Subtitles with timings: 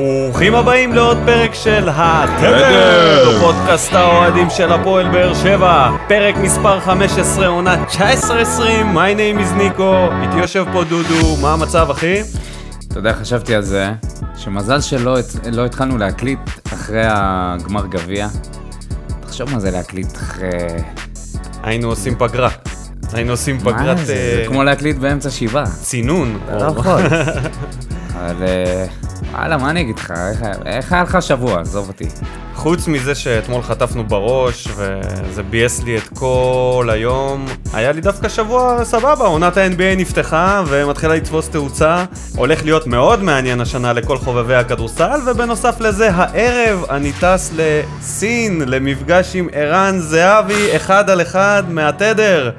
[0.00, 7.46] ברוכים הבאים לעוד פרק של התדר, פודקאסט האוהדים של הפועל באר שבע, פרק מספר 15,
[7.46, 7.98] עונה 19-20,
[8.94, 12.20] my name is ניקו, איתי יושב פה דודו, מה המצב אחי?
[12.88, 13.92] אתה יודע, חשבתי על זה,
[14.36, 15.16] שמזל שלא
[15.52, 16.40] לא התחלנו להקליט
[16.74, 18.28] אחרי הגמר גביע.
[19.20, 20.50] תחשוב מה זה להקליט אחרי...
[21.62, 22.50] היינו עושים פגרה.
[23.12, 23.98] היינו עושים מה פגרת...
[23.98, 24.12] זה?
[24.12, 25.66] אה, זה כמו להקליט באמצע שבעה.
[25.66, 26.38] צינון.
[26.44, 27.02] אתה לא יכול.
[28.14, 28.86] אבל אה,
[29.32, 30.12] וואלה, מה אני אגיד לך?
[30.66, 31.60] איך- היה לך השבוע?
[31.60, 32.04] עזוב אותי.
[32.54, 38.84] חוץ מזה שאתמול חטפנו בראש, וזה ביאס לי את כל היום, היה לי דווקא שבוע
[38.84, 42.04] סבבה, עונת ה-NBA נפתחה ומתחילה לתפוס תאוצה.
[42.36, 49.36] הולך להיות מאוד מעניין השנה לכל חובבי הכדורסל, ובנוסף לזה, הערב אני טס לסין, למפגש
[49.36, 52.50] עם ערן זהבי, אחד על אחד מהתדר.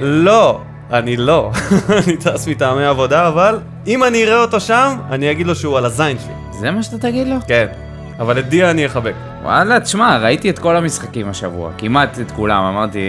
[0.00, 0.60] לא,
[0.92, 1.50] אני לא.
[2.06, 5.84] אני טס מטעמי עבודה, אבל אם אני אראה אותו שם, אני אגיד לו שהוא על
[5.84, 6.60] הזין שלי.
[6.60, 7.36] זה מה שאתה תגיד לו?
[7.48, 7.66] כן.
[8.18, 9.14] אבל את דיה אני אחבק.
[9.42, 13.00] וואלה, תשמע, ראיתי את כל המשחקים השבוע, כמעט את כולם, אמרתי...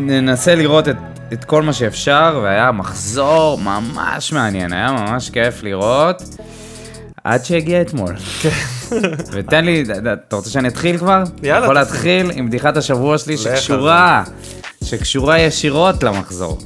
[0.00, 0.96] ננסה לראות את,
[1.32, 6.22] את כל מה שאפשר, והיה מחזור ממש מעניין, היה ממש כיף לראות,
[7.24, 8.14] עד שהגיע אתמול.
[9.32, 11.22] ותן לי, אתה רוצה שאני אתחיל כבר?
[11.42, 11.74] יאללה, יכול.
[11.74, 14.24] להתחיל עם בדיחת השבוע שלי שקשורה,
[14.86, 16.58] שקשורה ישירות למחזור.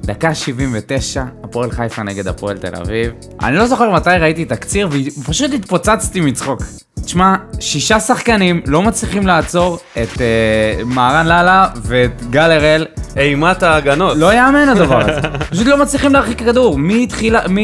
[0.00, 3.12] דקה 79, הפועל חיפה נגד הפועל תל אביב.
[3.42, 4.88] אני לא זוכר מתי ראיתי תקציר
[5.20, 6.62] ופשוט התפוצצתי מצחוק.
[7.04, 12.86] תשמע, שישה שחקנים לא מצליחים לעצור את אה, מהרן לאללה ואת גל הראל.
[13.16, 14.16] אימת ההגנות.
[14.16, 15.20] לא יאמן הדבר הזה.
[15.50, 16.74] פשוט לא מצליחים להרחיק כדור.
[16.78, 17.56] מתחילה, מ...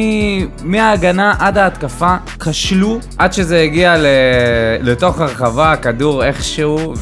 [0.65, 4.07] מההגנה עד ההתקפה, כשלו עד שזה הגיע ל...
[4.83, 6.95] לתוך הרחבה, הכדור איכשהו,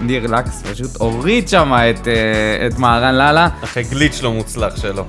[0.00, 3.48] וניר לקס פשוט הוריד שם את, אה, את מהרן לאללה.
[3.64, 5.04] אחרי גליץ' לא מוצלח שלו.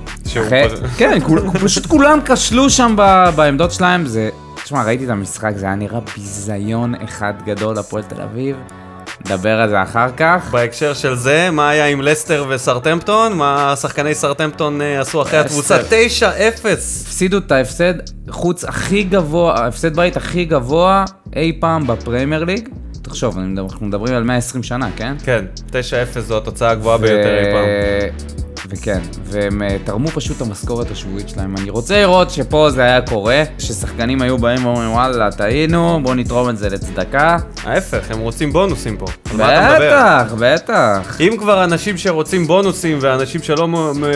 [0.46, 4.28] אחרי- כן, כול- פשוט כולם כשלו שם ב- בעמדות שלהם, זה...
[4.70, 8.56] תשמע, ראיתי את המשחק, זה היה נראה ביזיון אחד גדול לפועל תל אביב.
[9.26, 10.48] נדבר על זה אחר כך.
[10.50, 13.32] בהקשר של זה, מה היה עם לסטר וסרטמפטון?
[13.32, 15.78] מה שחקני סרטמפטון אה, עשו אחרי התבוצה?
[15.78, 15.96] לסטר.
[16.64, 16.68] 9-0.
[16.72, 17.94] הפסידו את ההפסד
[18.28, 21.04] חוץ הכי גבוה, ההפסד בית הכי גבוה
[21.36, 22.68] אי פעם בפרמייר ליג.
[23.02, 25.14] תחשוב, אנחנו מדברים על 120 שנה, כן?
[25.24, 28.39] כן, 9-0 זו התוצאה הגבוהה ביותר אי פעם.
[28.70, 31.56] וכן, והם אה, תרמו פשוט את המשכורת השבועית שלהם.
[31.56, 36.50] אני רוצה לראות שפה זה היה קורה, ששחקנים היו באים ואומרים וואלה, טעינו, בואו נתרום
[36.50, 37.36] את זה לצדקה.
[37.64, 39.06] ההפך, הם רוצים בונוסים פה.
[39.36, 41.16] בטח, בטח.
[41.20, 43.68] אם כבר אנשים שרוצים בונוסים ואנשים שלא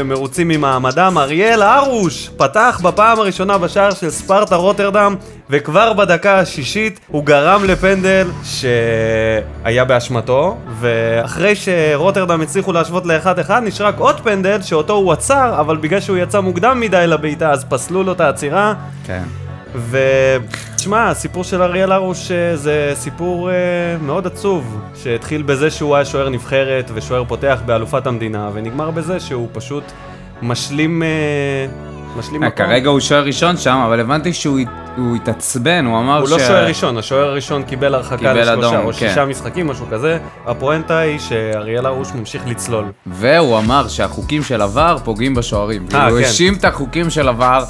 [0.04, 5.16] מרוצים ממעמדם, אריאל הרוש פתח בפעם הראשונה בשער של ספרטה רוטרדם
[5.50, 13.86] וכבר בדקה השישית הוא גרם לפנדל שהיה באשמתו ואחרי שרוטרדם הצליחו להשוות לאחד אחד נשאר
[13.86, 18.02] רק עוד פנדל שאותו הוא עצר אבל בגלל שהוא יצא מוקדם מדי לבעיטה אז פסלו
[18.02, 18.74] לו את העצירה
[19.06, 19.22] כן.
[19.90, 23.54] ותשמע, הסיפור של אריאל הרוש אה, זה סיפור אה,
[24.00, 29.48] מאוד עצוב, שהתחיל בזה שהוא היה שוער נבחרת ושוער פותח באלופת המדינה, ונגמר בזה שהוא
[29.52, 29.84] פשוט
[30.42, 31.08] משלים, אה,
[32.18, 32.66] משלים אה, מקום.
[32.66, 36.30] כרגע הוא שוער ראשון שם, אבל הבנתי שהוא הת- הוא התעצבן, הוא אמר הוא ש...
[36.30, 38.92] לא שוער ראשון, השוער הראשון קיבל הרחקה לשלושה או כן.
[38.92, 40.18] שישה משחקים, משהו כזה.
[40.46, 42.84] הפואנטה היא שאריאל הרוש ממשיך לצלול.
[43.06, 45.86] והוא אמר שהחוקים של עבר פוגעים בשוערים.
[45.94, 46.24] אה, הוא כן.
[46.24, 47.64] האשים את החוקים של עבר,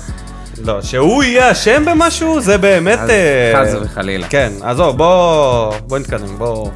[0.64, 2.98] לא, שהוא יהיה אשם במשהו, זה באמת...
[2.98, 4.26] אז אה, חס וחלילה.
[4.28, 6.70] כן, עזוב, בוא, בוא נתקדם, בוא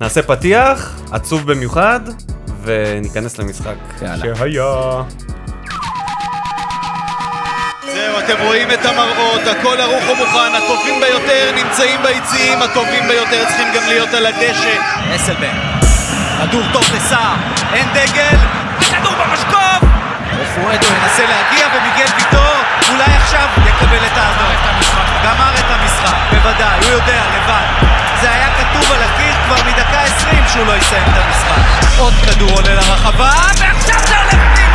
[0.00, 2.00] נעשה פתיח, עצוב במיוחד,
[2.62, 4.36] וניכנס למשחק יאללה.
[4.36, 5.02] שהיה.
[8.18, 13.82] אתם רואים את המראות, הכל ערוך ומוכן, הטובים ביותר נמצאים ביציעים, הטובים ביותר צריכים גם
[13.88, 14.76] להיות על הדשא.
[15.16, 15.56] אסלבן,
[16.38, 17.34] כדור טוב לסער,
[17.72, 18.36] אין דגל,
[18.80, 19.88] הכדור במשקוף!
[20.40, 22.54] רפואטו ינסה להגיע ומיגל ויטור
[22.88, 24.54] אולי עכשיו יקבל את האדום.
[25.24, 27.88] גמר את המשחק, בוודאי, הוא יודע, לבד.
[28.20, 31.98] זה היה כתוב על הקיר כבר מדקה 20 שהוא לא יסיים את המשחק.
[31.98, 34.67] עוד כדור עולה לרחבה, ועכשיו זה הולך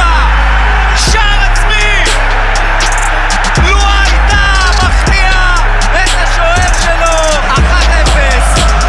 [6.84, 7.16] שלו
[7.50, 7.58] 1-0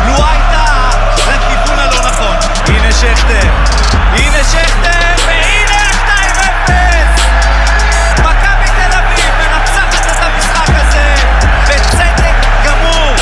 [0.07, 2.37] לואייטה לכיוון הלא נכון.
[2.67, 3.49] הנה שכטר.
[4.13, 5.91] הנה שכטר והנה
[6.67, 6.71] 2-0
[8.21, 11.15] מכבי תל אביב מנצחת את המשחק הזה
[11.69, 12.37] בצדק
[12.67, 13.15] גמור.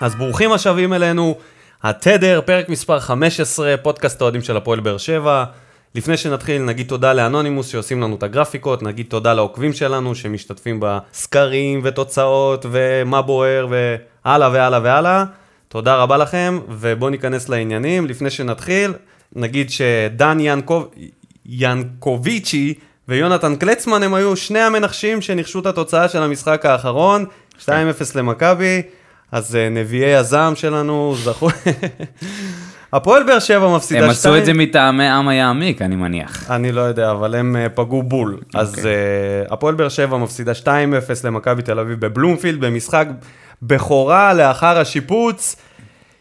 [0.00, 1.34] אז ברוכים השבים אלינו,
[1.82, 5.44] התדר, פרק מספר 15, פודקאסט האוהדים של הפועל באר שבע.
[5.94, 11.80] לפני שנתחיל, נגיד תודה לאנונימוס שעושים לנו את הגרפיקות, נגיד תודה לעוקבים שלנו שמשתתפים בסקרים
[11.84, 15.24] ותוצאות ומה בוער והלאה והלאה והלאה.
[15.68, 18.06] תודה רבה לכם, ובואו ניכנס לעניינים.
[18.06, 18.92] לפני שנתחיל,
[19.32, 20.88] נגיד שדן ינקוב...
[21.46, 22.74] ינקוביצ'י
[23.08, 27.24] ויונתן קלצמן הם היו שני המנחשים שניחשו את התוצאה של המשחק האחרון,
[27.64, 27.68] 2-0
[28.14, 28.82] למכבי,
[29.32, 31.48] אז אה, נביאי הזעם שלנו זכו...
[32.92, 34.04] הפועל באר שבע מפסידה 2...
[34.04, 36.50] הם עשו את זה מטעמי עם היעמיק, אני מניח.
[36.50, 38.38] אני לא יודע, אבל הם אה, פגעו בול.
[38.54, 38.84] אז אוקיי.
[38.84, 40.66] uh, הפועל באר שבע מפסידה 2-0
[41.24, 43.08] למכבי תל אביב בבלומפילד, במשחק
[43.62, 45.56] בכורה לאחר השיפוץ,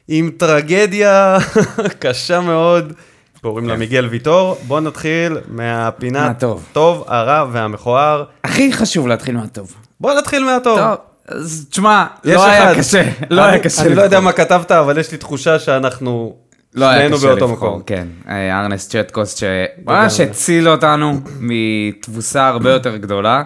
[0.07, 1.37] עם טרגדיה
[1.99, 2.93] קשה מאוד.
[3.41, 3.79] קוראים לה כן.
[3.79, 4.57] מיגל ויטור.
[4.67, 6.65] בואו נתחיל מהפינת מהטוב.
[6.73, 8.23] טוב, הרע והמכוער.
[8.43, 9.75] הכי חשוב להתחיל מהטוב.
[9.99, 10.79] בואו נתחיל מהטוב.
[10.79, 10.97] טוב,
[11.27, 12.79] אז תשמע, לא היה אחד.
[12.79, 13.81] קשה, לא היה קשה.
[13.81, 14.19] אני לא יודע.
[14.19, 16.35] מה כתבת, אבל יש לי תחושה שאנחנו
[16.75, 17.81] לא היה קשה באותו לבחור, מקום.
[17.85, 18.07] כן.
[18.29, 23.43] אה, ארנס צ'טקוס שממש הציל אותנו מתבוסה הרבה יותר גדולה.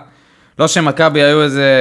[0.60, 1.72] לא שמכבי היו איזה,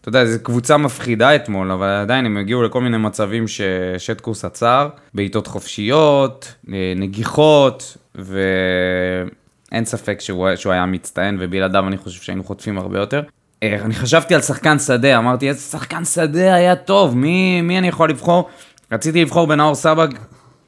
[0.00, 4.88] אתה יודע, איזה קבוצה מפחידה אתמול, אבל עדיין הם הגיעו לכל מיני מצבים ששטקוס עצר,
[5.14, 12.78] בעיטות חופשיות, אה, נגיחות, ואין ספק שהוא, שהוא היה מצטיין, ובלעדיו אני חושב שהיינו חוטפים
[12.78, 13.22] הרבה יותר.
[13.62, 17.88] אה, אני חשבתי על שחקן שדה, אמרתי, איזה שחקן שדה היה טוב, מי, מי אני
[17.88, 18.48] יכול לבחור?
[18.92, 20.08] רציתי לבחור בנאור סבג,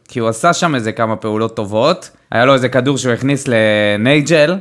[0.08, 2.10] כי הוא עשה שם איזה כמה פעולות טובות.
[2.30, 4.56] היה לו איזה כדור שהוא הכניס לנייג'ל.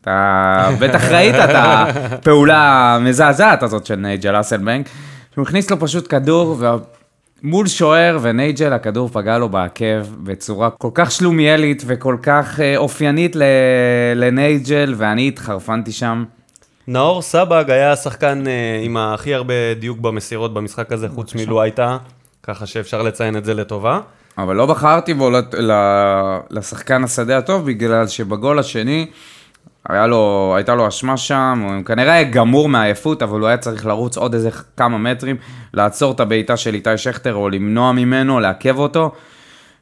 [0.00, 4.88] אתה בטח ראית את הפעולה המזעזעת הזאת של נייג'ל אסלבנק.
[5.34, 6.56] שהוא הכניס לו פשוט כדור,
[7.42, 13.36] ומול שוער ונייג'ל הכדור פגע לו בעקב בצורה כל כך שלומיאלית וכל כך אה, אופיינית
[14.14, 16.24] לנייג'ל, ואני התחרפנתי שם.
[16.88, 21.96] נאור סבג היה השחקן אה, עם הכי הרבה דיוק במסירות במשחק הזה, חוץ מלואייטה,
[22.42, 24.00] ככה שאפשר לציין את זה לטובה.
[24.38, 25.30] אבל לא בחרתי בו
[26.50, 29.06] לשחקן השדה הטוב, בגלל שבגול השני
[29.88, 33.86] היה לו, הייתה לו אשמה שם, הוא כנראה היה גמור מעייפות, אבל הוא היה צריך
[33.86, 35.36] לרוץ עוד איזה כמה מטרים,
[35.74, 39.12] לעצור את הבעיטה של איתי שכטר, או למנוע ממנו, לעכב אותו,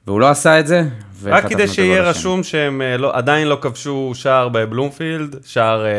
[0.07, 0.85] והוא לא עשה את זה.
[1.25, 2.03] רק כדי שיהיה.
[2.03, 5.91] רשום שהם אה, לא, עדיין לא כבשו שער בבלומפילד, שער אה,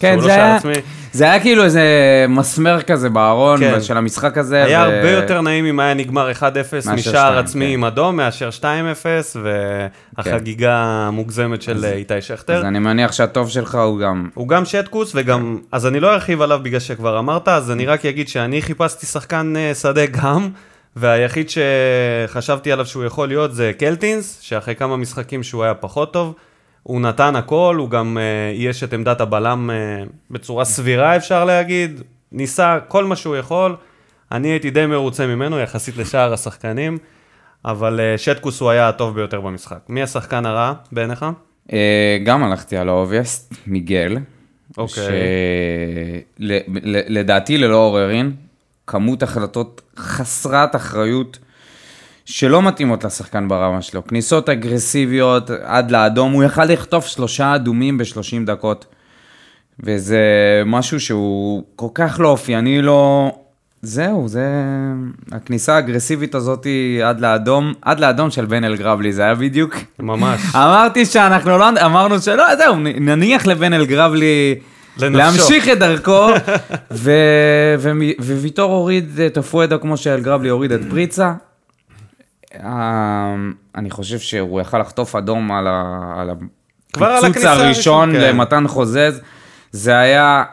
[0.00, 0.72] כן, שהוא זה לא שער היה, עצמי.
[1.12, 1.82] זה היה כאילו איזה
[2.28, 3.80] מסמר כזה בארון כן.
[3.82, 4.64] של המשחק הזה.
[4.64, 7.72] היה ו- הרבה יותר נעים אם היה נגמר 1-0 מאשר משער 2, עצמי כן.
[7.72, 8.64] עם אדום, מאשר 2-0,
[10.16, 12.56] והחגיגה המוגזמת של אה, איתי שכטר.
[12.58, 14.28] אז אני מניח שהטוב שלך הוא גם...
[14.34, 18.06] הוא גם שטקוס וגם, אז אני לא ארחיב עליו בגלל שכבר אמרת, אז אני רק
[18.06, 20.48] אגיד שאני חיפשתי שחקן אה, שדה גם,
[20.96, 26.34] והיחיד שחשבתי עליו שהוא יכול להיות זה קלטינס, שאחרי כמה משחקים שהוא היה פחות טוב,
[26.82, 29.76] הוא נתן הכל, הוא גם אה, אייש את עמדת הבלם אה,
[30.30, 32.02] בצורה סבירה אפשר להגיד,
[32.32, 33.76] ניסה כל מה שהוא יכול,
[34.32, 36.98] אני הייתי די מרוצה ממנו יחסית לשאר השחקנים,
[37.64, 39.78] אבל אה, שטקוס הוא היה הטוב ביותר במשחק.
[39.88, 41.26] מי השחקן הרע בעיניך?
[41.72, 44.18] אה, גם הלכתי על האובייסט, מיגל.
[44.78, 45.04] אוקיי.
[46.38, 48.32] שלדעתי ללא עוררין,
[48.88, 51.38] כמות החלטות חסרת אחריות
[52.24, 54.06] שלא מתאימות לשחקן ברמה שלו.
[54.06, 58.86] כניסות אגרסיביות עד לאדום, הוא יכל לכתוב שלושה אדומים ב-30 דקות.
[59.80, 60.22] וזה
[60.66, 63.32] משהו שהוא כל כך לא אופייני לו.
[63.82, 64.46] זהו, זה...
[65.32, 66.66] הכניסה האגרסיבית הזאת
[67.04, 70.40] עד לאדום, עד לאדום של בן אלגרבלי, זה היה בדיוק ממש.
[70.54, 74.54] אמרתי שאנחנו לא, אמרנו שלא, זהו, נניח לבן אלגרבלי
[74.98, 75.18] לנפשו.
[75.18, 76.28] להמשיך את דרכו,
[78.18, 81.32] וויטור הוריד את הפואדה כמו שאלגרבלי הוריד את פריצה.
[82.54, 83.34] אה,
[83.74, 85.66] אני חושב שהוא יכל לחטוף אדום על,
[86.94, 88.20] הפיצוץ הראשון, כן.
[88.20, 89.20] למתן חוזז.
[89.72, 90.44] זה היה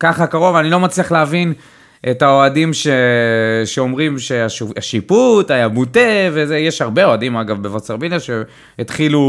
[0.00, 1.52] ככה קרוב, אני לא מצליח להבין
[2.10, 2.86] את האוהדים ש...
[3.64, 6.00] שאומרים שהשיפוט היה מוטה,
[6.32, 9.20] וזה, יש הרבה אוהדים אגב בווסרביליה שהתחילו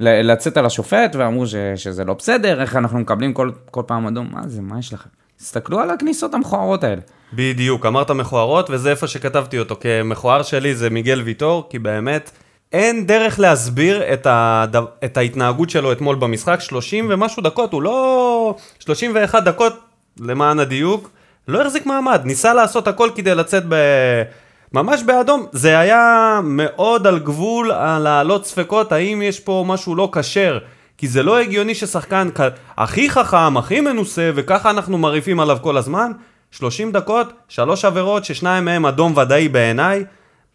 [0.00, 1.54] לצאת על השופט ואמרו ש...
[1.76, 5.08] שזה לא בסדר, איך אנחנו מקבלים כל, כל פעם אדום, מה זה, מה יש לכם?
[5.36, 7.00] תסתכלו על הכניסות המכוערות האלה.
[7.32, 9.76] בדיוק, אמרת מכוערות, וזה איפה שכתבתי אותו.
[9.80, 12.30] כמכוער שלי זה מיגל ויטור, כי באמת
[12.72, 14.76] אין דרך להסביר את, הד...
[15.04, 16.60] את ההתנהגות שלו אתמול במשחק.
[16.60, 18.54] 30 ומשהו דקות, הוא לא...
[18.78, 19.72] 31 דקות,
[20.20, 21.10] למען הדיוק,
[21.48, 22.20] לא החזיק מעמד.
[22.24, 23.74] ניסה לעשות הכל כדי לצאת ב...
[24.72, 25.46] ממש באדום.
[25.52, 30.58] זה היה מאוד על גבול להעלות ספקות, האם יש פה משהו לא כשר.
[30.98, 32.40] כי זה לא הגיוני ששחקן כ-
[32.76, 36.12] הכי חכם, הכי מנוסה, וככה אנחנו מרעיפים עליו כל הזמן,
[36.50, 40.04] 30 דקות, שלוש עבירות ששניים מהם אדום ודאי בעיניי,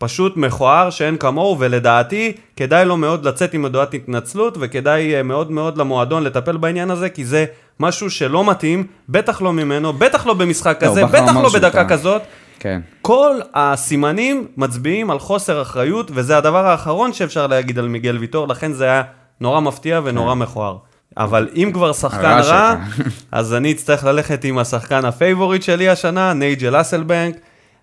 [0.02, 5.52] פשוט מכוער שאין כמוהו, ולדעתי כדאי לו מאוד לצאת עם הודעת התנצלות, וכדאי אה, מאוד
[5.52, 7.46] מאוד למועדון לטפל בעניין הזה, כי זה
[7.80, 11.86] משהו שלא מתאים, בטח לא ממנו, בטח לא במשחק לא, כזה, בכר בטח לא בדקה.
[11.86, 12.22] כזאת.
[12.60, 12.82] כן.
[13.02, 18.74] כל הסימנים מצביעים על חוסר אחריות, וזה הדבר האחרון שאפשר להגיד על מיגל ויטור, לכן
[18.74, 19.02] זה היה
[19.42, 20.78] נורא מפתיע ונורא מכוער.
[21.18, 23.08] אבל אם כבר שחקן הרע רע, שלך.
[23.32, 27.36] אז אני אצטרך ללכת עם השחקן ה favorite שלי השנה, נייג'ל הסלביינק.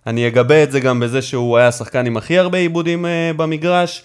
[0.06, 4.04] אני אגבה את זה גם בזה שהוא היה השחקן עם הכי הרבה איבודים uh, במגרש.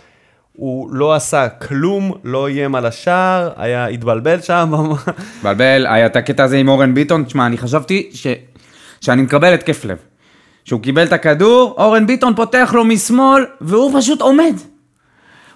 [0.54, 4.72] הוא לא עשה כלום, לא איים על השער, היה, התבלבל שם.
[5.44, 8.28] בלבל, היה את הקטע הזה עם אורן ביטון, תשמע, אני חשבתי ש...
[9.02, 9.98] שאני מקבל התקף לב.
[10.66, 14.54] שהוא קיבל את הכדור, אורן ביטון פותח לו משמאל, והוא פשוט עומד.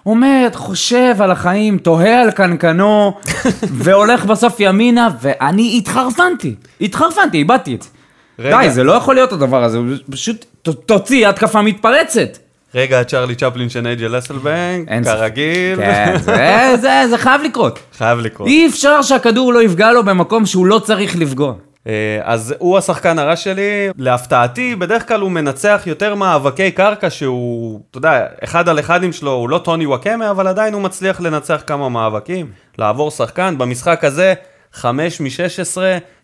[0.04, 3.14] עומד, חושב על החיים, תוהה על קנקנו,
[3.84, 6.56] והולך בסוף ימינה, ואני התחרפנתי.
[6.82, 7.90] התחרפנתי, איבדתי את זה.
[8.40, 8.62] רגע.
[8.62, 9.80] די, זה לא יכול להיות הדבר הזה,
[10.12, 12.38] פשוט ת- תוציא התקפה מתפרצת.
[12.76, 15.76] רגע, צ'רלי צ'פלין של נייג'ל אסלבנק, כרגיל.
[15.76, 17.80] כן, זה, זה, זה חייב לקרות.
[17.98, 18.48] חייב לקרות.
[18.48, 21.54] אי אפשר שהכדור לא יפגע לו במקום שהוא לא צריך לפגוע.
[21.88, 27.80] אה, אז הוא השחקן הרע שלי, להפתעתי, בדרך כלל הוא מנצח יותר מאבקי קרקע שהוא,
[27.92, 31.62] אתה יודע, אחד על אחדים שלו, הוא לא טוני וואקמה, אבל עדיין הוא מצליח לנצח
[31.68, 32.46] כמה מאבקים,
[32.78, 33.56] לעבור שחקן.
[33.58, 34.34] במשחק הזה,
[34.74, 35.78] 5 מ-16,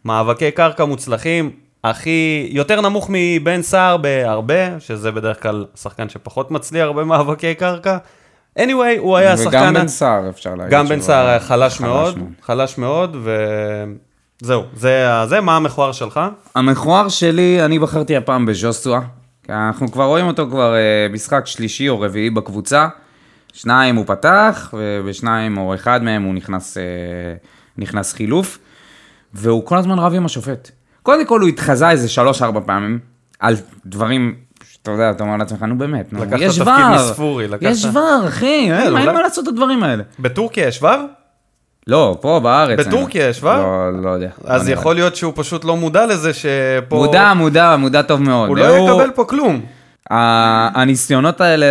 [0.05, 1.51] מאבקי קרקע מוצלחים,
[1.83, 7.97] הכי, יותר נמוך מבן סער בהרבה, שזה בדרך כלל שחקן שפחות מצליח במאבקי קרקע.
[8.59, 9.49] anyway, הוא היה השחקן...
[9.57, 10.71] וגם בן סער אפשר להגיד.
[10.73, 13.17] גם בן סער היה חלש מאוד, חלש מאוד,
[14.41, 16.19] וזהו, זה, ה- זה מה המכוער שלך?
[16.55, 18.99] המכוער שלי, אני בחרתי הפעם בז'וסואה.
[19.49, 20.79] אנחנו כבר רואים אותו כבר אה,
[21.11, 22.87] משחק שלישי או רביעי בקבוצה.
[23.53, 26.83] שניים הוא פתח, ובשניים או אחד מהם הוא נכנס, אה,
[27.77, 28.59] נכנס חילוף.
[29.33, 30.71] והוא כל הזמן רב עם השופט.
[31.03, 32.99] קודם כל הוא התחזה איזה שלוש-ארבע פעמים
[33.39, 33.55] על
[33.85, 34.35] דברים
[34.71, 38.91] שאתה יודע, אתה אומר לעצמך, נו באמת, נו, יש ור, יש ור, אחי, אין אין
[38.91, 40.03] אולי- מה לעשות את הדברים האלה.
[40.19, 40.89] בטורקיה יש ור?
[41.87, 42.79] לא, פה בארץ.
[42.87, 43.27] בטורקיה.
[43.29, 43.53] יש ור?
[43.53, 44.29] לא, לא יודע.
[44.45, 46.95] אז לא יכול להיות שהוא פשוט לא מודע לזה שפה...
[46.95, 48.49] מודע, מודע, מודע טוב מאוד.
[48.49, 49.61] הוא לא יקבל פה כלום.
[50.09, 51.65] הניסיונות האלה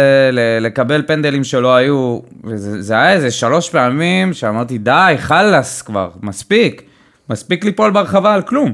[0.61, 2.19] לקבל פנדלים שלא היו,
[2.57, 6.83] זה היה איזה שלוש פעמים שאמרתי, די, חלאס כבר, מספיק.
[7.31, 8.73] מספיק ליפול ברחבה על כלום.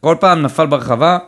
[0.00, 1.18] כל פעם נפל ברחבה,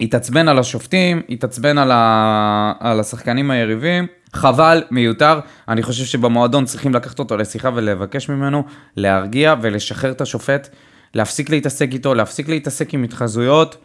[0.00, 2.72] התעצבן על השופטים, התעצבן על, ה...
[2.80, 5.40] על השחקנים היריבים, חבל, מיותר.
[5.68, 8.64] אני חושב שבמועדון צריכים לקחת אותו לשיחה ולבקש ממנו
[8.96, 10.68] להרגיע ולשחרר את השופט,
[11.14, 13.76] להפסיק להתעסק איתו, להפסיק להתעסק עם התחזויות.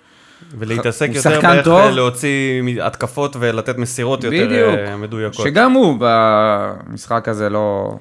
[0.57, 1.91] ולהתעסק הוא יותר באיך טוב.
[1.91, 4.75] להוציא התקפות ולתת מסירות יותר בדיוק.
[4.75, 5.45] אה, מדויקות.
[5.45, 7.95] שגם הוא במשחק הזה לא...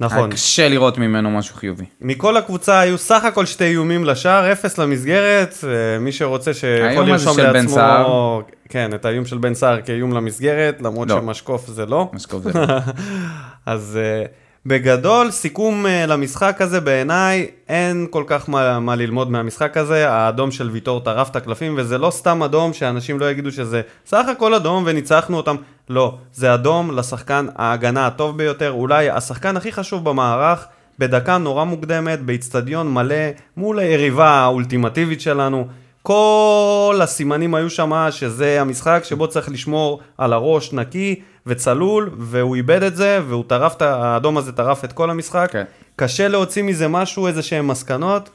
[0.00, 0.18] נכון.
[0.18, 1.84] היה קשה לראות ממנו משהו חיובי.
[2.00, 5.54] מכל הקבוצה היו סך הכל שתי איומים לשער, אפס למסגרת.
[5.64, 8.42] אה, מי שרוצה שיכול לרשום של בן לעצמו...
[8.68, 11.20] כן, את האיום של בן סער כאיום למסגרת, למרות לא.
[11.20, 12.10] שמשקוף זה לא.
[12.12, 12.66] משקוף זה לא.
[13.66, 14.28] אז uh,
[14.66, 20.10] בגדול, סיכום uh, למשחק הזה בעיניי, אין כל כך מה, מה ללמוד מהמשחק הזה.
[20.10, 24.26] האדום של ויטור טרף את הקלפים, וזה לא סתם אדום שאנשים לא יגידו שזה סך
[24.32, 25.56] הכל אדום וניצחנו אותם.
[25.90, 30.66] לא, זה אדום לשחקן ההגנה הטוב ביותר, אולי השחקן הכי חשוב במערך,
[30.98, 33.14] בדקה נורא מוקדמת, באיצטדיון מלא,
[33.56, 35.66] מול היריבה האולטימטיבית שלנו.
[36.02, 42.82] כל הסימנים היו שם שזה המשחק שבו צריך לשמור על הראש נקי וצלול, והוא איבד
[42.82, 45.48] את זה, והוא טרף, את האדום הזה טרף את כל המשחק.
[45.52, 45.64] כן.
[45.96, 48.30] קשה להוציא מזה משהו, איזה שהם מסקנות.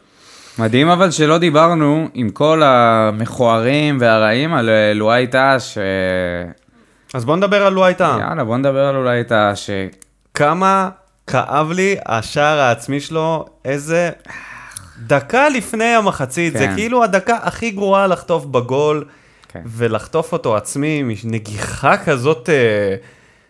[0.60, 5.58] מדהים אבל שלא דיברנו עם כל המכוערים והרעים על לואי טאה.
[7.13, 8.20] אז בוא נדבר על לואי טעם.
[8.20, 9.70] יאללה, בוא נדבר על לואי טאה, ש...
[10.34, 10.89] כמה
[11.27, 14.10] כאב לי השער העצמי שלו, איזה...
[15.08, 16.75] דקה לפני המחצית, זה כן.
[16.75, 19.06] כאילו הדקה הכי גרועה לחטוף בגול,
[19.48, 19.62] כן.
[19.65, 22.96] ולחטוף אותו עצמי, נגיחה כזאת, אה,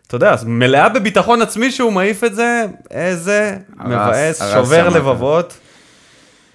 [0.07, 5.57] אתה יודע, מלאה בביטחון עצמי שהוא מעיף את זה, איזה הרס- מבאס, הרס שובר לבבות.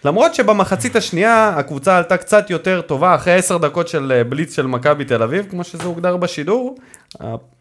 [0.05, 4.67] למרות שבמחצית השנייה הקבוצה עלתה קצת יותר טובה, אחרי עשר דקות של אה, בליץ של
[4.67, 6.77] מכבי תל אביב, כמו שזה הוגדר בשידור,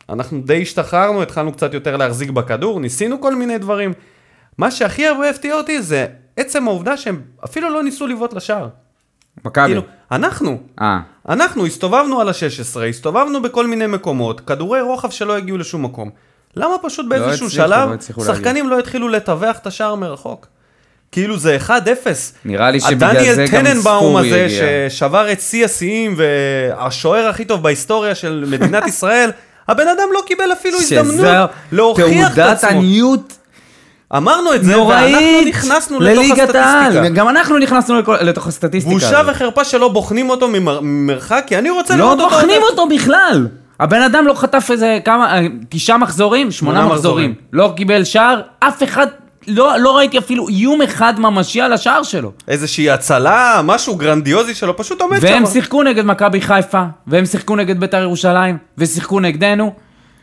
[0.10, 3.94] אנחנו די השתחררנו, התחלנו קצת יותר להחזיק בכדור, ניסינו כל מיני דברים.
[4.58, 8.68] מה שהכי הרבה הפתיע אותי זה עצם העובדה שהם אפילו לא ניסו לבעוט לשער.
[9.46, 9.66] מכבי.
[9.66, 11.00] כאילו, אנחנו, אה,
[11.30, 16.10] אנחנו הסתובבנו על ה-16, הסתובבנו בכל מיני מקומות, כדורי רוחב שלא הגיעו לשום מקום.
[16.56, 18.36] למה פשוט באיזשהו הצליחו, שלב לא הצליחו להגיע.
[18.36, 20.48] שחקנים לא התחילו לטווח את השער מרחוק?
[21.15, 21.69] כאילו זה 1-0.
[22.45, 24.89] נראה לי שבגלל הדניאל זה גם טננבאום ספורי הזה הגיע.
[24.89, 29.31] ששבר את שיא השיאים והשוער הכי טוב בהיסטוריה של מדינת ישראל,
[29.67, 32.69] הבן אדם לא קיבל אפילו הזדמנות להוכיח את תעודת עצמו.
[32.79, 33.34] עניות
[34.15, 35.17] אמרנו את זה, ואנחנו
[35.48, 36.41] נכנסנו לתוך העל.
[36.41, 37.10] הסטטיסטיקה.
[37.10, 38.93] גם אנחנו נכנסנו לכל- לתוך הסטטיסטיקה.
[38.95, 39.36] בושה הזאת.
[39.36, 42.36] וחרפה שלא בוחנים אותו ממר- ממרחק, כי אני רוצה לראות לא אותו.
[42.36, 42.67] בוחנים עובר.
[42.81, 43.48] אותו בכלל.
[43.79, 46.86] הבן אדם לא חטף איזה כמה, אה, תשעה מחזורים, שמונה.
[46.86, 47.34] מחזורים.
[47.53, 49.07] לא קיבל שער, אף אחד,
[49.48, 52.32] לא לא ראיתי אפילו איום אחד ממשי על השער שלו.
[52.48, 55.25] איזושהי הצלה, משהו גרנדיוזי שלו, פשוט עומד שם.
[55.28, 59.74] והם שיחקו נגד מכבי חיפה, והם שיחקו נגד בית"ר ירושלים, ושיחקו נגדנו,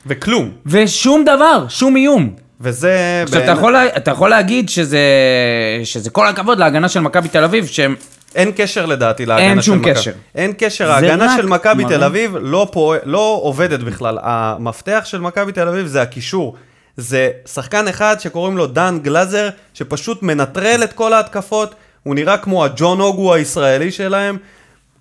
[0.07, 0.51] וכלום.
[0.67, 2.31] ושום דבר, שום איום.
[2.61, 3.21] וזה...
[3.23, 5.01] עכשיו, אתה בעיני- יכול, אתה יכול להגיד שזה,
[5.85, 7.95] שזה כל הכבוד להגנה של מכבי תל אביב, שהם
[8.35, 9.95] אין קשר לדעתי להגנה אין של שום מכבי.
[9.95, 10.13] קשר.
[10.35, 14.19] אין קשר, ההגנה של מכבי תל אביב לא, פועל, לא עובדת בכלל.
[14.23, 16.57] המפתח של מכבי תל אביב זה הקישור.
[16.97, 22.65] זה שחקן אחד שקוראים לו דן גלאזר, שפשוט מנטרל את כל ההתקפות, הוא נראה כמו
[22.65, 24.37] הג'ון אוגו הישראלי שלהם,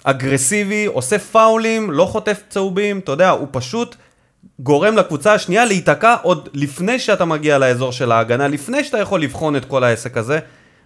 [0.04, 3.96] אגרסיבי, עושה פאולים, לא חוטף צהובים, אתה יודע, הוא פשוט
[4.60, 9.56] גורם לקבוצה השנייה להיתקע עוד לפני שאתה מגיע לאזור של ההגנה, לפני שאתה יכול לבחון
[9.56, 10.40] את כל העסק הזה.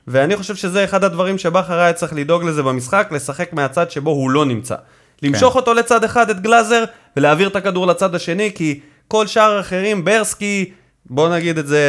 [0.08, 4.30] ואני חושב שזה אחד הדברים שבכר היה צריך לדאוג לזה במשחק, לשחק מהצד שבו הוא
[4.30, 4.76] לא נמצא.
[5.22, 5.60] למשוך כן.
[5.60, 6.84] אותו לצד אחד, את גלאזר,
[7.18, 10.72] ולהעביר את הכדור לצד השני, כי כל שאר האחרים, ברסקי,
[11.10, 11.82] בוא נגיד את זה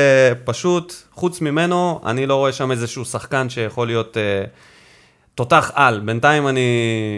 [0.44, 4.44] פשוט, חוץ ממנו, אני לא רואה שם איזשהו שחקן שיכול להיות אה,
[5.35, 6.00] תותח על.
[6.00, 6.61] בינתיים אני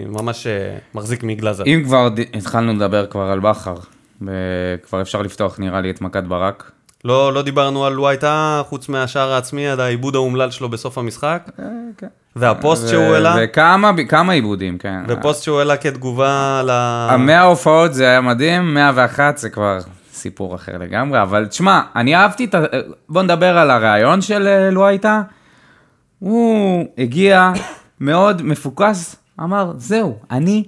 [0.07, 0.53] ממש אה,
[0.95, 1.65] מחזיק מגלאזר.
[1.67, 3.75] אם כבר ד- התחלנו לדבר כבר על בכר,
[4.23, 6.71] וכבר אפשר לפתוח נראה לי את מכת ברק.
[7.05, 11.51] לא, לא דיברנו על לו הייתה, חוץ מהשער העצמי, על העיבוד האומלל שלו בסוף המשחק,
[12.37, 15.01] והפוסט ו- שהוא העלה, וכמה כמה עיבודים, כן.
[15.09, 16.71] ופוסט שהוא העלה כתגובה ל...
[17.11, 19.79] המאה הופעות זה היה מדהים, 101 זה כבר
[20.19, 22.61] סיפור אחר לגמרי, אבל תשמע, אני אהבתי את ה...
[23.09, 25.23] בוא נדבר על הרעיון של אה, לו הייתה.
[26.19, 27.53] הוא הגיע
[28.01, 30.65] מאוד מפוקס, אמר, זהו, אני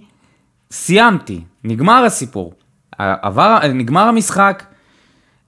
[0.70, 2.54] סיימתי, נגמר הסיפור.
[2.98, 4.62] עבר, נגמר המשחק,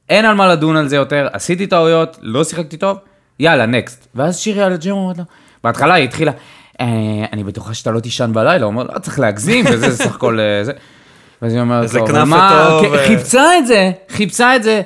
[0.09, 2.99] אין על מה לדון על זה יותר, עשיתי טעויות, לא שיחקתי טוב,
[3.39, 4.09] יאללה, נקסט.
[4.15, 5.25] ואז שירי על הג'ים אומרת לו,
[5.65, 6.33] בהתחלה היא התחילה,
[6.81, 6.87] אה,
[7.33, 10.41] אני בטוחה שאתה לא תישן בלילה, הוא אומר, לא צריך להגזים, וזה זה סך הכל
[10.41, 10.73] אה, זה.
[11.43, 14.57] ואז היא אומרת איזה לו, "אבל כנאפה מה, טוב, כ- אה." חיפשה את זה, חיפשה
[14.57, 14.83] את זה,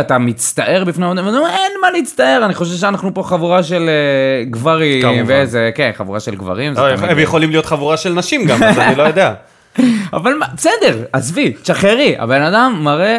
[0.00, 3.88] אתה, מצטער בפני העולם, ואני אומר, אין מה להצטער, אני חושב שאנחנו פה חבורה של
[3.88, 5.24] אה, גברים.
[5.26, 8.94] ואיזה, כן, חבורה של גברים, לא, הם יכולים להיות חבורה של נשים גם, אז אני
[8.96, 9.34] לא יודע.
[10.12, 13.18] אבל בסדר, עזבי, תשחררי, הבן אדם מראה,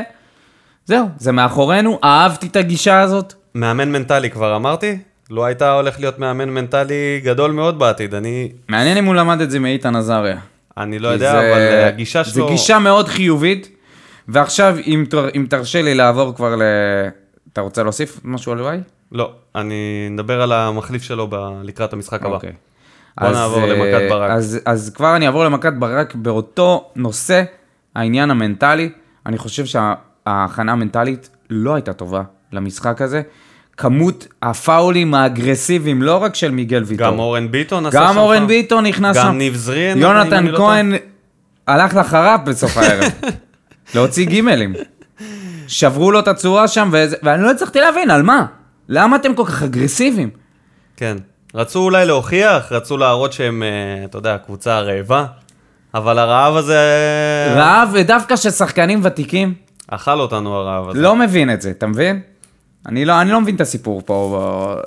[0.86, 3.34] זהו, זה מאחורינו, אהבתי את הגישה הזאת.
[3.56, 4.98] מאמן מנטלי כבר אמרתי?
[5.30, 9.52] לו הייתה הולך להיות מאמן מנטלי גדול מאוד בעתיד, אני, מעניין אם הוא למד את
[9.52, 10.38] זה מאיתן עזריה.
[10.78, 12.34] אני לא יודע, זה- אבל אה, הגישה שלו...
[12.34, 13.70] זה גישה מאוד חיובית,
[14.28, 16.62] ועכשיו, אם, תר- אם תרשה לי לעבור כבר ל...
[17.54, 18.78] אתה רוצה להוסיף משהו על וואי?
[19.12, 21.36] לא, אני נדבר על המחליף שלו ב...
[21.64, 22.36] לקראת המשחק הבא.
[22.36, 22.52] אוקיי.
[23.20, 24.32] בוא אז, נעבור אה, למכת ברק.
[24.32, 27.44] אז, אז כבר אני אעבור למכת ברק באותו נושא,
[27.96, 28.90] העניין המנטלי.
[29.26, 32.22] אני חושב שההכנה המנטלית לא הייתה טובה
[32.52, 33.22] למשחק הזה.
[33.78, 37.08] כמות הפאולים האגרסיביים, לא רק של מיגל ויטור.
[37.08, 38.48] גם אורן ביטון עשה גם שם אורן פאול.
[38.48, 39.24] ביטון נכנס שם.
[39.24, 39.98] גם ניב זריאן.
[39.98, 40.94] יונתן לא כהן
[41.68, 43.12] הלך לחרף בסוף הערב.
[43.96, 44.74] להוציא גימלים.
[45.68, 48.46] שברו לו את הצורה שם, וזה- ואני לא הצלחתי להבין, על מה?
[48.90, 50.30] למה אתם כל כך אגרסיביים?
[50.98, 51.18] כן.
[51.56, 55.26] רצו אולי להוכיח, רצו להראות שהם, אה, אתה יודע, קבוצה רעבה,
[55.94, 56.80] אבל הרעב הזה...
[57.56, 59.54] רעב, ודווקא של שחקנים ותיקים,
[59.88, 61.00] אכל אותנו הרעב הזה.
[61.00, 62.20] לא מבין את זה, אתה מבין?
[62.86, 64.78] אני לא, אני לא מבין את הסיפור פה.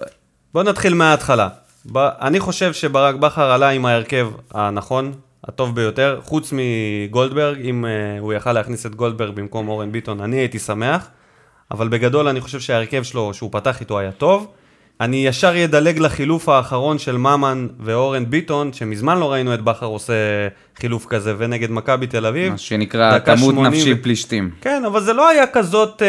[0.54, 1.48] בוא נתחיל מההתחלה.
[1.92, 1.98] ב...
[1.98, 5.12] אני חושב שברק בכר עלה עם ההרכב הנכון,
[5.44, 10.36] הטוב ביותר, חוץ מגולדברג, אם uh, הוא יכל להכניס את גולדברג במקום אורן ביטון, אני
[10.36, 11.08] הייתי שמח,
[11.70, 14.52] אבל בגדול אני חושב שההרכב שלו, שהוא פתח איתו, היה טוב.
[15.00, 20.12] אני ישר אדלג לחילוף האחרון של ממן ואורן ביטון, שמזמן לא ראינו את בכר עושה
[20.80, 22.52] חילוף כזה, ונגד מכבי תל אביב.
[22.52, 24.50] מה שנקרא תמות 80 נפשי ו- פלישתים.
[24.60, 26.08] כן, אבל זה לא היה כזאת אה,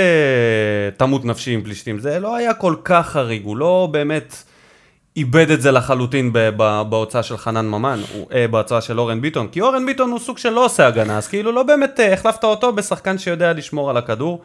[0.97, 4.43] תמות נפשי עם פלישתים, זה לא היה כל כך חריג, הוא לא באמת
[5.17, 9.21] איבד את זה לחלוטין ב- ב- בהוצאה של חנן ממן, הוא- אה, בהוצאה של אורן
[9.21, 12.13] ביטון, כי אורן ביטון הוא סוג של לא עושה הגנה, אז כאילו לא באמת אה,
[12.13, 14.41] החלפת אותו בשחקן שיודע לשמור על הכדור.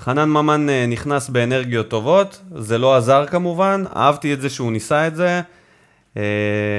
[0.00, 5.06] חנן ממן אה, נכנס באנרגיות טובות, זה לא עזר כמובן, אהבתי את זה שהוא ניסה
[5.06, 5.40] את זה.
[6.16, 6.22] אה,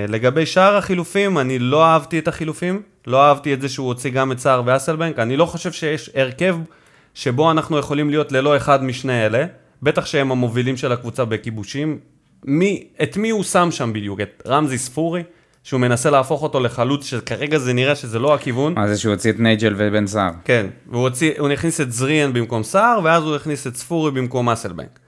[0.08, 4.32] לגבי שאר החילופים, אני לא אהבתי את החילופים, לא אהבתי את זה שהוא הוציא גם
[4.32, 6.58] את סער ואסלבנק, אני לא חושב שיש הרכב
[7.14, 9.46] שבו אנחנו יכולים להיות ללא אחד משני אלה,
[9.84, 12.00] בטח שהם המובילים של הקבוצה בכיבושים.
[12.46, 14.22] מי, את מי הוא שם שם בדיוק?
[14.22, 15.24] את רמזי ספורי,
[15.63, 18.74] שהוא מנסה להפוך אותו לחלוץ, שכרגע זה נראה שזה לא הכיוון.
[18.74, 20.32] מה זה שהוא הוציא את נייג'ל ובן סער?
[20.45, 24.50] כן, והוא הוציא, הוא הכניס את זריאן במקום סער, ואז הוא הכניס את ספורי במקום
[24.50, 25.00] אסלבנק.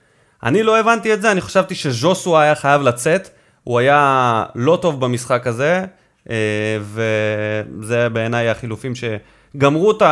[0.44, 3.30] אני לא הבנתי את זה, אני חשבתי שז'וסו היה חייב לצאת,
[3.64, 5.86] הוא היה לא טוב במשחק הזה,
[6.30, 6.36] אה,
[6.82, 10.04] וזה בעיניי החילופים שגמרו את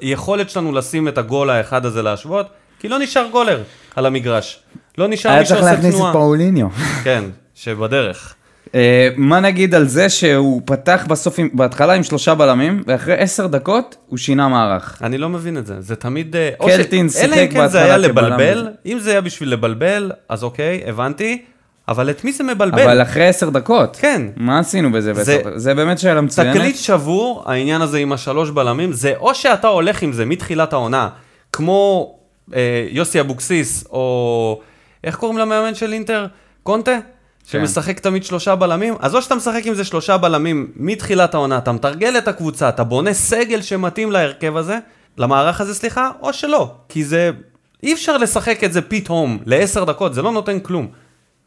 [0.00, 2.46] היכולת שלנו לשים את הגול האחד הזה להשוות,
[2.80, 3.62] כי לא נשאר גולר
[3.96, 4.62] על המגרש.
[4.98, 6.12] לא נשאר היה מי צריך שעושה להכניס את תנועה.
[6.12, 6.68] פאוליניו.
[7.04, 8.34] כן, שבדרך.
[8.74, 13.46] אה, מה נגיד על זה שהוא פתח בסוף, עם- בהתחלה עם שלושה בלמים, ואחרי עשר
[13.46, 14.98] דקות הוא שינה מערך.
[15.02, 16.36] אני לא מבין את זה, זה תמיד...
[16.60, 18.70] או קלטין ש- אלא שיחק אם כן זה היה בהתחלה כבלם לבלבל, וזה.
[18.86, 21.42] אם זה היה בשביל לבלבל, אז אוקיי, הבנתי,
[21.88, 22.82] אבל את מי זה מבלבל?
[22.82, 23.96] אבל אחרי עשר דקות.
[24.00, 24.22] כן.
[24.36, 25.14] מה עשינו בזה?
[25.14, 26.56] זה- זה, זה באמת שאלה מצוינת.
[26.56, 31.08] תקליט שבור, העניין הזה עם השלוש בלמים, זה או שאתה הולך עם זה מתחילת העונה,
[31.52, 32.14] כמו
[32.54, 34.60] אה, יוסי אבוקסיס, או
[35.04, 36.26] איך קוראים למאמן של אינטר?
[36.62, 36.98] קונטה?
[37.50, 41.72] שמשחק תמיד שלושה בלמים, אז או שאתה משחק עם זה שלושה בלמים מתחילת העונה, אתה
[41.72, 44.78] מתרגל את הקבוצה, אתה בונה סגל שמתאים להרכב הזה,
[45.18, 46.74] למערך הזה, סליחה, או שלא.
[46.88, 47.30] כי זה,
[47.82, 50.88] אי אפשר לשחק את זה פתאום לעשר דקות, זה לא נותן כלום.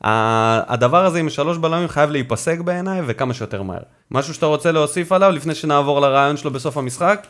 [0.04, 3.80] הדבר הזה עם שלוש בלמים חייב להיפסק בעיניי, וכמה שיותר מהר.
[4.12, 7.28] משהו שאתה רוצה להוסיף עליו לפני שנעבור לרעיון שלו בסוף המשחק?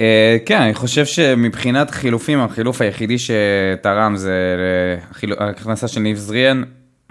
[0.00, 4.34] אה, כן, אני חושב שמבחינת חילופים, החילוף היחידי שתרם זה
[5.10, 6.62] החילו- ההכנסה של ניב זריאן.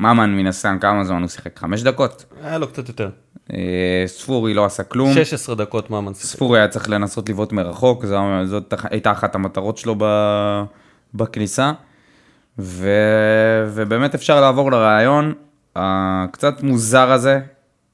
[0.01, 1.59] ממן מן הסתם, כמה זמן הוא שיחק?
[1.59, 2.25] חמש דקות?
[2.43, 3.09] היה לו קצת יותר.
[3.53, 3.57] אה,
[4.05, 5.13] ספורי לא עשה כלום.
[5.13, 6.25] 16 דקות מאמן שיחק.
[6.25, 8.05] ספורי היה צריך לנסות לבעוט מרחוק,
[8.45, 10.03] זאת הייתה אחת המטרות שלו ב,
[11.13, 11.71] בכניסה.
[12.59, 12.89] ו,
[13.67, 15.33] ובאמת אפשר לעבור לרעיון
[15.75, 17.39] הקצת מוזר הזה,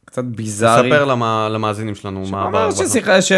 [0.06, 0.90] קצת ביזארי.
[0.90, 2.50] ספר למ- למאזינים שלנו מה...
[2.68, 3.32] ב- ששיחה, ש...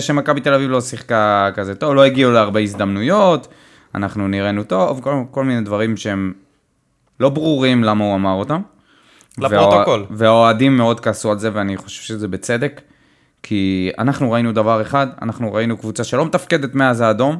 [0.00, 3.48] שמכבי תל אביב לא שיחקה כזה טוב, לא הגיעו להרבה הזדמנויות,
[3.94, 6.32] אנחנו נראינו טוב, כל, כל מיני דברים שהם
[7.22, 8.60] לא ברורים למה הוא אמר אותם.
[9.38, 10.00] לפרוטוקול.
[10.00, 12.80] והאוה- והאוהדים מאוד כעסו על זה, ואני חושב שזה בצדק,
[13.42, 17.38] כי אנחנו ראינו דבר אחד, אנחנו ראינו קבוצה שלא מתפקדת מאז האדום.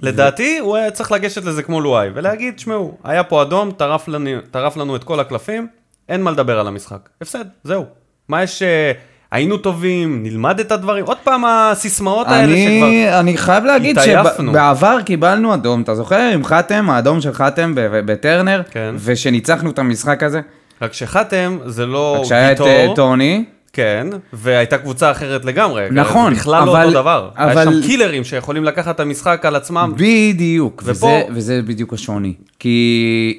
[0.00, 4.30] לדעתי הוא היה צריך לגשת לזה כמו לואי, ולהגיד, שמעו, היה פה אדום, טרף לנו,
[4.50, 5.66] טרף לנו את כל הקלפים,
[6.08, 7.08] אין מה לדבר על המשחק.
[7.20, 7.84] הפסד, זהו.
[8.28, 8.62] מה יש...
[8.62, 8.92] אה,
[9.34, 12.86] היינו טובים, נלמד את הדברים, עוד פעם הסיסמאות האלה שכבר...
[12.86, 14.52] אני, אני חייב להגיד התעייפנו.
[14.52, 18.94] שבעבר קיבלנו אדום, אתה זוכר עם חתם, האדום של חתם בטרנר, כן.
[19.04, 20.40] ושניצחנו את המשחק הזה,
[20.82, 25.86] רק שחתם, זה לא רק שהיה את אה, ויטור, טוני, כן, והייתה קבוצה אחרת לגמרי.
[25.90, 27.28] נכון, זה בכלל לא אבל- אותו דבר.
[27.36, 29.92] היה אבל- שם קילרים שיכולים לקחת את המשחק על עצמם.
[29.96, 32.32] בדיוק, ופה- וזה, וזה בדיוק השוני.
[32.58, 33.38] כי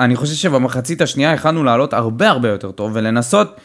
[0.00, 3.56] אני חושב שבמחצית השנייה יכלנו לעלות הרבה הרבה יותר טוב, ולנסות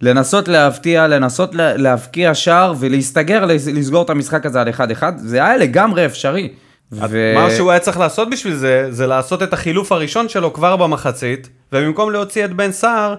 [0.00, 4.80] לנסות להפתיע, לנסות לה- להבקיע שער ולהסתגר, לס- לסגור את המשחק הזה על 1-1,
[5.16, 6.48] זה היה לגמרי אפשרי.
[6.92, 7.32] ו...
[7.34, 11.48] מה שהוא היה צריך לעשות בשביל זה, זה לעשות את החילוף הראשון שלו כבר במחצית,
[11.72, 13.14] ובמקום להוציא את בן סער,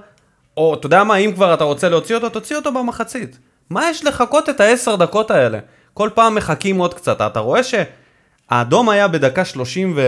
[0.57, 3.37] או אתה יודע מה, אם כבר אתה רוצה להוציא אותו, תוציא אותו במחצית.
[3.69, 5.59] מה יש לחכות את העשר דקות האלה?
[5.93, 7.21] כל פעם מחכים עוד קצת.
[7.21, 10.01] אתה רואה שהאדום היה בדקה 30 ו...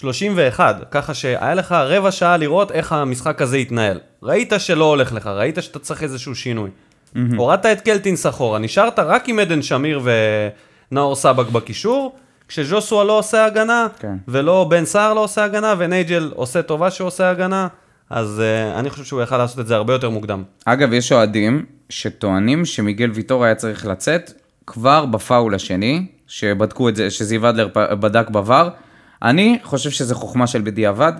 [0.00, 3.98] 31, ככה שהיה לך רבע שעה לראות איך המשחק הזה יתנהל.
[4.22, 6.70] ראית שלא הולך לך, ראית שאתה צריך איזשהו שינוי.
[7.36, 10.00] הורדת את קלטינס אחורה, נשארת רק עם עדן שמיר
[10.92, 12.16] ונאור סבק בקישור,
[12.48, 14.16] כשז'וסווה לא עושה הגנה, כן.
[14.28, 17.68] ולא בן סער לא עושה הגנה, ונייג'ל עושה טובה שהוא עושה הגנה,
[18.10, 18.42] אז
[18.74, 20.42] uh, אני חושב שהוא יכל לעשות את זה הרבה יותר מוקדם.
[20.64, 24.32] אגב, יש אוהדים שטוענים שמיגל ויטור היה צריך לצאת
[24.66, 28.68] כבר בפאול השני, שבדקו את זה, שזיו אדלר פ- בדק בVAR.
[29.22, 31.12] אני חושב שזה חוכמה של בדיעבד.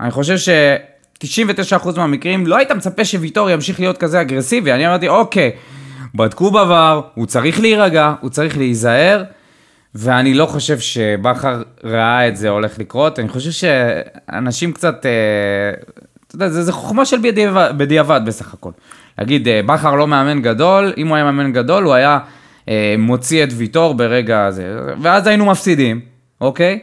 [0.00, 4.72] אני חושב ש-99% מהמקרים לא היית מצפה שוויטור ימשיך להיות כזה אגרסיבי.
[4.72, 5.50] אני אמרתי, אוקיי,
[6.14, 9.24] בדקו בVAR, הוא צריך להירגע, הוא צריך להיזהר.
[9.94, 15.82] ואני לא חושב שבכר ראה את זה הולך לקרות, אני חושב שאנשים קצת, אה,
[16.26, 18.70] אתה יודע, זה, זה חוכמה של בדיעבד, בדיעבד בסך הכל.
[19.18, 22.18] להגיד, אה, בכר לא מאמן גדול, אם הוא היה מאמן גדול, הוא היה
[22.68, 26.00] אה, מוציא את ויטור ברגע הזה, ואז היינו מפסידים,
[26.40, 26.78] אוקיי?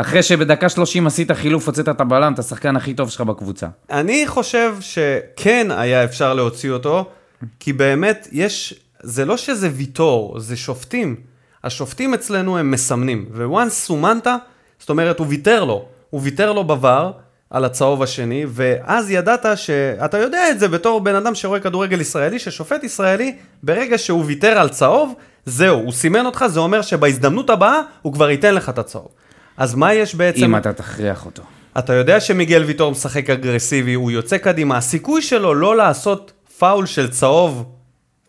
[0.00, 3.66] אחרי שבדקה 30 עשית חילוף, הוצאת את הבלם, אתה השחקן הכי טוב שלך בקבוצה.
[3.90, 7.08] אני חושב שכן היה אפשר להוציא אותו,
[7.60, 11.16] כי באמת יש, זה לא שזה ויטור, זה שופטים.
[11.64, 14.26] השופטים אצלנו הם מסמנים, וואנס סומנת,
[14.78, 17.12] זאת אומרת, הוא ויתר לו, הוא ויתר לו בVAR
[17.50, 22.38] על הצהוב השני, ואז ידעת שאתה יודע את זה בתור בן אדם שרואה כדורגל ישראלי,
[22.38, 25.14] ששופט ישראלי, ברגע שהוא ויתר על צהוב,
[25.46, 29.08] זהו, הוא סימן אותך, זה אומר שבהזדמנות הבאה הוא כבר ייתן לך את הצהוב.
[29.60, 30.44] אז מה יש בעצם...
[30.44, 31.42] אם אתה תכריח אותו.
[31.78, 37.10] אתה יודע שמיגל ויטור משחק אגרסיבי, הוא יוצא קדימה, הסיכוי שלו לא לעשות פאול של
[37.10, 37.64] צהוב,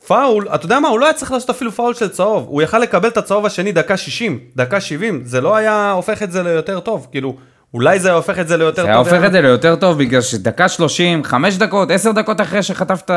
[0.07, 2.79] פאול, אתה יודע מה, הוא לא היה צריך לעשות אפילו פאול של צהוב, הוא יכל
[2.79, 6.79] לקבל את הצהוב השני דקה 60, דקה 70, זה לא היה הופך את זה ליותר
[6.79, 7.35] טוב, כאילו,
[7.73, 8.89] אולי זה היה הופך את זה ליותר זה טוב.
[8.89, 13.11] היה הופך את זה ליותר טוב בגלל שדקה 30, 5 דקות, 10 דקות אחרי שחטפת,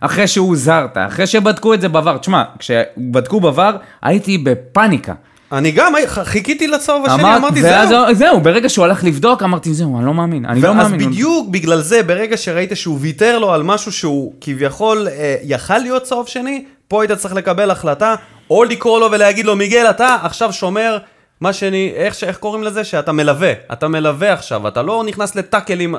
[0.00, 2.18] אחרי שהוזהרת, אחרי שבדקו את זה בVAR.
[2.20, 5.14] תשמע, כשבדקו בVAR הייתי בפאניקה.
[5.52, 8.14] אני גם חיכיתי לצהוב השני, אמר- אמרתי ואז זהו.
[8.14, 11.10] זהו, ברגע שהוא הלך לבדוק, אמרתי זהו, אני לא מאמין, אני לא ואז מאמין.
[11.10, 16.02] בדיוק בגלל זה, ברגע שראית שהוא ויתר לו על משהו שהוא כביכול אה, יכל להיות
[16.02, 18.14] צהוב שני, פה היית צריך לקבל החלטה,
[18.50, 20.98] או לקרוא לו ולהגיד לו, מיגל, אתה עכשיו שומר,
[21.40, 22.84] מה שני, איך, איך קוראים לזה?
[22.84, 25.94] שאתה מלווה, אתה מלווה עכשיו, אתה לא נכנס לטאקלים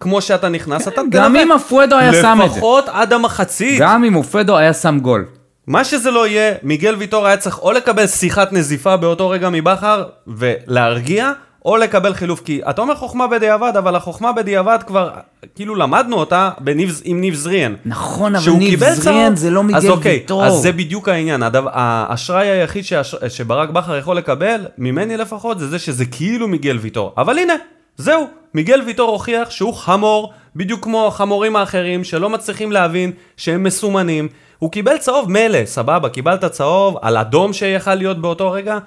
[0.00, 1.24] כמו שאתה נכנס, אתה תלווה.
[1.26, 2.56] גם אם אפואדו היה שם את זה.
[2.56, 3.80] לפחות עד המחצית.
[3.80, 5.24] גם אם אופדו היה שם גול.
[5.66, 10.04] מה שזה לא יהיה, מיגל ויטור היה צריך או לקבל שיחת נזיפה באותו רגע מבכר
[10.26, 11.32] ולהרגיע,
[11.64, 12.40] או לקבל חילוף.
[12.44, 15.10] כי אתה אומר חוכמה בדיעבד, אבל החוכמה בדיעבד כבר,
[15.54, 17.74] כאילו למדנו אותה בניב, עם ניב זריאן.
[17.84, 20.44] נכון, אבל ניב זריאן צהוב, זה לא אז מיגל אוקיי, ויטור.
[20.44, 21.42] אז זה בדיוק העניין.
[21.42, 26.78] הדבר, האשראי היחיד שהש, שברק בכר יכול לקבל, ממני לפחות, זה זה שזה כאילו מיגל
[26.80, 27.14] ויטור.
[27.16, 27.54] אבל הנה,
[28.00, 34.28] זהו, מיגל ויטור הוכיח שהוא חמור, בדיוק כמו החמורים האחרים שלא מצליחים להבין שהם מסומנים.
[34.58, 38.78] הוא קיבל צהוב מילא, סבבה, קיבלת צהוב על אדום שיכל להיות באותו רגע,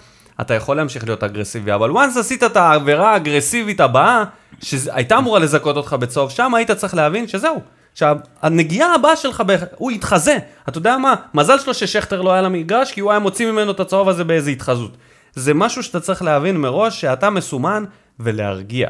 [0.41, 4.23] אתה יכול להמשיך להיות אגרסיבי, אבל once עשית את העבירה האגרסיבית הבאה,
[4.61, 7.61] שהייתה אמורה לזכות אותך בצהוב, שם היית צריך להבין שזהו.
[7.91, 9.55] עכשיו, הנגיעה הבאה שלך, ב...
[9.75, 10.37] הוא יתחזה.
[10.69, 11.15] אתה יודע מה?
[11.33, 14.49] מזל שלו ששכטר לא היה למגרש, כי הוא היה מוציא ממנו את הצהוב הזה באיזה
[14.49, 14.97] התחזות.
[15.33, 17.83] זה משהו שאתה צריך להבין מראש, שאתה מסומן
[18.19, 18.89] ולהרגיע.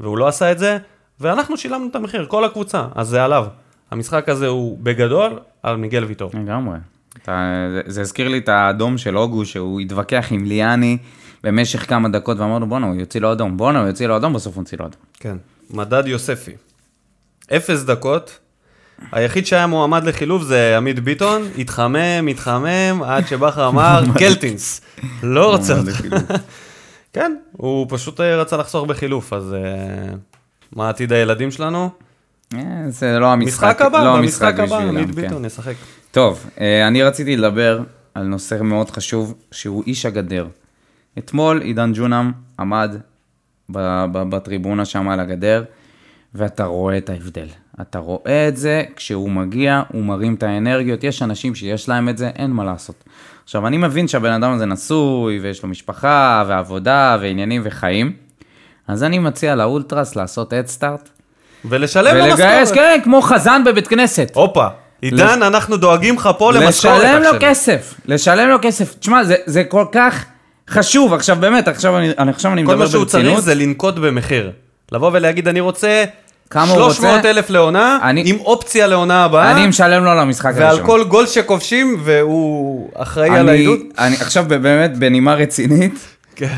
[0.00, 0.78] והוא לא עשה את זה,
[1.20, 3.46] ואנחנו שילמנו את המחיר, כל הקבוצה, אז זה עליו.
[3.90, 6.30] המשחק הזה הוא בגדול על מיגל ויטור.
[6.34, 6.78] לגמרי.
[7.22, 10.98] אתה, זה, זה הזכיר לי את האדום של אוגו, שהוא התווכח עם ליאני
[11.44, 14.54] במשך כמה דקות, ואמרנו, בואנה, הוא יוציא לו אדום, בואנה, הוא יוציא לו אדום, בסוף
[14.56, 15.00] הוא יוציא לו אדום.
[15.20, 15.36] כן.
[15.70, 16.52] מדד יוספי.
[17.56, 18.38] אפס דקות.
[19.12, 24.80] היחיד שהיה מועמד לחילוף זה עמית ביטון, התחמם, התחמם, עד שבכר אמר, קלטינס.
[25.22, 26.00] לא רוצה אותך.
[27.16, 30.14] כן, הוא פשוט אה, רצה לחסוך בחילוף, אז אה,
[30.72, 31.90] מה עתיד הילדים שלנו?
[32.54, 35.12] אה, זה לא המשחק, משחק הבא, לא המשחק הבא, עמית כן.
[35.12, 35.74] ביטון ישחק.
[36.10, 36.50] טוב,
[36.86, 37.80] אני רציתי לדבר
[38.14, 40.46] על נושא מאוד חשוב, שהוא איש הגדר.
[41.18, 42.96] אתמול עידן ג'ונם עמד
[44.12, 45.64] בטריבונה שם על הגדר,
[46.34, 47.48] ואתה רואה את ההבדל.
[47.80, 52.18] אתה רואה את זה, כשהוא מגיע, הוא מרים את האנרגיות, יש אנשים שיש להם את
[52.18, 53.04] זה, אין מה לעשות.
[53.46, 58.12] עכשיו, אני מבין שהבן אדם הזה נשוי, ויש לו משפחה, ועבודה, ועניינים וחיים,
[58.88, 61.08] אז אני מציע לאולטרס לעשות אדסטארט,
[61.64, 62.74] ולשלם לו ולגייס, משכורת.
[62.74, 64.30] כן, כמו חזן בבית כנסת.
[64.34, 64.66] הופה,
[65.02, 66.98] עידן, אנחנו דואגים לך פה למשכורת.
[66.98, 67.30] לשלם לו.
[67.40, 68.94] כסף, לשלם לו כסף.
[68.94, 70.24] תשמע, זה, זה כל כך
[70.70, 71.12] חשוב.
[71.12, 73.44] עכשיו באמת, עכשיו אני, אני, עכשיו אני כל מדבר מה שהוא צריך ברצינות.
[73.44, 74.50] זה לנקוט במחיר.
[74.92, 76.04] לבוא ולהגיד, אני רוצה
[76.50, 76.94] כמה הוא רוצה?
[76.94, 80.86] 300 אלף לעונה, אני- עם אופציה לעונה הבאה, אני משלם לו על המשחק ועל הראשון.
[80.86, 83.80] כל גול שכובשים, והוא אחראי על אני, העידוד.
[83.98, 85.94] אני עכשיו באמת, בנימה רצינית,
[86.36, 86.56] כן.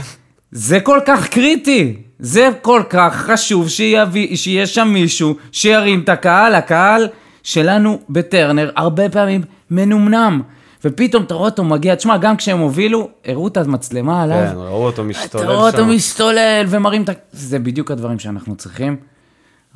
[0.52, 1.96] זה כל כך קריטי.
[2.20, 6.54] זה כל כך חשוב שיביא, שיהיה שם מישהו שירים את הקהל.
[6.54, 7.08] הקהל
[7.42, 10.42] שלנו בטרנר הרבה פעמים מנומנם.
[10.84, 14.46] ופתאום אתה רואה אותו מגיע, תשמע, גם כשהם הובילו, הראו את המצלמה עליו.
[14.50, 15.90] כן, ראו אותו משתולל אתה רואה אותו שם.
[15.90, 17.12] משתולל ומרים את ה...
[17.32, 18.96] זה בדיוק הדברים שאנחנו צריכים.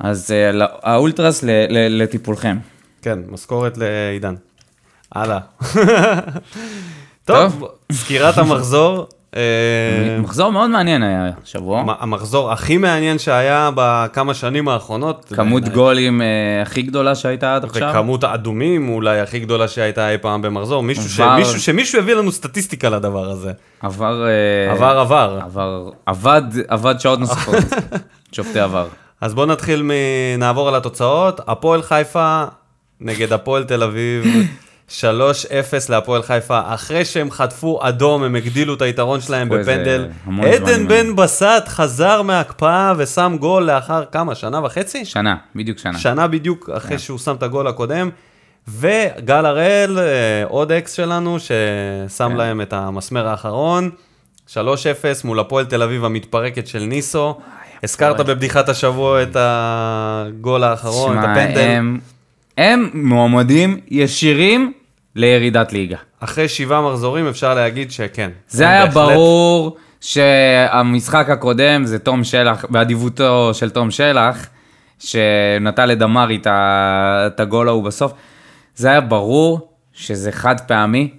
[0.03, 2.57] אז אה, לא- האולטרס לטיפולכם.
[3.01, 4.35] כן, משכורת לעידן.
[5.11, 5.39] הלאה.
[7.25, 7.63] טוב.
[7.91, 9.07] סקירת המחזור.
[9.35, 9.41] אה,
[10.19, 11.79] מחזור מאוד מעניין היה השבוע.
[11.79, 15.25] המ- המחזור הכי מעניין שהיה בכמה שנים האחרונות.
[15.35, 15.75] כמות בעיניי.
[15.79, 16.27] גולים אה,
[16.61, 17.89] הכי גדולה שהייתה עד עכשיו.
[17.89, 20.83] וכמות האדומים אולי הכי גדולה שהייתה אי פעם במחזור.
[20.83, 21.09] מישהו
[21.59, 23.51] שמישהו יביא לנו סטטיסטיקה לדבר הזה.
[23.81, 24.25] עבר...
[24.27, 25.39] אה, עבר עבר.
[25.43, 25.89] עבר...
[26.05, 27.55] עבד, עבד שעות נוספות.
[28.35, 28.87] שופטי עבר.
[29.23, 29.91] אז בואו נתחיל, מ...
[30.37, 31.41] נעבור על התוצאות.
[31.47, 32.43] הפועל חיפה
[33.01, 34.25] נגד הפועל תל אביב,
[34.99, 35.03] 3-0
[35.89, 36.61] להפועל חיפה.
[36.65, 40.07] אחרי שהם חטפו אדום, הם הגדילו את היתרון שלהם בפנדל.
[40.41, 44.35] עדן בן בסט חזר מההקפאה ושם גול לאחר כמה?
[44.35, 45.05] שנה וחצי?
[45.05, 45.99] שנה, בדיוק שנה.
[45.99, 48.09] שנה בדיוק אחרי שהוא שם את הגול הקודם.
[48.67, 52.35] וגל הראל, אה, עוד אקס שלנו, ששם כן.
[52.35, 53.89] להם את המסמר האחרון.
[54.47, 54.55] 3-0
[55.23, 57.37] מול הפועל תל אביב המתפרקת של ניסו.
[57.83, 61.59] הזכרת בבדיחת השבוע את הגול האחרון, את הפנדל.
[61.59, 61.99] הם,
[62.57, 64.73] הם מועמדים ישירים
[65.15, 65.97] לירידת ליגה.
[66.19, 68.29] אחרי שבעה מחזורים אפשר להגיד שכן.
[68.47, 74.47] זה היה בהחלט- ברור שהמשחק הקודם זה תום שלח, באדיבותו של תום שלח,
[74.99, 78.13] שנתן לדמרי את הגול ההוא בסוף.
[78.75, 81.09] זה היה ברור שזה חד פעמי.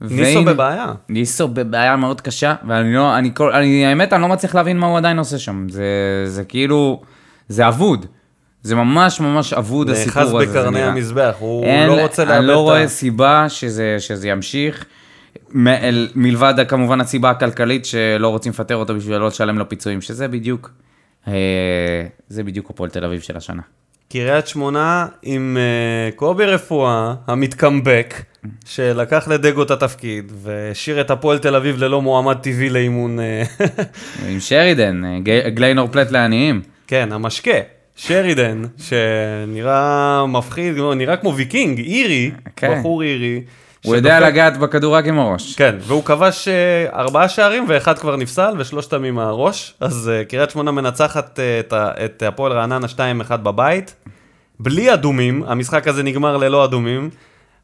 [0.00, 0.86] ניסו בבעיה.
[1.08, 4.86] ניסו בבעיה מאוד קשה, ואני לא, אני כל, אני, האמת, אני לא מצליח להבין מה
[4.86, 5.66] הוא עדיין עושה שם.
[5.68, 5.84] זה,
[6.26, 7.02] זה כאילו,
[7.48, 8.06] זה אבוד.
[8.62, 10.52] זה ממש ממש אבוד נאחז הסיפור הזה.
[10.52, 10.82] זה בקרני.
[10.82, 12.88] המזבח, הוא אין- לא רוצה לאבד אני לא את רואה ה...
[12.88, 14.84] סיבה שזה, שזה ימשיך.
[15.50, 20.00] מ- אל- מלבד כמובן הסיבה הכלכלית שלא רוצים לפטר אותו בשביל לא לשלם לו פיצויים,
[20.00, 20.70] שזה בדיוק,
[21.28, 21.32] אה,
[22.28, 23.62] זה בדיוק הפועל תל אביב של השנה.
[24.12, 28.14] קריית שמונה עם uh, קובי רפואה, המתקמבק,
[28.66, 33.42] שלקח לדגו את התפקיד, והשאיר את הפועל תל אביב ללא מועמד טבעי לאימון, אה,
[34.30, 36.62] עם שרידן, אה, גליינור פלט לעניים.
[36.86, 37.58] כן, המשקה,
[37.96, 42.78] שרידן, שנראה מפחיד, נראה כמו ויקינג, אירי, כן.
[42.78, 43.40] בחור אירי.
[43.88, 45.54] הוא יודע לגעת בכדור רק עם הראש.
[45.54, 49.74] כן, והוא כבש אה, ארבעה שערים ואחד כבר נפסל ושלושתם עם הראש.
[49.80, 51.60] אז אה, קריית שמונה מנצחת אה,
[52.04, 52.86] את, הפועל רעננה
[53.28, 53.94] 2-1 בבית.
[54.60, 57.10] בלי אדומים, המשחק הזה נגמר ללא אדומים.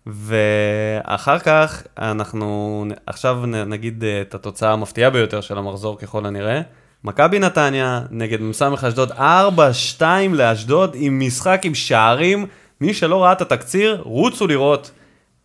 [0.06, 6.60] ואחר כך אנחנו עכשיו נגיד את התוצאה המפתיעה ביותר של המחזור ככל הנראה.
[7.04, 12.46] מכבי נתניה נגד מ"ס אשדוד 4-2 לאשדוד עם משחק עם שערים.
[12.80, 14.90] מי שלא ראה את התקציר, רוצו לראות.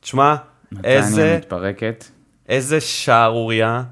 [0.01, 0.35] תשמע,
[0.83, 1.37] איזה...
[1.37, 2.05] מתפרקת.
[2.49, 3.83] איזה שערורייה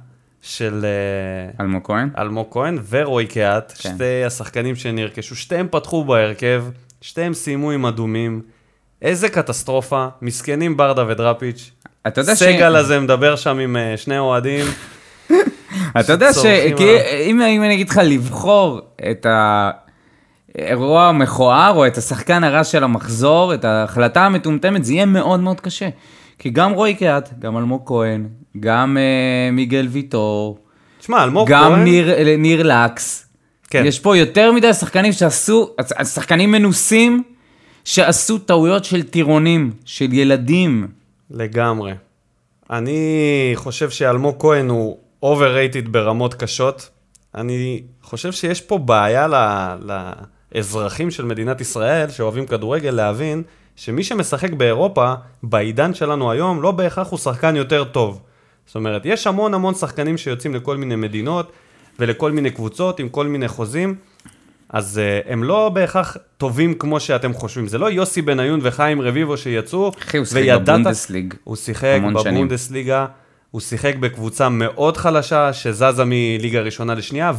[0.42, 2.10] של אה, אלמוג כהן?
[2.18, 3.90] אלמוג כהן ורועי קהת, כן.
[3.96, 6.63] שתי השחקנים שנרכשו, שתיהם פתחו בהרכב,
[7.02, 8.42] שתיהם סיימו עם אדומים.
[9.02, 11.72] איזה קטסטרופה, מסכנים ברדה ודראפיץ'.
[12.08, 12.40] אתה יודע ש...
[12.40, 14.66] סגל הזה מדבר שם עם אה, שני אוהדים.
[16.00, 19.26] אתה יודע שאם אם אני אגיד לך לבחור את
[20.56, 25.62] האירוע המכוער או את השחקן הרע של המחזור, את ההחלטה המטומטמת, זה יהיה מאוד מאוד
[25.62, 25.90] קשה.
[26.39, 28.28] כי גם רועי קהת, גם אלמוג כהן,
[28.60, 30.58] גם אה, מיגל ויטור,
[31.00, 33.28] תשמע, אלמוג גם כהן, ניר, ניר לקס.
[33.69, 33.84] כן.
[33.86, 35.69] יש פה יותר מדי שחקנים שעשו,
[36.04, 37.23] שחקנים מנוסים
[37.84, 40.88] שעשו טעויות של טירונים, של ילדים.
[41.32, 41.93] לגמרי.
[42.69, 46.89] אני חושב שאלמוג כהן הוא overrated ברמות קשות.
[47.36, 49.36] אני חושב שיש פה בעיה ל...
[50.56, 53.43] לאזרחים של מדינת ישראל שאוהבים כדורגל להבין
[53.78, 55.13] שמי שמשחק באירופה,
[55.44, 58.22] בעידן שלנו היום, לא בהכרח הוא שחקן יותר טוב.
[58.66, 61.52] זאת אומרת, יש המון המון שחקנים שיוצאים לכל מיני מדינות
[62.00, 63.96] ולכל מיני קבוצות עם כל מיני חוזים,
[64.70, 67.68] אז uh, הם לא בהכרח טובים כמו שאתם חושבים.
[67.68, 72.36] זה לא יוסי בניון וחיים רביבו שיצאו, אחי, הוא שיחק וידעת- בבונדסליג הוא שיחק שנים.
[72.36, 73.06] בבונדסליגה,
[73.52, 77.32] הוא שיחק בקבוצה מאוד חלשה שזזה מליגה ראשונה לשנייה,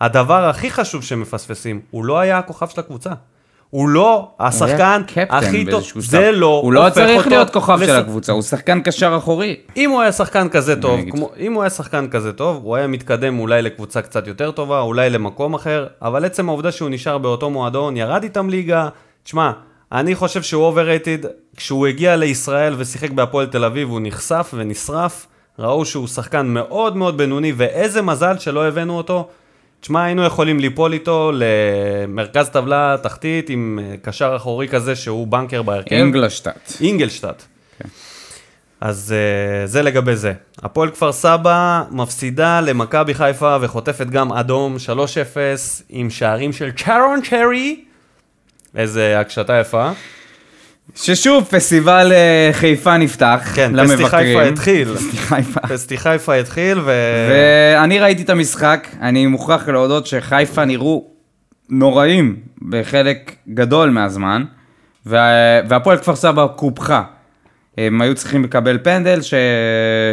[0.00, 3.10] והדבר הכי חשוב שמפספסים, הוא לא היה הכוכב של הקבוצה.
[3.74, 6.32] הוא לא השחקן הכי טוב, זה.
[6.32, 9.56] לא הוא לא הופך צריך אותו להיות כוכב של הקבוצה, הוא שחקן קשר אחורי.
[9.76, 12.86] אם הוא היה שחקן כזה טוב, כמו, אם הוא היה שחקן כזה טוב, הוא היה
[12.86, 17.50] מתקדם אולי לקבוצה קצת יותר טובה, אולי למקום אחר, אבל עצם העובדה שהוא נשאר באותו
[17.50, 18.88] מועדון, ירד איתם ליגה,
[19.22, 19.52] תשמע,
[19.92, 25.26] אני חושב שהוא overrated, כשהוא הגיע לישראל ושיחק בהפועל תל אביב, הוא נחשף ונשרף,
[25.58, 29.28] ראו שהוא שחקן מאוד מאוד בינוני, ואיזה מזל שלא הבאנו אותו.
[29.84, 35.62] תשמע, היינו יכולים ליפול איתו למרכז טבלה תחתית עם אה, קשר אחורי כזה שהוא בנקר
[35.62, 35.94] בהרכב.
[35.94, 36.72] אינגלשטאט.
[36.80, 37.42] אינגלשטאט.
[38.80, 40.32] אז uh, זה לגבי זה.
[40.62, 44.98] הפועל כפר סבא מפסידה למכבי חיפה וחוטפת גם אדום 3-0
[45.88, 47.84] עם שערים של צ'ארון צ'רי.
[48.76, 49.90] איזה הקשתה יפה.
[50.94, 53.98] ששוב, פסטיבל אה, חיפה נפתח כן, למבקרים.
[53.98, 54.94] פסטי חיפה התחיל.
[54.94, 55.60] פסטי חיפה.
[55.60, 56.90] פסטי חיפה התחיל ו...
[57.30, 61.04] ואני ראיתי את המשחק, אני מוכרח להודות שחיפה נראו
[61.70, 62.36] נוראים
[62.68, 64.44] בחלק גדול מהזמן,
[65.06, 65.28] וה-
[65.68, 67.02] והפועל כפר סבא קופחה.
[67.78, 69.34] הם היו צריכים לקבל פנדל ש...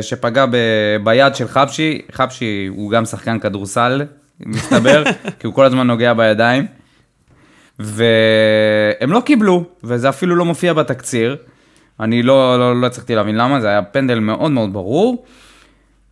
[0.01, 0.55] שפגע ב...
[1.03, 4.01] ביד של חבשי, חבשי הוא גם שחקן כדורסל,
[4.45, 5.03] מסתבר,
[5.39, 6.80] כי הוא כל הזמן נוגע בידיים.
[7.79, 11.37] והם לא קיבלו, וזה אפילו לא מופיע בתקציר.
[11.99, 15.25] אני לא, לא, לא הצלחתי להבין למה, זה היה פנדל מאוד מאוד ברור.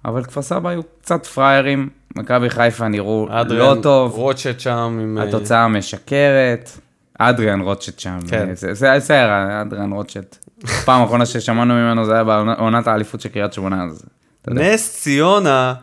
[0.05, 5.17] אבל כפר סבא היו קצת פראיירים, מכבי חיפה נראו לא טוב, רוטשט שם עם...
[5.17, 6.69] אה, התוצאה משקרת.
[7.19, 8.55] אדריאן רוטשט שם, כן.
[8.55, 10.35] זה זה היה סער, אדריאן רוטשט.
[10.85, 14.05] פעם אחרונה ששמענו ממנו זה היה בעונת האליפות של קריית שמונה, אז.
[14.47, 15.73] נס ציונה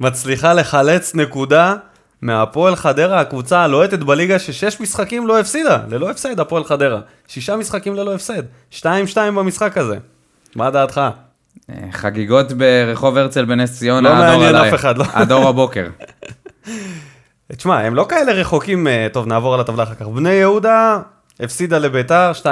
[0.00, 1.74] מצליחה לחלץ נקודה
[2.22, 7.00] מהפועל חדרה, הקבוצה הלוהטת בליגה ששש משחקים לא הפסידה, ללא הפסד הפועל חדרה.
[7.28, 8.42] שישה משחקים ללא הפסד.
[8.70, 9.96] שתיים שתיים במשחק הזה.
[10.56, 11.00] מה דעתך?
[11.70, 14.54] אה, חגיגות ברחוב הרצל בנס ציונה, לא מעניין.
[14.54, 15.04] אף אחד, לא.
[15.12, 15.86] עד אור הבוקר.
[17.56, 20.06] תשמע, הם לא כאלה רחוקים, אה, טוב, נעבור על הטבלה אחר כך.
[20.06, 20.98] בני יהודה
[21.40, 22.44] הפסידה לביתר 2-0.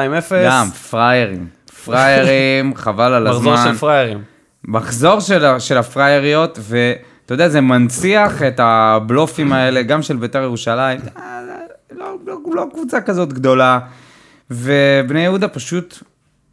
[0.45, 1.47] גם, פראיירים.
[1.85, 3.53] פראיירים, חבל על הזמן.
[3.53, 4.23] מחזור של פראיירים.
[4.65, 6.59] מחזור של, של הפראייריות,
[7.25, 11.01] ואתה יודע, זה מנציח את הבלופים האלה, גם של בית"ר ירושלים.
[11.17, 11.41] אה,
[11.93, 13.79] לא, לא, לא קבוצה כזאת גדולה.
[14.51, 15.99] ובני יהודה פשוט,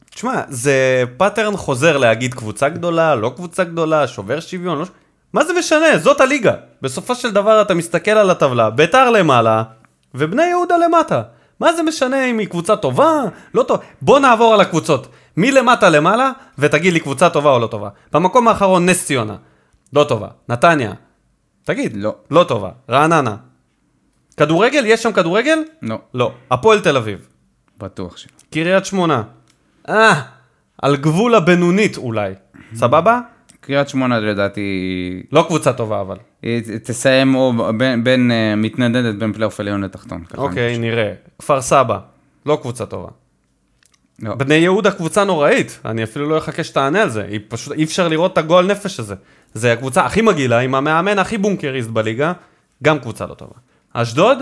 [0.10, 4.86] תשמע, זה pattern חוזר להגיד קבוצה גדולה, לא קבוצה גדולה, שובר שוויון, לא...
[5.34, 5.98] מה זה משנה?
[5.98, 6.54] זאת הליגה.
[6.82, 9.64] בסופו של דבר אתה מסתכל על הטבלה, ביתר למעלה,
[10.16, 11.22] ובני יהודה למטה.
[11.60, 13.84] מה זה משנה אם היא קבוצה טובה, לא טובה?
[14.02, 15.08] בוא נעבור על הקבוצות.
[15.38, 17.90] מלמטה למעלה, ותגיד לי קבוצה טובה או לא טובה.
[18.14, 19.36] במקום האחרון נס ציונה,
[19.94, 20.28] לא טובה.
[20.50, 20.94] נתניה,
[21.64, 22.16] תגיד, לא.
[22.32, 22.70] לא טובה.
[22.90, 23.36] רעננה.
[24.38, 24.84] כדורגל?
[24.86, 25.60] יש שם כדורגל?
[25.82, 26.34] לא, לא.
[26.52, 27.28] הפועל תל אביב.
[27.78, 28.32] בטוח שלא.
[28.52, 29.24] קריית שמונה.
[29.90, 30.22] אה,
[30.82, 32.34] על גבול הבינונית אולי.
[32.76, 33.20] סבבה?
[33.62, 34.62] קריית שמונה לדעתי,
[35.32, 36.18] לא קבוצה טובה אבל.
[36.42, 40.24] היא תסיים או בין, בין אה, מתנדנדת בין פלייאוף עליון לתחתון.
[40.38, 40.78] אוקיי.
[40.78, 41.14] נראה.
[41.40, 42.00] כפר סבא,
[42.46, 43.10] לא קבוצה טובה.
[44.22, 44.36] לא.
[44.36, 47.24] בני יהודה קבוצה נוראית, אני אפילו לא אחכה שתענה על זה.
[47.24, 49.16] היא פשוט, אי אפשר לראות את הגועל נפש הזה.
[49.54, 52.34] זה הקבוצה הכי מגעילה, עם המאמן הכי בונקריסט בליגה,
[52.84, 53.54] גם קבוצה לא טובה.
[53.94, 54.38] אשדוד,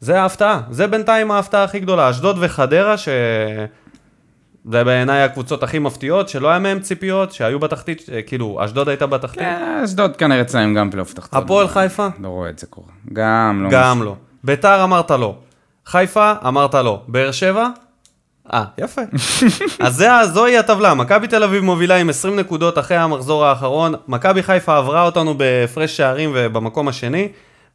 [0.00, 0.60] זה ההפתעה.
[0.70, 2.10] זה בינתיים ההפתעה הכי גדולה.
[2.10, 3.08] אשדוד וחדרה, ש...
[4.70, 9.42] זה בעיניי הקבוצות הכי מפתיעות, שלא היה מהם ציפיות, שהיו בתחתית, כאילו, אשדוד הייתה בתחתית.
[9.42, 11.42] אה, אשדוד כנראה אצלם גם פלייאוף תחתון.
[11.42, 12.08] הפועל חיפה?
[12.20, 12.86] לא רואה את זה קורה.
[13.12, 13.70] גם לא.
[13.72, 14.16] גם לא.
[14.44, 15.36] ביתר אמרת לא.
[15.86, 17.02] חיפה אמרת לא.
[17.08, 17.68] באר שבע?
[18.52, 19.02] אה, יפה.
[19.86, 24.42] אז זה, זוהי הטבלה, מכבי תל אביב מובילה עם 20 נקודות אחרי המחזור האחרון, מכבי
[24.42, 27.28] חיפה עברה אותנו בהפרש שערים ובמקום השני,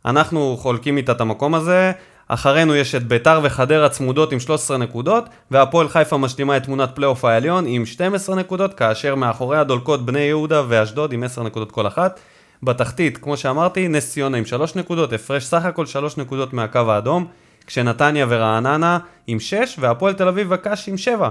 [0.06, 1.92] אנחנו חולקים איתה את המקום הזה,
[2.28, 7.26] אחרינו יש את ביתר וחדרה צמודות עם 13 נקודות, והפועל חיפה משלימה את תמונת פלייאוף
[7.26, 12.20] העליון עם 12 נקודות, כאשר מאחוריה דולקות בני יהודה ואשדוד עם 10 נקודות כל אחת.
[12.64, 17.28] בתחתית, כמו שאמרתי, נס ציונה עם 3 נקודות, הפרש סך הכל 3 נקודות מהקו האדום,
[17.70, 21.30] כשנתניה ורעננה עם 6, והפועל תל אביב וקאש עם 7.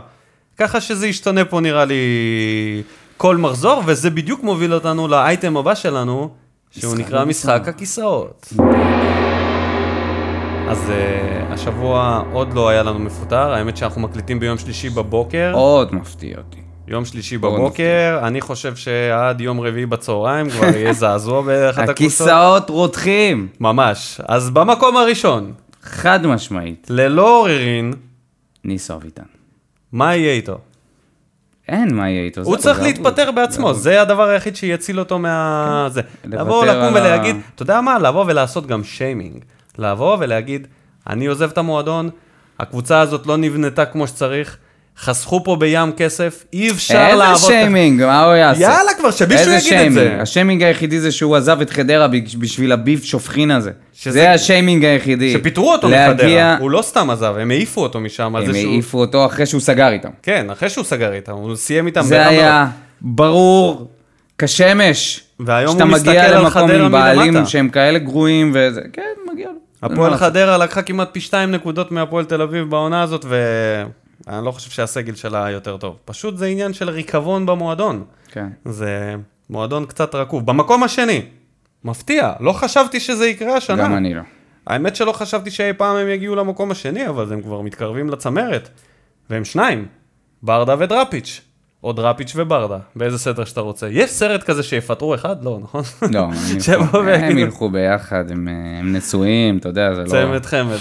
[0.57, 2.03] ככה שזה ישתנה פה נראה לי
[3.17, 6.31] כל מחזור, וזה בדיוק מוביל אותנו לאייטם הבא שלנו,
[6.71, 8.53] שהוא נקרא משחק הכיסאות.
[10.69, 15.51] אז uh, השבוע עוד לא היה לנו מפוטר, האמת שאנחנו מקליטים ביום שלישי בבוקר.
[15.55, 16.61] עוד מפתיע אותי.
[16.89, 21.91] יום שלישי בבוקר, אני חושב שעד יום רביעי בצהריים כבר יהיה זעזוע באחת הקבוצות.
[21.91, 24.21] הכיסאות רותחים, ממש.
[24.29, 25.53] אז במקום הראשון,
[25.89, 26.87] חד משמעית.
[26.91, 27.93] ללא עוררין,
[28.65, 29.23] ניסו אביטן.
[29.93, 30.59] מה יהיה איתו?
[31.69, 32.41] אין מה יהיה איתו.
[32.41, 33.31] הוא צריך זה להתפטר.
[33.31, 35.89] בעצמו, זה הדבר היחיד שיציל אותו מה...
[35.91, 36.01] זה.
[36.25, 37.99] לוותר לבוא, לקום ולהגיד, אתה יודע מה?
[37.99, 39.45] לבוא ולעשות גם שיימינג.
[39.79, 40.67] לבוא ולהגיד,
[41.07, 42.11] אני עוזב את המועדון,
[42.59, 44.57] הקבוצה הזאת לא נבנתה כמו שצריך,
[45.01, 47.51] חסכו פה בים כסף, אי אפשר איזה לעבוד...
[47.51, 48.61] שיימינג, מה הוא יעשה?
[48.63, 50.01] יאללה כבר, שמישהו איזה יגיד את זה.
[50.01, 50.21] שיימינג?
[50.23, 52.07] השיימינג היחידי זה שהוא עזב את חדרה
[52.39, 53.71] בשביל הביף שופכין הזה.
[53.93, 55.33] שזה- זה השיימינג היחידי.
[55.33, 58.73] שפיטרו אותו להגיע- מחדרה, הוא לא סתם עזב, הם העיפו אותו משם הם זה שהוא...
[58.73, 60.09] העיפו אותו אחרי שהוא סגר איתם.
[60.23, 62.67] כן, אחרי שהוא סגר איתם, הוא סיים איתם זה היה
[63.01, 63.89] ברור
[64.39, 65.21] כשמש.
[65.41, 67.47] והיום שאתה הוא מסתכל מגיע למקום עם בעלים.
[67.47, 69.59] שהם כאלה גרועים וזה, כן, מגיע לו.
[69.83, 70.17] הפועל.
[70.17, 73.25] חדרה לקחה כמעט פי שתיים נקודות מהפועל תל אביב בעונה הזאת,
[74.29, 75.97] ואני לא חושב שהסגל שלה יותר טוב.
[76.05, 78.05] פשוט זה עניין של ריקבון במועדון.
[78.33, 78.47] כן.
[78.65, 79.15] זה
[79.51, 80.47] מועדון קצת רקוב.
[80.47, 81.23] במקום השני,
[81.85, 83.83] מפתיע, לא חשבתי שזה יקרה השנה.
[83.85, 84.23] גם אני לא.
[84.67, 88.69] האמת שלא חשבתי שאי פעם הם יגיעו למקום השני, אבל הם כבר מתקרבים לצמרת.
[89.31, 89.87] והם שניים,
[90.43, 91.41] ברדה ודראפיץ'.
[91.85, 93.89] או דראפיץ' וברדה, באיזה סדר שאתה רוצה.
[93.89, 95.45] יש סרט כזה שיפטרו אחד?
[95.45, 95.83] לא, נכון?
[96.13, 96.21] לא,
[97.05, 100.09] הם ילכו- ביחד, הם אה, הם נשואים, אתה יודע, זה לא...
[100.09, 100.77] צמד חמד.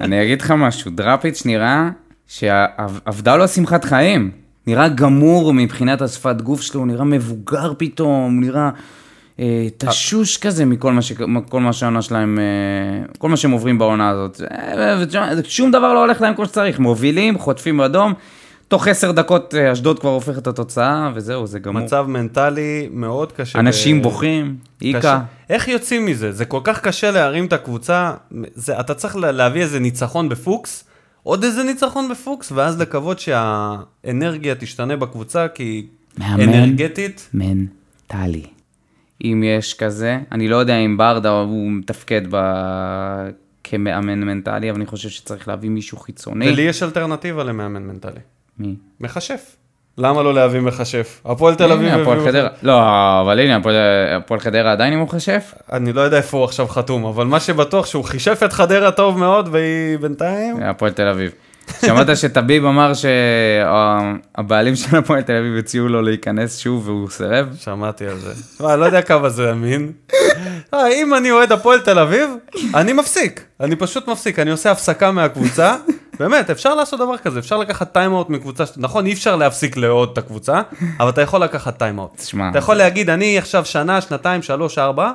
[0.00, 1.90] אני אגיד לך משהו, דראפיץ' נראה
[2.28, 4.30] שאבדה לו שמחת חיים.
[4.66, 8.70] נראה גמור מבחינת השפת גוף שלו, הוא נראה מבוגר פתאום, נראה
[9.40, 11.12] אה, תשוש כזה מכל מה, ש...
[11.48, 14.40] כל מה שהעונה שלהם, אה, כל מה שהם עוברים בעונה הזאת.
[14.50, 14.94] אה,
[15.44, 18.12] שום דבר לא הולך להם כמו שצריך, מובילים, חוטפים אדום,
[18.68, 21.82] תוך עשר דקות אה, אשדוד כבר הופכת את התוצאה, וזהו, זה גמור.
[21.82, 23.58] מצב מנטלי מאוד קשה.
[23.58, 24.86] אנשים ב- בוכים, קשה.
[24.86, 25.20] איקה.
[25.50, 26.32] איך יוצאים מזה?
[26.32, 28.12] זה כל כך קשה להרים את הקבוצה,
[28.54, 30.84] זה, אתה צריך לה- להביא איזה ניצחון בפוקס,
[31.24, 35.86] עוד איזה ניצחון בפוקס, ואז לקוות שהאנרגיה תשתנה בקבוצה, כי
[36.18, 36.48] מאמן.
[36.48, 38.46] אנרגטית, מנטלי.
[39.24, 42.36] אם יש כזה, אני לא יודע אם ברדה הוא מתפקד ב...
[43.64, 46.48] כמאמן מנטלי, אבל אני חושב שצריך להביא מישהו חיצוני.
[46.48, 48.20] ולי יש אלטרנטיבה למאמן מנטלי.
[48.58, 48.74] מי?
[49.00, 49.56] מכשף.
[49.98, 51.20] למה לא להביא מכשף?
[51.24, 51.88] הפועל תל אביב...
[51.92, 52.48] הביאו חדרה.
[52.62, 52.80] לא,
[53.20, 53.56] אבל הנה,
[54.16, 55.54] הפועל- חדרה עדיין עם מכשף?
[55.72, 59.18] אני לא יודע איפה הוא עכשיו חתום, אבל מה שבטוח שהוא כישף את חדרה טוב
[59.18, 60.62] מאוד, והיא בינתיים...
[60.62, 61.30] הפועל תל אביב.
[61.86, 67.46] שמעת שטביב אמר שהבעלים של הפועל תל אביב הציעו לו להיכנס שוב והוא סירב?
[67.60, 68.34] שמעתי על זה.
[68.54, 69.92] תשמע, אני לא יודע כמה זה אמין.
[70.74, 72.30] אה, אם אני אוהד הפועל תל אביב,
[72.74, 73.44] אני מפסיק.
[73.60, 75.74] אני פשוט מפסיק, אני עושה הפסקה מהקבוצה.
[76.18, 80.18] באמת, אפשר לעשות דבר כזה, אפשר לקחת טיימאוט מקבוצה, נכון, אי אפשר להפסיק לאהוד את
[80.18, 80.60] הקבוצה,
[81.00, 82.16] אבל אתה יכול לקחת טיימאוט.
[82.16, 85.12] תשמע, אתה יכול להגיד, אני עכשיו שנה, שנתיים, שלוש, ארבע,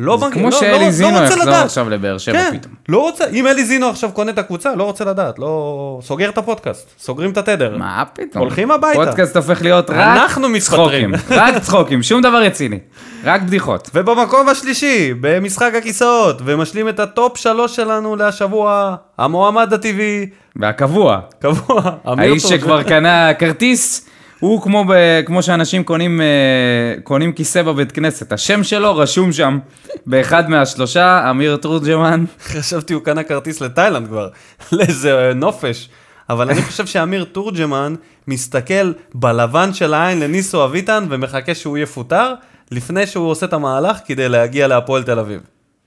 [0.00, 1.64] לא בנק- כמו לא- לא- שאלי לא זינו רוצה יחזור לדעת.
[1.64, 2.74] עכשיו לבאר שבע כן, פתאום.
[2.88, 5.98] לא רוצה, אם אלי זינו עכשיו קונה את הקבוצה, לא רוצה לדעת, לא...
[6.02, 7.76] סוגר את הפודקאסט, סוגרים את התדר.
[7.78, 8.42] מה פתאום?
[8.42, 8.98] הולכים הביתה.
[9.04, 10.48] פודקאסט הופך להיות רק אנחנו.
[10.60, 11.14] צחוקים.
[11.30, 12.78] רק צחוקים, שום דבר רציני.
[13.24, 13.90] רק בדיחות.
[13.94, 20.26] ובמקום השלישי, במשחק הכיסאות, ומשלים את הטופ שלוש שלנו להשבוע, המועמד הטבעי,
[20.56, 21.18] והקבוע.
[21.38, 22.42] קבוע, האיש.
[22.42, 24.06] שכבר קנה כרטיס,
[24.40, 24.92] הוא כמו, ב,
[25.26, 28.32] כמו שאנשים קונים, אה, קונים כיסא בבית כנסת.
[28.32, 29.58] השם שלו רשום שם
[30.06, 32.24] באחד מהשלושה, אמיר תורג'מן.
[32.42, 34.28] חשבתי הוא קנה כרטיס לתאילנד כבר,
[34.72, 35.88] לאיזה נופש.
[36.30, 37.94] אבל אני חושב שאמיר תורג'מן
[38.28, 42.34] מסתכל בלבן של העין לניסו אביטן ומחכה שהוא יפוטר,
[42.70, 45.40] לפני שהוא עושה את המהלך כדי להגיע להפועל תל אביב.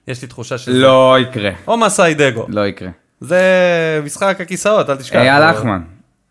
[0.08, 0.78] יש לי תחושה שזה...
[0.78, 1.50] לא יקרה.
[1.68, 2.46] או מסאי דגו.
[2.50, 2.90] לא יקרה.
[3.22, 3.42] זה
[4.04, 5.16] משחק הכיסאות, אל תשכח.
[5.16, 5.82] אייל לחמן,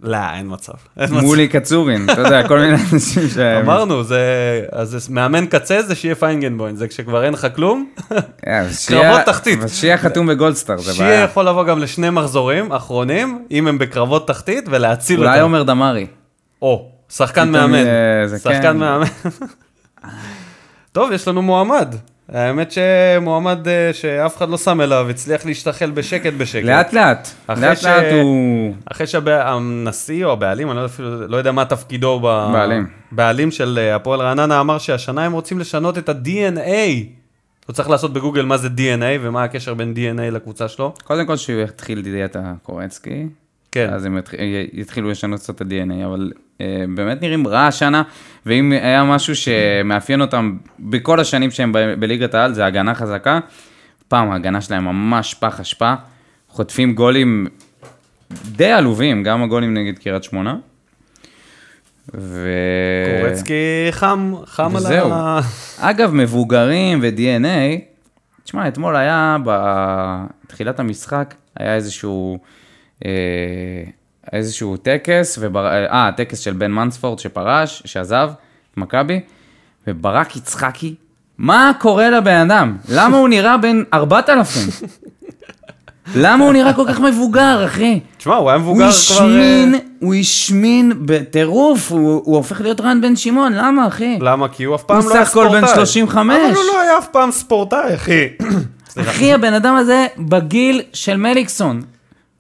[0.03, 0.73] לא, אין מצב.
[0.99, 1.25] אין מצב.
[1.25, 3.39] מולי קצורין, אתה יודע, כל מיני אנשים ש...
[3.39, 4.21] אמרנו, זה,
[4.73, 7.91] אז מאמן קצה זה שיהיה פיינגנבוים, זה כשכבר אין לך כלום,
[8.47, 9.59] אה, שיהיה- קרבות תחתית.
[9.69, 11.25] שיהיה חתום בגולדסטאר, זה שיהיה בעיה.
[11.25, 15.43] יכול לבוא גם לשני מחזורים אחרונים, אם הם בקרבות תחתית, ולהציל אולי אותם.
[15.43, 16.07] עומר דמארי.
[16.63, 17.85] או, שחקן מאמן.
[18.39, 18.77] שחקן כן.
[18.77, 19.07] מאמן.
[20.93, 21.95] טוב, יש לנו מועמד.
[22.33, 26.65] האמת שמועמד אה, שאף אחד לא שם אליו, הצליח להשתחל בשקט בשקט.
[26.65, 28.75] לאט לאט, אחרי לאט ש- לאט הוא...
[28.93, 32.23] אחרי שהנשיא או הבעלים, אני לא אפילו, לא יודע מה תפקידו ב...
[32.53, 32.87] בעלים.
[33.13, 37.05] בעלים של אה, הפועל רעננה אמר שהשנה הם רוצים לשנות את ה-DNA.
[37.67, 40.95] הוא צריך לעשות בגוגל מה זה DNA ומה הקשר בין DNA לקבוצה שלו.
[41.05, 43.27] קודם כל שהוא יתחיל דיאטה קורצקי,
[43.73, 43.91] כן.
[43.93, 44.35] אז הם יתח-
[44.73, 46.33] יתחילו לשנות קצת את ה-DNA, אבל
[46.95, 48.03] באמת נראים רע השנה,
[48.47, 53.41] ואם היה משהו שמאפיין אותם בכל השנים שהם בליגת העל, זה הגנה חזקה.
[54.09, 55.95] פעם ההגנה שלהם ממש פח אשפה,
[56.49, 57.47] חוטפים גולים
[58.33, 60.57] די עלובים, גם הגולים נגד קריית שמונה.
[62.15, 62.49] ו...
[63.21, 65.13] קורצקי חם, חם על וזהו.
[65.13, 65.41] ה...
[65.79, 67.81] אגב, מבוגרים ו-DNA,
[68.45, 72.39] תשמע, אתמול היה בתחילת המשחק, היה איזשהו,
[73.05, 73.11] אה,
[74.33, 75.67] איזשהו טקס, ובר...
[75.67, 78.31] אה, טקס של בן מנספורד שפרש, שעזב,
[78.77, 79.21] מכבי,
[79.87, 80.95] וברק יצחקי,
[81.39, 82.77] מה קורה לבן אדם?
[82.89, 84.69] למה הוא נראה בן 4,000?
[86.15, 88.01] למה הוא נראה כל כך מבוגר, אחי?
[88.17, 88.89] תשמע, הוא היה הוא מבוגר כבר...
[88.89, 94.19] השמין, אה, הוא השמין בטירוף, הוא, הוא הופך להיות רן בן שמעון, למה אחי?
[94.21, 94.49] למה?
[94.49, 95.61] כי הוא אף פעם הוא לא היה סך הכל ספורטאי.
[95.61, 96.37] בן 35.
[96.37, 98.29] אבל הוא לא היה אף פעם ספורטאי, אחי.
[99.01, 101.83] אחי, הבן אדם הזה בגיל של מליקסון.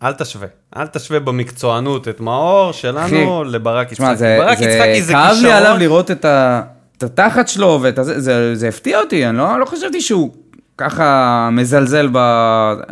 [0.02, 0.59] אל תשווה.
[0.76, 4.16] אל תשווה במקצוענות את מאור שלנו אחי, לברק יצחקי.
[4.16, 5.80] זה, ברק זה יצחקי זה כאב לי עליו כישרון.
[5.80, 6.62] לראות את, ה,
[6.98, 10.30] את התחת שלו, ואת הזה, זה, זה הפתיע אותי, אני לא, לא חשבתי שהוא
[10.78, 12.16] ככה מזלזל ב...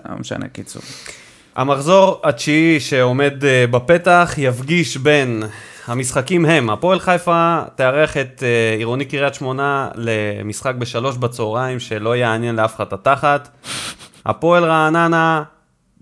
[0.09, 0.83] לא משנה, קיצור.
[1.57, 5.43] המחזור התשיעי שעומד אה, בפתח יפגיש בין
[5.87, 12.57] המשחקים הם, הפועל חיפה תארח את אה, עירוני קריית שמונה למשחק בשלוש בצהריים שלא יעניין
[12.57, 13.49] לאף אחד את התחת.
[14.27, 15.43] הפועל רעננה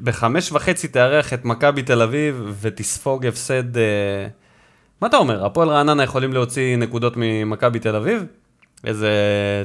[0.01, 3.77] בחמש וחצי תארח את מכבי תל אביב ותספוג הפסד...
[3.77, 4.27] אה,
[5.01, 5.47] מה אתה אומר?
[5.47, 8.25] הפועל רעננה יכולים להוציא נקודות ממכבי תל אביב?
[8.85, 9.11] איזה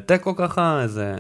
[0.06, 0.82] תיקו ככה?
[0.84, 1.16] איזה...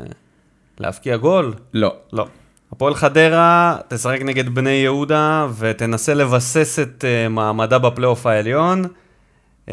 [0.79, 1.53] להבקיע גול?
[1.73, 1.95] לא.
[2.13, 2.27] לא.
[2.71, 8.83] הפועל חדרה תשחק נגד בני יהודה ותנסה לבסס את uh, מעמדה בפלייאוף העליון,
[9.65, 9.71] uh,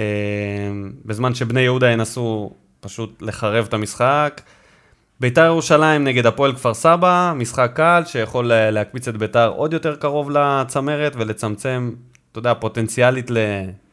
[1.05, 4.41] בזמן שבני יהודה ינסו פשוט לחרב את המשחק.
[5.21, 10.31] ביתר ירושלים נגד הפועל כפר סבא, משחק קל שיכול להקפיץ את ביתר עוד יותר קרוב
[10.31, 11.93] לצמרת ולצמצם,
[12.33, 13.31] אתה יודע, פוטנציאלית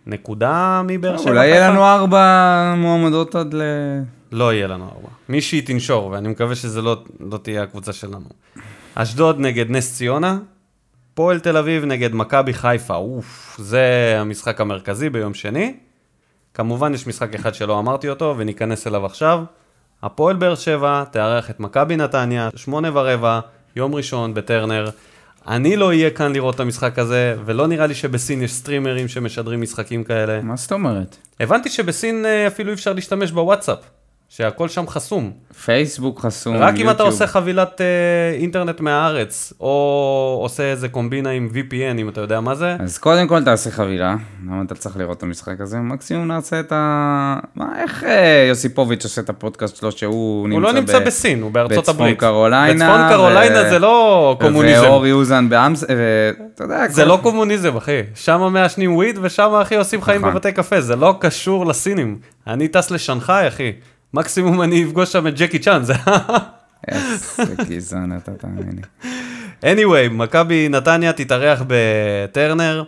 [0.07, 1.30] לנקודה מבאר שבע.
[1.30, 1.69] אולי יהיה.
[1.69, 3.61] לנו ארבע מועמדות עד ל...
[4.32, 5.09] לא יהיה לנו ארבע.
[5.30, 8.30] מישהי תנשור, ואני מקווה שזה לא, לא תהיה הקבוצה שלנו.
[8.95, 10.38] אשדוד נגד נס ציונה,
[11.13, 15.73] פועל תל אביב נגד מכבי חיפה, אוף, זה המשחק המרכזי ביום שני.
[16.53, 19.43] כמובן יש משחק אחד שלא אמרתי אותו, וניכנס אליו עכשיו.
[20.03, 23.39] הפועל באר שבע תארח את מכבי נתניה, שמונה ורבע,
[23.75, 24.89] יום ראשון בטרנר.
[25.47, 29.61] אני לא אהיה כאן לראות את המשחק הזה, ולא נראה לי שבסין יש סטרימרים שמשדרים
[29.61, 30.41] משחקים כאלה.
[30.41, 31.17] מה זאת אומרת?
[31.39, 33.79] הבנתי שבסין אה, אפילו אי אפשר להשתמש בוואטסאפ,
[34.30, 35.32] שהכל שם חסום.
[35.65, 37.09] פייסבוק חסום, רק אם אתה יוטיוב.
[37.09, 37.86] עושה חבילת אה,
[38.39, 42.76] אינטרנט מהארץ, או עושה איזה קומבינה עם VPN, אם אתה יודע מה זה.
[42.80, 44.15] אז קודם כל תעשה חבילה,
[44.45, 45.78] למה אתה צריך לראות את המשחק הזה?
[45.78, 47.38] מקסימום נעשה את ה...
[47.55, 51.41] מה, איך אה, יוסיפוביץ' עושה את הפודקאסט שלו שהוא נמצא הוא לא נמצא ב- בסין,
[51.41, 52.19] הוא בארצות בצפון הברית.
[52.19, 54.84] קרוליינה, בצפון קרוליינה ו- זה לא קומוניזם.
[54.84, 55.84] ואורי אוזן באמס...
[55.84, 56.88] ואתה יודע...
[56.89, 57.99] זה כל- לא קומוניזם, אחי.
[58.15, 60.34] שם מעשנים וויד ושם, אחי, עושים חיים נכון.
[60.34, 60.82] בבתי קפה.
[60.82, 62.17] זה לא קשור לסינים.
[62.47, 63.71] אני טס לשנגחאי, אחי.
[64.16, 65.93] מקסימום אני אפגוש שם את ג'קי צ'אן, זה...
[66.88, 68.82] איזה גזען אתה, תאמין לי.
[69.74, 72.84] anyway, מכבי נתניה תתארח בטרנר,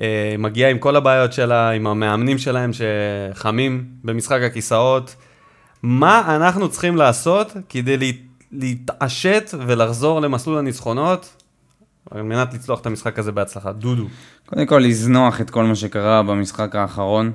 [0.00, 5.16] אה, מגיעה עם כל הבעיות שלה, עם המאמנים שלהם שחמים במשחק הכיסאות.
[5.82, 8.06] מה אנחנו צריכים לעשות כדי לה-
[8.52, 11.42] להתעשת ולחזור למסלול הניצחונות,
[12.10, 13.72] על מנת לצלוח את המשחק הזה בהצלחה?
[13.72, 14.06] דודו.
[14.46, 17.32] קודם כל, לזנוח את כל מה שקרה במשחק האחרון,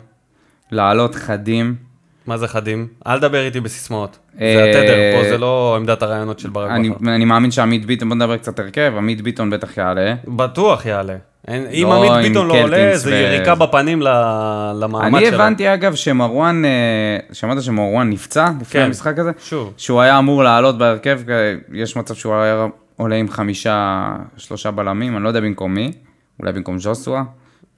[0.71, 1.90] לעלות חדים.
[2.27, 2.87] מה זה חדים?
[3.07, 4.17] אל תדבר איתי בסיסמאות.
[4.41, 7.15] אה, זה התדר, פה זה לא עמדת הרעיונות של ברק אני, בכר.
[7.15, 10.13] אני מאמין שעמית ביטון, בוא נדבר קצת הרכב, עמית ביטון בטח יעלה.
[10.27, 11.15] בטוח יעלה.
[11.49, 15.35] אם לא עמית ביטון לא עולה, זה יריקה בפנים למעמד אני שלו.
[15.35, 18.85] הבנתי אגב שמרואן, אה, שמעת שמרואן נפצע לפני כן.
[18.85, 19.31] המשחק הזה?
[19.39, 19.73] שוב.
[19.77, 21.31] שהוא היה אמור לעלות בהרכב, כי
[21.77, 22.67] יש מצב שהוא היה
[22.97, 24.07] עולה עם חמישה,
[24.37, 25.91] שלושה בלמים, אני לא יודע במקום מי,
[26.39, 27.23] אולי במקום ז'וסווה,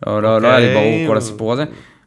[0.07, 0.97] לא, לא, לא היה לי אוקיי.
[0.97, 1.63] ברור כל הסיפור הזה,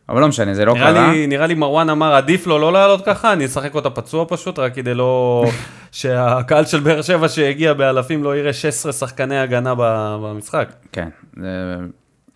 [0.08, 1.12] אבל לא משנה, זה לא נראה קרה.
[1.12, 4.58] לי, נראה לי מרואן אמר, עדיף לו לא לעלות ככה, אני אשחק אותה פצוע פשוט,
[4.58, 5.44] רק כדי לא...
[5.92, 10.68] שהקהל של באר שבע שהגיע באלפים לא יראה 16 שחקני הגנה במשחק.
[10.92, 11.76] כן, זה...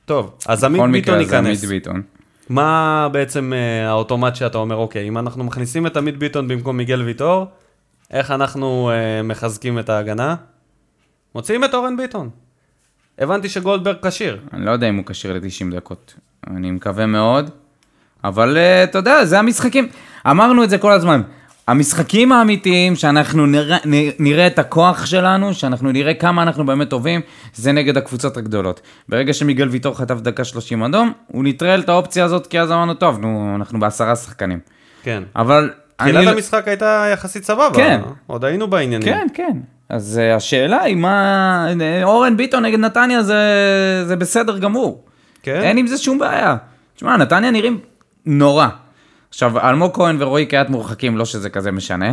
[0.05, 1.65] טוב, אז עמית בכל ביטון מקרה זה עמית ייכנס.
[1.71, 2.03] ביטון.
[2.49, 7.03] מה בעצם אה, האוטומט שאתה אומר, אוקיי, אם אנחנו מכניסים את עמית ביטון במקום מיגל
[7.03, 7.47] ויטור,
[8.11, 10.35] איך אנחנו אה, מחזקים את ההגנה?
[11.35, 12.31] מוציאים את אורן ביטון.
[13.19, 14.41] הבנתי שגולדברג כשיר.
[14.53, 16.15] אני לא יודע אם הוא כשיר ל-90 דקות,
[16.47, 17.51] אני מקווה מאוד,
[18.25, 19.89] אבל אה, אתה יודע, זה המשחקים.
[20.31, 21.23] אמרנו את זה כל הזמן.
[21.69, 23.77] המשחקים האמיתיים, שאנחנו נראה,
[24.19, 27.21] נראה את הכוח שלנו, שאנחנו נראה כמה אנחנו באמת טובים,
[27.55, 28.81] זה נגד הקבוצות הגדולות.
[29.09, 32.95] ברגע שמיגל ויטור חטף דקה 30 אדום, הוא נטרל את האופציה הזאת, כי אז אמרנו,
[32.95, 34.59] טוב, נו, אנחנו בעשרה שחקנים.
[35.03, 35.23] כן.
[35.37, 35.71] אבל...
[35.97, 37.75] תחילת אני- המשחק הייתה יחסית סבבה.
[37.75, 38.01] כן.
[38.27, 39.09] עוד היינו בעניינים.
[39.09, 39.57] כן, כן.
[39.89, 41.67] אז uh, השאלה היא מה...
[42.03, 43.39] אורן ביטון נגד נתניה זה,
[44.07, 45.05] זה בסדר גמור.
[45.43, 45.61] כן.
[45.63, 46.57] אין עם זה שום בעיה.
[46.97, 47.79] תשמע, נתניה נראים
[48.31, 48.69] נורא.
[49.29, 52.11] עכשיו, אלמוג כהן ורועי קהת מורחקים, לא שזה כזה משנה.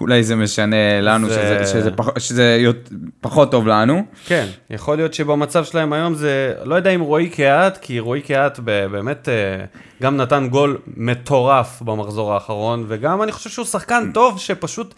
[0.00, 1.34] אולי זה משנה לנו, זה-
[1.64, 2.88] שזה, שזה, פח, שזה יות-
[3.20, 4.02] פחות טוב לנו.
[4.26, 8.58] כן, יכול להיות שבמצב שלהם היום זה, לא יודע אם רועי קהת, כי רועי קהת
[8.60, 9.64] באמת אה,
[10.02, 14.94] גם נתן גול מטורף במחזור האחרון, וגם אני חושב שהוא שחקן טוב שפשוט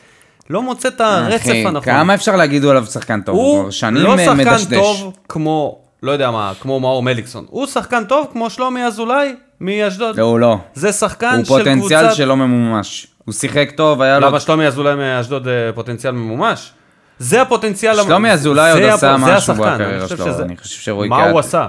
[0.50, 1.84] לא מוצא את הרצף אחי, הנכון.
[1.84, 3.36] כמה אפשר להגיד עליו שחקן טוב?
[3.36, 3.62] הוא
[3.92, 4.78] לא אה, שחקן מדשדש.
[4.78, 7.44] טוב כמו, לא יודע מה, כמו מאור מליקסון.
[7.50, 10.16] הוא שחקן טוב כמו שלומי אזולאי מאשדוד.
[10.18, 10.56] לא, הוא לא.
[10.74, 12.16] זה שחקן הוא של פוטנציאל קבוצת...
[12.16, 13.06] שלא ממומש.
[13.24, 14.26] הוא שיחק טוב, היה לו...
[14.26, 16.72] למה שלומי אזולאי מאשדוד אה, פוטנציאל ממומש?
[17.18, 18.02] זה הפוטנציאל...
[18.02, 21.66] שלומי אזולאי עוד עשה משהו בקריירה שלו, אני חושב שרועי מה קהת- הוא עשה?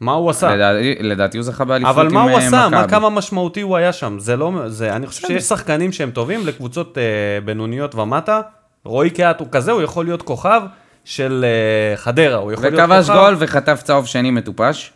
[0.00, 0.54] מה הוא עשה?
[0.56, 2.68] לדעתי- לדעתי הוא זכה באליפות אבל עם מה הוא אה, עשה?
[2.68, 2.90] מה, מכבי.
[2.90, 4.18] כמה משמעותי הוא היה שם?
[4.18, 4.52] זה לא...
[4.66, 7.02] זה, אני חושב שיש שחקנים שהם טובים לקבוצות אה,
[7.44, 8.40] בינוניות ומטה.
[8.84, 10.62] רועי קהת הוא כזה, הוא יכול להיות כוכב
[11.04, 13.18] של אה, חדרה, הוא יכול להיות וכבש כוכב...
[13.18, 14.92] גול וחטף צהוב שני מטופש.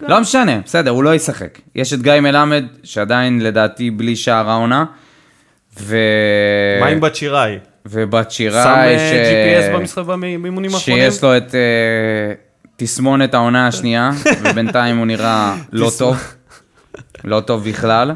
[0.00, 1.58] לא משנה, בסדר, הוא לא ישחק.
[1.74, 4.84] יש את גיא מלמד, שעדיין לדעתי בלי שער העונה.
[5.80, 5.98] ו...
[6.80, 7.58] מה עם בת שיראי?
[7.86, 11.10] ובת שם שיראי, אה, GPS במשחק באימונים האחרונים?
[11.10, 12.32] שיש לו את אה,
[12.76, 14.10] תסמונת העונה השנייה,
[14.44, 16.34] ובינתיים הוא נראה לא טוב.
[17.24, 18.12] לא טוב בכלל.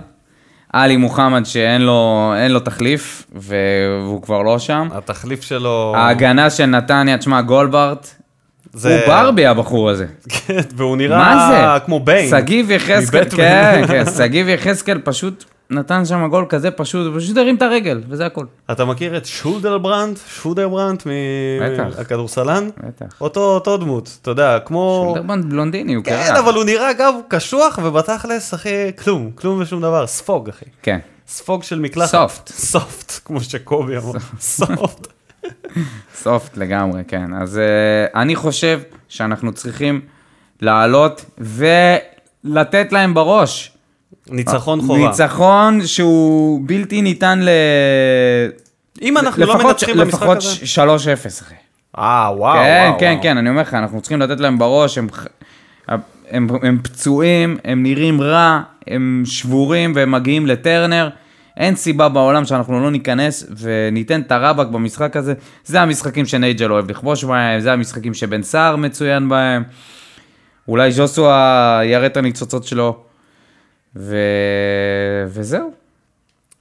[0.72, 4.88] עלי מוחמד שאין לו, לו תחליף, והוא כבר לא שם.
[4.94, 5.92] התחליף שלו...
[5.96, 8.08] ההגנה של נתניה, תשמע, גולדברט,
[8.72, 10.06] זה- הוא ברבי הבחור הזה.
[10.28, 11.48] כן, והוא נראה מה
[11.78, 11.84] זה?
[11.86, 12.30] כמו ביין.
[12.30, 13.24] שגיב יחזקאל.
[13.36, 18.02] כן, כן, שגיב יחזקאל פשוט נתן שם גול כזה פשוט, הוא פשוט הרים את הרגל,
[18.08, 18.44] וזה הכל.
[18.70, 20.18] אתה מכיר את שולדרברנט?
[20.28, 21.06] שולדרברנט.
[21.60, 22.68] מהכדורסלן?
[22.86, 23.20] בטח.
[23.20, 25.04] אותו, אותו דמות, אתה יודע, כמו...
[25.06, 26.38] שולדרבנד בלונדיני, הוא כן, קרח.
[26.38, 30.64] אבל הוא נראה אגב קשוח, ובתכלס, אחי, כלום, כלום ושום דבר, ספוג, אחי.
[30.82, 30.98] כן.
[31.28, 32.10] ספוג של מקלחת.
[32.10, 32.48] סופט.
[32.48, 34.12] סופט, כמו שקובי אמר.
[34.40, 35.06] סופט.
[36.14, 37.34] סופט לגמרי, כן.
[37.34, 40.00] אז uh, אני חושב שאנחנו צריכים
[40.60, 43.72] לעלות ולתת להם בראש.
[44.28, 44.98] ניצחון חובה.
[45.08, 47.48] ניצחון שהוא בלתי ניתן ל...
[49.02, 51.16] אם אנחנו לא לפחות- מנצחים במשחק לפחות הזה...
[51.16, 51.54] 3-0, אחי.
[51.98, 53.22] אה, וואו, כן, וואו, כן, וואו.
[53.22, 55.06] כן, אני אומר לך, אנחנו צריכים לתת להם בראש, הם,
[55.88, 55.98] הם,
[56.30, 61.08] הם, הם פצועים, הם נראים רע, הם שבורים והם מגיעים לטרנר.
[61.56, 65.34] אין סיבה בעולם שאנחנו לא ניכנס וניתן את הרבק במשחק הזה.
[65.64, 69.62] זה המשחקים שנייג'ל אוהב לכבוש בהם, זה המשחקים שבן סער מצוין בהם.
[70.68, 72.96] אולי ז'וסווה יראה את הניצוצות שלו.
[73.96, 74.16] ו...
[75.26, 75.72] וזהו,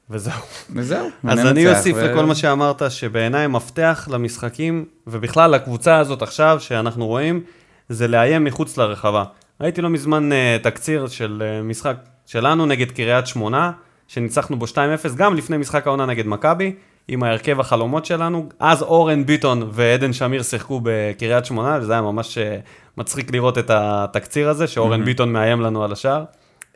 [0.09, 0.41] וזהו.
[0.75, 1.07] וזהו.
[1.27, 7.07] אז אני אוסיף ו- לכל מה שאמרת, שבעיניי מפתח למשחקים, ובכלל לקבוצה הזאת עכשיו, שאנחנו
[7.07, 7.43] רואים,
[7.89, 9.23] זה לאיים מחוץ לרחבה.
[9.61, 13.71] ראיתי לא מזמן אה, תקציר של אה, משחק שלנו נגד קריית שמונה,
[14.07, 14.77] שניצחנו בו 2-0,
[15.15, 16.75] גם לפני משחק העונה נגד מכבי,
[17.07, 18.49] עם ההרכב החלומות שלנו.
[18.59, 22.59] אז אורן ביטון ועדן שמיר שיחקו בקריית שמונה, וזה היה ממש אה,
[22.97, 26.23] מצחיק לראות את התקציר הזה, שאורן ביטון מאיים לנו על השער.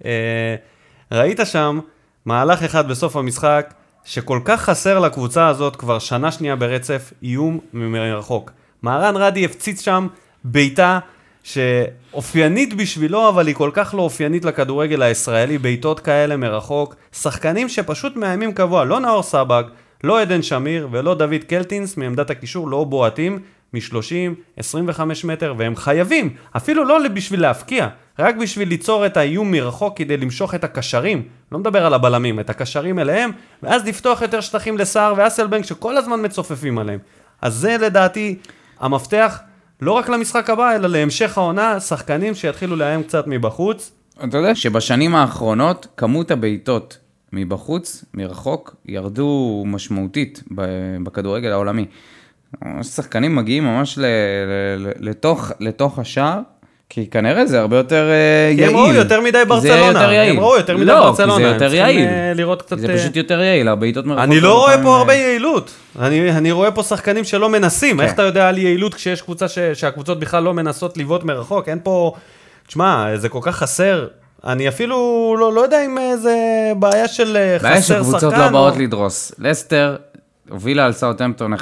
[0.05, 0.55] אה,
[1.11, 1.79] ראית שם
[2.25, 3.73] מהלך אחד בסוף המשחק,
[4.05, 8.51] שכל כך חסר לקבוצה הזאת כבר שנה שנייה ברצף, איום מרחוק.
[8.81, 10.07] מהרן רדי הפציץ שם
[10.43, 10.99] בעיטה
[11.43, 16.95] שאופיינית בשבילו, אבל היא כל כך לא אופיינית לכדורגל הישראלי, בעיטות כאלה מרחוק.
[17.11, 19.63] שחקנים שפשוט מאיימים קבוע, לא נאור סבג,
[20.03, 23.39] לא עדן שמיר ולא דוד קלטינס מעמדת הקישור, לא בועטים
[23.73, 27.87] מ-30, 25 מטר, והם חייבים, אפילו לא בשביל להפקיע,
[28.19, 32.49] רק בשביל ליצור את האיום מרחוק כדי למשוך את הקשרים, לא מדבר על הבלמים, את
[32.49, 33.31] הקשרים אליהם,
[33.63, 36.99] ואז לפתוח יותר שטחים לסער ואסלבנק שכל הזמן מצופפים עליהם.
[37.41, 38.35] אז זה לדעתי
[38.79, 39.39] המפתח,
[39.81, 43.91] לא רק למשחק הבא, אלא להמשך העונה, שחקנים שיתחילו לאיים קצת מבחוץ.
[44.23, 46.97] אתה יודע שבשנים האחרונות כמות הבעיטות
[47.33, 50.43] מבחוץ, מרחוק, ירדו משמעותית
[51.03, 51.85] בכדורגל העולמי.
[52.81, 54.05] שחקנים מגיעים ממש ל-
[54.77, 56.39] ל- לתוך, לתוך השער,
[56.89, 58.69] כי כנראה זה הרבה יותר אה, יעיל.
[58.69, 59.87] הם ראו יותר מדי זה ברצלונה.
[59.87, 60.31] יותר יעיל.
[60.31, 61.35] הם ראו יותר מדי לא, ברצלונה.
[61.35, 62.07] כי זה הם יותר צריכים, יעיל.
[62.07, 62.79] אה, לראות קצת...
[62.79, 64.23] זה אה, פשוט יותר יעיל, הבעיטות מרחוק.
[64.23, 65.71] אני לא הרבה רואה פה אה, הרבה יעילות.
[65.99, 67.97] אני, אני רואה פה שחקנים שלא מנסים.
[67.97, 68.03] כן.
[68.03, 71.69] איך אתה יודע על יעילות כשיש קבוצה ש, שהקבוצות בכלל לא מנסות לבעוט מרחוק?
[71.69, 72.13] אין פה...
[72.67, 74.07] תשמע, זה כל כך חסר.
[74.45, 74.95] אני אפילו
[75.39, 76.35] לא, לא יודע אם אה, זה
[76.79, 78.03] בעיה של אה, בעיה חסר שחקן.
[78.03, 78.79] שקבוצות לא באות או...
[78.79, 79.31] לדרוס.
[79.39, 79.95] לסטר
[80.49, 81.57] הובילה על סאוטהמפטון 1-0,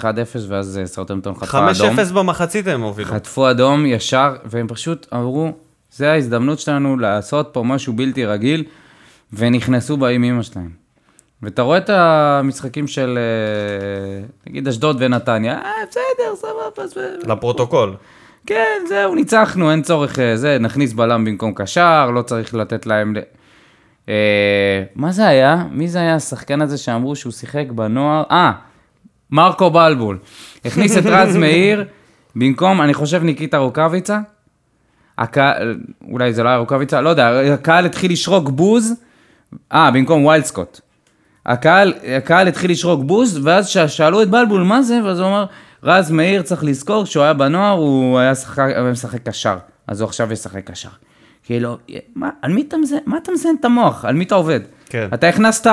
[0.48, 2.00] ואז אה, סאוטהמפטון חטפה אדום.
[2.00, 3.08] 5-0 במחצית הם הובילו.
[3.10, 5.52] חטפו אדום ישר, והם פשוט אמרו,
[5.92, 8.64] זה ההזדמנות שלנו לעשות פה משהו בלתי רגיל,
[9.34, 10.70] ונכנסו באימא שלהם.
[11.44, 17.34] ואתה רואה את המשחקים של, אה, נגיד, אשדוד ונתניה, אה, בסדר, סבבה.
[17.34, 17.96] לפרוטוקול.
[18.46, 23.14] כן, זהו, ניצחנו, אין צורך, אה, זה, נכניס בלם במקום קשר, לא צריך לתת להם...
[24.10, 25.64] אה, מה זה היה?
[25.72, 28.24] מי זה היה השחקן הזה שאמרו שהוא שיחק בנוער?
[28.32, 28.52] אה,
[29.32, 30.18] מרקו בלבול.
[30.66, 31.86] הכניס את רז מאיר
[32.36, 34.20] במקום, אני חושב, ניקיטה רוקאביצה.
[35.18, 35.80] הקהל,
[36.12, 38.94] אולי זה לא היה רוקאביצה, לא יודע, הקהל התחיל לשרוק בוז,
[39.72, 40.80] אה, במקום ויילד סקוט.
[41.46, 45.46] הקהל, הקהל התחיל לשרוק בוז, ואז שאלו את בלבול מה זה, ואז הוא אמר,
[45.84, 49.58] רז מאיר צריך לזכור, כשהוא היה בנוער הוא היה שחק, משחק קשר,
[49.88, 50.90] אז הוא עכשיו ישחק קשר.
[51.44, 51.78] כאילו,
[52.16, 54.06] מה, על מי אתה מזיין, מה אתה מזיין את המוח?
[54.06, 54.60] על מי אתה עובד?
[54.86, 55.08] כן.
[55.14, 55.68] אתה הכנסת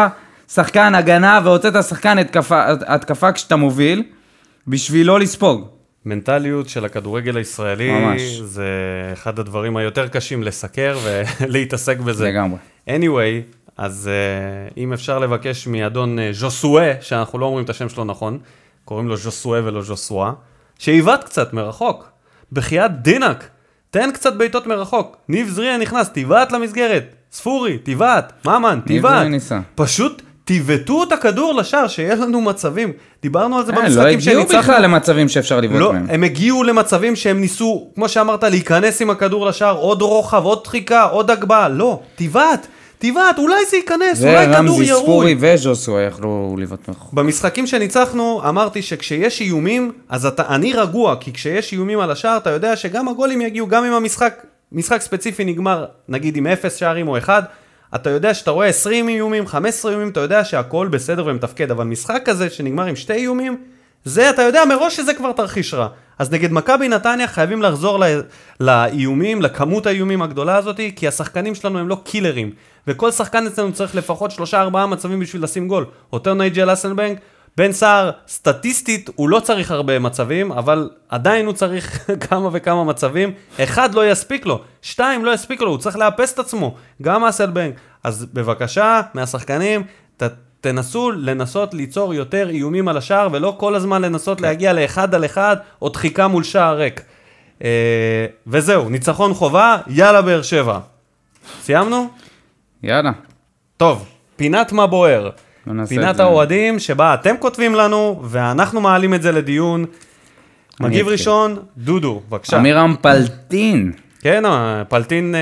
[0.53, 4.03] שחקן הגנה והוצאת שחקן התקפה, התקפה כשאתה מוביל,
[4.67, 5.69] בשביל לא לספוג.
[6.05, 8.23] מנטליות של הכדורגל הישראלי, ממש.
[8.45, 8.69] זה
[9.13, 10.99] אחד הדברים היותר קשים לסקר
[11.41, 12.29] ולהתעסק בזה.
[12.29, 12.59] לגמרי.
[12.89, 14.11] anyway, אז
[14.71, 18.39] uh, אם אפשר לבקש מאדון uh, ז'וסואה, שאנחנו לא אומרים את השם שלו נכון,
[18.85, 20.33] קוראים לו ז'וסואה ולא ז'וסואה,
[20.79, 22.11] שיבעט קצת מרחוק.
[22.53, 23.45] בחייאת דינק,
[23.91, 25.17] תן קצת בעיטות מרחוק.
[25.29, 27.15] ניב זריה נכנס, תבעט למסגרת.
[27.33, 28.33] ספורי, תבעט.
[28.47, 29.27] ממן, תבעט.
[29.27, 29.61] ניסה.
[29.75, 32.93] פשוט תיבטו את הכדור לשער, שיהיה לנו מצבים.
[33.23, 34.59] דיברנו על זה אה, לא במשחקים הגיעו שניצחנו.
[34.59, 36.07] בכלל למצבים שאפשר לבעוט לא, מהם.
[36.11, 41.03] הם הגיעו למצבים שהם ניסו, כמו שאמרת, להיכנס עם הכדור לשער, עוד רוחב, עוד דחיקה,
[41.03, 41.69] עוד הגבהה.
[41.69, 42.67] לא, תבעט,
[42.99, 45.03] תבעט, אולי זה ייכנס, אולי כדור ורמזי ירוי.
[45.03, 47.13] ספורי וז'וסו יכלו לבעוט מרחוק.
[47.13, 52.51] במשחקים שניצחנו, אמרתי שכשיש איומים, אז אתה, אני רגוע, כי כשיש איומים על השער, אתה
[52.51, 54.43] יודע שגם הגולים יגיעו, גם אם המשחק,
[54.73, 57.45] משחק ספציפי נגמר, נגיד עם 0 שערים או 1,
[57.95, 62.23] אתה יודע שאתה רואה 20 איומים, 15 איומים, אתה יודע שהכל בסדר ומתפקד, אבל משחק
[62.25, 63.57] כזה שנגמר עם שתי איומים,
[64.05, 65.89] זה, אתה יודע מראש שזה כבר תרחיש רע.
[66.19, 68.21] אז נגד מכבי נתניה חייבים לחזור ל-
[68.61, 72.51] לאיומים, לכמות האיומים הגדולה הזאת, כי השחקנים שלנו הם לא קילרים.
[72.87, 75.85] וכל שחקן אצלנו צריך לפחות שלושה ארבעה מצבים בשביל לשים גול.
[76.13, 77.19] אותו נייג'ל אסנבנק,
[77.59, 83.33] בן סער, סטטיסטית, הוא לא צריך הרבה מצבים, אבל עדיין הוא צריך כמה וכמה מצבים.
[83.63, 86.75] אחד לא יספיק לו, שתיים לא יספיק לו, הוא צריך לאפס את עצמו.
[87.03, 87.75] גם אסלבנק.
[88.05, 89.83] אז בבקשה, מהשחקנים,
[90.17, 90.23] ת,
[90.61, 95.57] תנסו לנסות ליצור יותר איומים על השער, ולא כל הזמן לנסות להגיע לאחד על אחד,
[95.83, 97.03] או דחיקה מול שער ריק.
[97.65, 100.79] אה, וזהו, ניצחון חובה, יאללה באר שבע.
[101.63, 102.09] סיימנו?
[102.83, 103.13] יאללה.
[103.77, 105.31] טוב, פינת מה בוער.
[105.89, 106.21] פינת.
[106.21, 109.85] האוהדים, שבה אתם כותבים לנו, ואנחנו מעלים את זה לדיון.
[110.81, 111.09] מגיב.
[111.09, 112.63] ראשון, דודו, בבקשה.
[113.01, 113.93] פלטין.
[114.21, 115.41] כן, אה, פלטין, אה,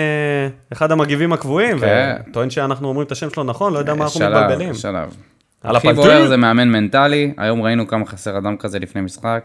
[0.73, 2.17] אחד המגיבים הקבועים, כן.
[2.31, 4.75] וטוען שאנחנו אומרים את השם שלו נכון, לא יודע מה אנחנו שלב, מתבלבלים.
[4.75, 5.15] שלב.
[5.63, 5.93] על הכי?
[5.93, 9.45] בוער זה מאמן מנטלי, היום ראינו כמה חסר אדם כזה לפני משחק.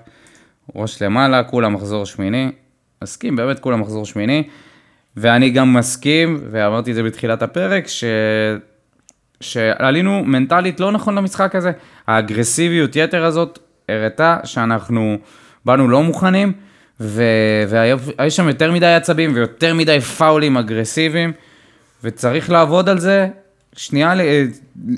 [0.75, 2.51] ראש למעלה, כולם מחזור שמיני.
[3.03, 4.43] מסכים, באמת כולם מחזור שמיני.
[5.17, 8.03] ואני גם מסכים, ואמרתי את זה בתחילת הפרק, ש...
[9.41, 11.71] שעלינו מנטלית לא נכון למשחק הזה.
[12.07, 15.17] האגרסיביות יתר הזאת הראתה שאנחנו
[15.65, 16.53] באנו לא מוכנים,
[16.99, 17.23] ו...
[18.17, 21.31] היה שם יותר מדי עצבים ויותר מדי פאולים אגרסיביים,
[22.03, 23.27] וצריך לעבוד על זה
[23.75, 24.13] שנייה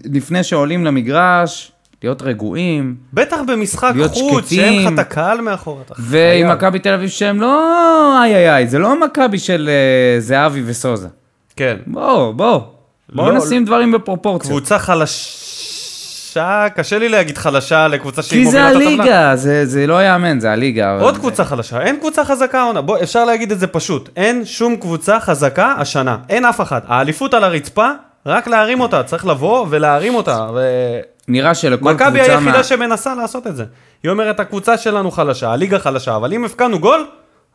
[0.05, 1.71] לפני שעולים למגרש,
[2.03, 4.49] להיות רגועים, בטח במשחק חוץ.
[4.49, 5.81] שאין לך את הקהל מאחור.
[5.99, 6.51] ועם.
[6.51, 11.07] מכבי תל אביב שהם לא איי איי איי, זה לא מכבי של אה, זהבי וסוזה.
[11.55, 11.77] כן.
[11.87, 12.72] בואו, בואו,
[13.16, 14.51] בואו לא- נשים דברים בפרופורציות.
[14.57, 19.03] קבוצה חלשה, קשה לי להגיד חלשה לקבוצה שהיא כי זה מובילה את הטבלה.
[19.03, 20.91] הליגה, זה, זה לא יאמן, זה הליגה.
[20.99, 22.82] עוד אבל- קבוצה חלשה, אין קבוצה חזקה העונה.
[22.82, 24.09] בוא, אפשר להגיד את זה פשוט.
[24.16, 26.18] אין שום קבוצה חזקה השנה.
[26.30, 26.84] אין אף אחת.
[26.88, 27.89] האליפות על הרצפה,
[28.26, 29.03] רק להרים אותה.
[29.03, 30.47] צריך לבוא ולהרים אותה.
[30.53, 31.93] ו- נראה שלכל קבוצה...
[32.09, 33.66] מכבי מה- היחידה שמנסה לעשות את זה.
[34.03, 37.05] היא אומרת, הקבוצה שלנו חלשה, הליגה חלשה, אבל אם הפקענו גול,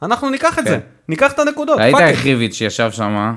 [0.02, 0.70] אנחנו ניקח את כן.
[0.70, 0.78] זה.
[1.08, 1.78] ניקח את הנקודות.
[1.78, 2.24] ראית איך.
[2.24, 3.34] ריביץ' שישב שם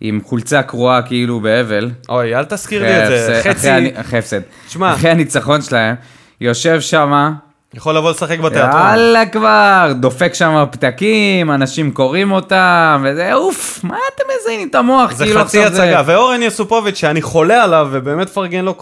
[0.00, 1.90] עם חולצה קרועה כאילו באבל.
[2.08, 3.40] אוי, אל תזכיר לי את זה.
[3.44, 4.40] חצי, אחרי הפסד.
[4.68, 4.94] שמע.
[4.94, 5.94] אחרי הניצחון שלהם,
[6.40, 7.32] יושב שם,
[7.74, 8.82] יכול לבוא לשחק בתיאטרון.
[8.82, 15.12] יאללה כבר, דופק שם פתקים, אנשים קוראים אותם, וזה אוף, מה אתם מזיינים את המוח?
[15.12, 18.78] זה כאילו חצי הצגה, ואורן יסופוביץ', שאני חולה עליו, ובאמת מפרגן לו,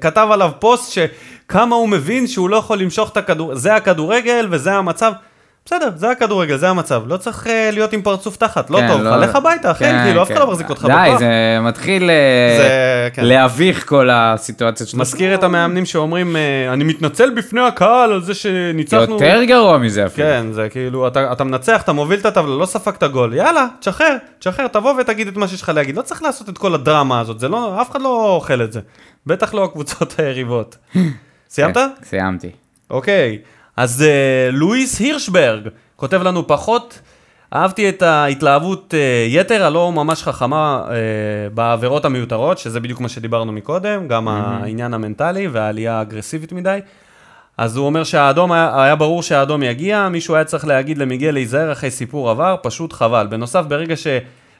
[0.00, 4.72] כתב עליו פוסט שכמה הוא מבין שהוא לא יכול למשוך את הכדור, זה הכדורגל וזה
[4.72, 5.12] המצב.
[5.66, 7.02] בסדר, זה הכדורגל, זה המצב.
[7.06, 10.04] לא צריך אה, להיות עם פרצוף תחת, לא כן, טוב, לך, לך הביתה, אחי, כן,
[10.04, 10.40] כאילו, אף אחד כן.
[10.40, 11.18] לא מחזיק אותך די, בכוח.
[11.18, 13.08] זה מתחיל אה.
[13.18, 15.00] להביך כל הסיטואציות שלו.
[15.00, 19.14] מזכיר את המאמנים שאומרים, אה, אני מתנצל בפני הקהל על זה שניצחנו.
[19.14, 20.28] יותר גרוע מזה אפילו.
[20.28, 24.16] כן, זה כאילו, אתה, אתה מנצח, אתה מוביל את הטבלה, לא ספגת גול, יאללה, תשחרר,
[24.38, 25.96] תשחרר, תבוא ותגיד את מה שיש לך להגיד.
[25.96, 28.80] לא צריך לעשות את כל הדרמה הזאת, זה לא, אף אחד לא אוכל את זה.
[29.26, 30.76] בטח לא הקבוצות היריבות.
[31.50, 31.76] סיימת?
[32.02, 32.50] סיימתי.
[32.90, 33.38] אוקיי.
[33.76, 37.00] אז uh, לואיס הירשברג כותב לנו פחות
[37.54, 40.94] אהבתי את ההתלהבות אה, יתר הלא ממש חכמה אה,
[41.54, 46.78] בעבירות המיותרות, שזה בדיוק מה שדיברנו מקודם, גם העניין המנטלי והעלייה האגרסיבית מדי.
[47.58, 51.72] אז הוא אומר שהאדום, היה, היה ברור שהאדום יגיע, מישהו היה צריך להגיד למיגל להיזהר
[51.72, 53.26] אחרי סיפור עבר, פשוט חבל.
[53.26, 53.94] בנוסף, ברגע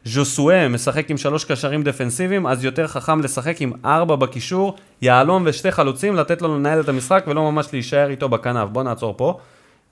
[0.05, 5.71] שז'וסואה משחק עם שלוש קשרים דפנסיביים, אז יותר חכם לשחק עם ארבע בקישור, יהלום ושתי
[5.71, 8.69] חלוצים, לתת לו לנהל את המשחק ולא ממש להישאר איתו בכנף.
[8.69, 9.39] בוא נעצור פה.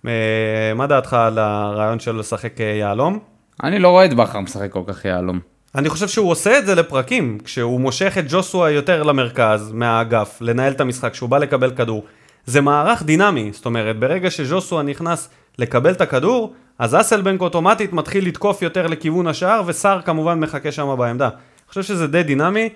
[0.07, 3.19] אה, מה דעתך על הרעיון שלו לשחק אה, יהלום?
[3.63, 5.41] אני לא רואה את בכר משחק כל כך יהלום.
[5.75, 10.73] אני חושב שהוא עושה את זה לפרקים, כשהוא מושך את ג'וסווה יותר למרכז, מהאגף, לנהל
[10.73, 12.05] את המשחק, כשהוא בא לקבל כדור.
[12.47, 18.29] זה מערך דינמי, זאת אומרת, ברגע שג'וסווה נכנס לקבל את הכדור, אז אסלבנק אוטומטית מתחיל
[18.29, 21.29] לתקוף יותר לכיוון השער, וסער כמובן מחכה שם בעמדה.
[21.29, 22.69] אני חושב שזה די דינמי,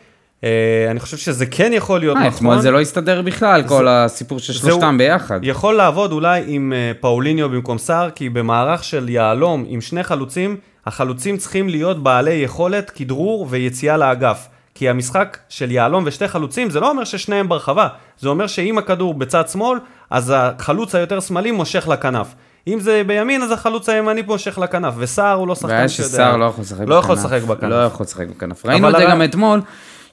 [0.45, 2.37] אה, אני חושב שזה כן יכול להיות אה, נכון.
[2.37, 4.99] אתמול זה לא הסתדר בכלל, כל הסיפור של שלושתם.
[4.99, 5.41] ביחד.
[5.43, 10.57] יכול לעבוד אולי עם אה, פאוליניו במקום סער, כי במערך של יהלום עם שני חלוצים,
[10.87, 14.49] החלוצים צריכים להיות בעלי יכולת, כדרור ויציאה לאגף.
[14.75, 17.89] כי המשחק של יהלום ושתי חלוצים, זה לא אומר ששניהם ברחבה,
[18.19, 19.79] זה אומר שאם הכדור בצד שמאל,
[20.11, 22.35] אז החלוץ היותר שמאלי מושך לכנף.
[22.67, 26.11] אם זה בימין, אז החלוץ הימני מושך לכנף, וסער הוא לא שחקן הבעיה שיודע.
[26.11, 26.89] שסער לא יכול לשחק בכנף.
[26.89, 27.71] לא יכול לשחק בכנף.
[27.71, 28.67] לא יכול לשחק בכנף.
[28.67, 29.61] ראינו את זה גם אתמול,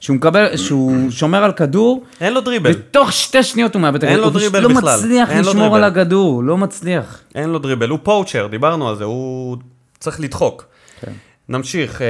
[0.00, 4.04] שהוא מקבל, שהוא שומר על כדור, אין לו דריבל, ותוך שתי שניות הוא מאבד את
[4.04, 4.26] אין הכדור.
[4.26, 4.96] לו הוא פשוט דריבל לא בכלל.
[4.96, 5.76] מצליח אין לו לשמור.
[5.76, 7.20] על הכדור, לא מצליח.
[7.34, 9.56] אין לו דריבל, הוא פואוצ'ר, דיברנו על זה, הוא
[9.98, 10.64] צריך לדחוק.
[11.00, 11.12] כן.
[11.48, 12.06] נמשיך, אה,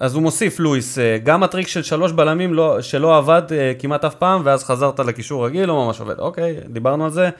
[0.00, 4.04] אז הוא מוסיף לואיס, אה, גם הטריק של שלוש בלמים לא, שלא עבד אה, כמעט
[4.04, 6.18] אף פעם, ואז חזרת לקישור רגיל, לא ממש עובד.
[6.18, 7.30] אוקיי, דיברנו על זה.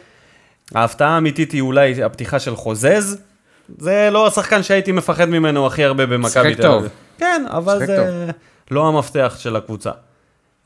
[0.75, 3.19] ההפתעה האמיתית היא אולי הפתיחה של חוזז.
[3.79, 6.79] זה לא השחקן שהייתי מפחד ממנו הכי הרבה במכבי תל טוב.
[6.79, 6.91] אביב.
[7.19, 8.31] כן, אבל זה
[8.71, 9.91] לא המפתח של הקבוצה.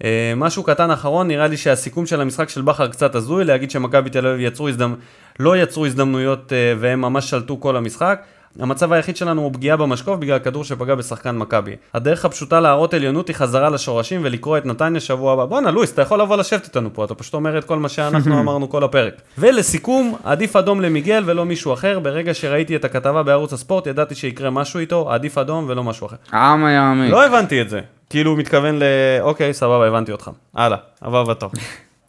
[0.05, 4.11] אה, משהו קטן אחרון, נראה לי שהסיכום של המשחק של בכר קצת הזוי, להגיד שמכבי
[4.11, 4.95] תל אביב יצרו הזדמ...
[5.39, 8.23] לא יצרו הזדמנויות אה, והם ממש שלטו כל המשחק.
[8.59, 11.77] המצב היחיד שלנו הוא פגיעה במשקוף בגלל כדור שפגע בשחקן מכבי.
[11.95, 15.45] הדרך הפשוטה להראות עליונות היא חזרה לשורשים ולקרוא את נתניה שבוע הבא.
[15.45, 18.39] בואנה לואיס, אתה יכול לבוא לשבת איתנו פה, אתה פשוט אומר את כל מה שאנחנו
[18.43, 19.15] אמרנו כל הפרק.
[19.39, 21.99] ולסיכום, עדיף אדום למיגל ולא מישהו אחר.
[21.99, 26.17] ברגע שראיתי את הכתבה בערוץ הספורט, ידעתי שיקרה משהו איתו, עדיף אדום ולא משהו אחר.
[26.33, 27.11] העם היה עמי.
[27.11, 27.81] לא הבנתי את זה.
[28.11, 28.83] כאילו הוא מתכוון ל...
[29.21, 30.31] אוקיי, סבבה, הבנתי אותך.
[30.55, 31.51] הלאה, הבא בתור.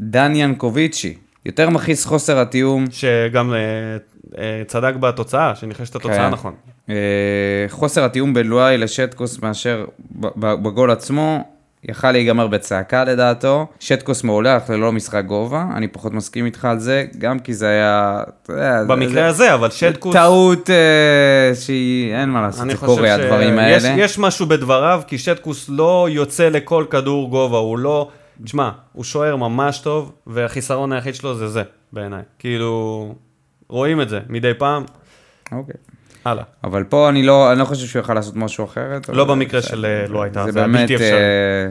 [0.02, 1.14] דן ינקוביצ'י,
[1.46, 3.58] יותר מכעיס חוסר התיאום, שגם אה,
[4.68, 6.30] צדק בתוצאה, שניחש את התוצאה כן.
[6.30, 6.54] נכון.
[6.90, 6.96] אה,
[7.70, 9.86] חוסר התיאום בין לואי לשטקוס מאשר
[10.38, 11.44] בגול עצמו,
[11.84, 13.68] יכל להיגמר בצעקה לדעתו.
[13.80, 17.68] שטקוס מעולה, אך ללא משחק גובה, אני פחות מסכים איתך על זה, גם כי זה
[17.68, 18.24] היה,
[18.88, 20.14] במקרה זה- הזה, אבל שטקוס...
[20.16, 23.80] טעות אה, שהיא, אין מה לעשות, זה קורה הדברים האלה.
[23.80, 28.10] שיש יש משהו בדבריו, כי שטקוס לא יוצא לכל כדור גובה, הוא לא...
[28.44, 31.64] תשמע, הוא שוער ממש טוב, והחיסרון היחיד שלו זה זה,
[31.94, 32.22] בעיניי.
[32.40, 33.16] כאילו,
[33.70, 34.84] רואים את זה מדי פעם,
[35.52, 35.76] אוקיי.
[36.26, 36.44] הלאה.
[36.64, 39.10] אבל פה אני לא, אני לא חושב שהוא יכל לעשות משהו אחרת.
[39.10, 40.82] לא במקרה זה- של לא הייתה, זה זה היה באמת...
[40.82, 41.12] בלתי אפשרי.
[41.12, 41.70] אה,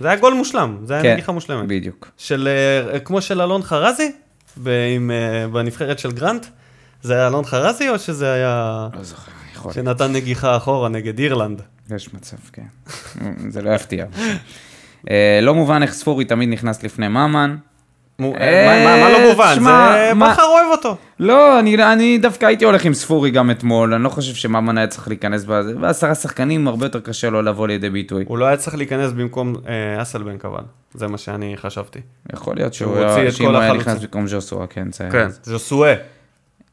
[0.00, 1.68] זה היה גול מושלם, זה היה כן, נגיחה מושלמת.
[1.68, 2.10] בדיוק.
[2.16, 2.48] של,
[2.92, 4.12] אה, כמו של אלון חרזי,
[5.52, 6.46] בנבחרת של גרנט?
[7.02, 8.88] זה היה אלון חרזי או שזה היה...
[8.94, 9.74] לא זוכר, יכול להיות.
[9.74, 11.62] שנתן נגיחה אחורה נגד אירלנד?
[11.96, 12.62] יש מצב, כן.
[13.52, 14.04] זה לא יפתיע.
[15.10, 17.56] אה, לא מובן איך ספורי תמיד נכנס לפני ממן.
[18.20, 19.54] מו- אה, מה- לא מובן?
[19.54, 20.96] זה בכר אוהב אותו.
[21.20, 25.08] לא, אני, דווקא הייתי הולך עם ספורי גם אתמול, אני לא חושב שממן היה צריך
[25.08, 28.24] להיכנס בזה, ועשרה שחקנים הרבה יותר קשה לו לבוא לידי ביטוי.
[28.28, 30.62] הוא לא היה צריך להיכנס במקום אה, אסלבנק אבל,
[30.94, 31.98] זה מה שאני חשבתי.
[32.32, 33.72] יכול להיות שהוא היה.
[33.72, 35.08] נכנס במקום ג'וסווה, כן, זה.
[35.12, 35.94] כן, זה סואה.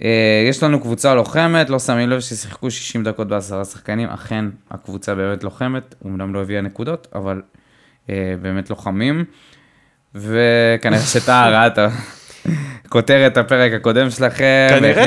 [0.04, 5.16] אה, יש לנו קבוצה לוחמת, לא שמים לב ששיחקו 60 דקות בעשרה שחקנים, אכן הקבוצה
[5.16, 7.42] באמת לוחמת, אומנם לא הביאה נקודות, אבל
[8.10, 9.26] אה, באמת לוחמים,
[10.16, 11.80] וכנראה שטעה ראה את
[12.86, 15.06] הכותרת הפרק הקודם שלכם, כנראה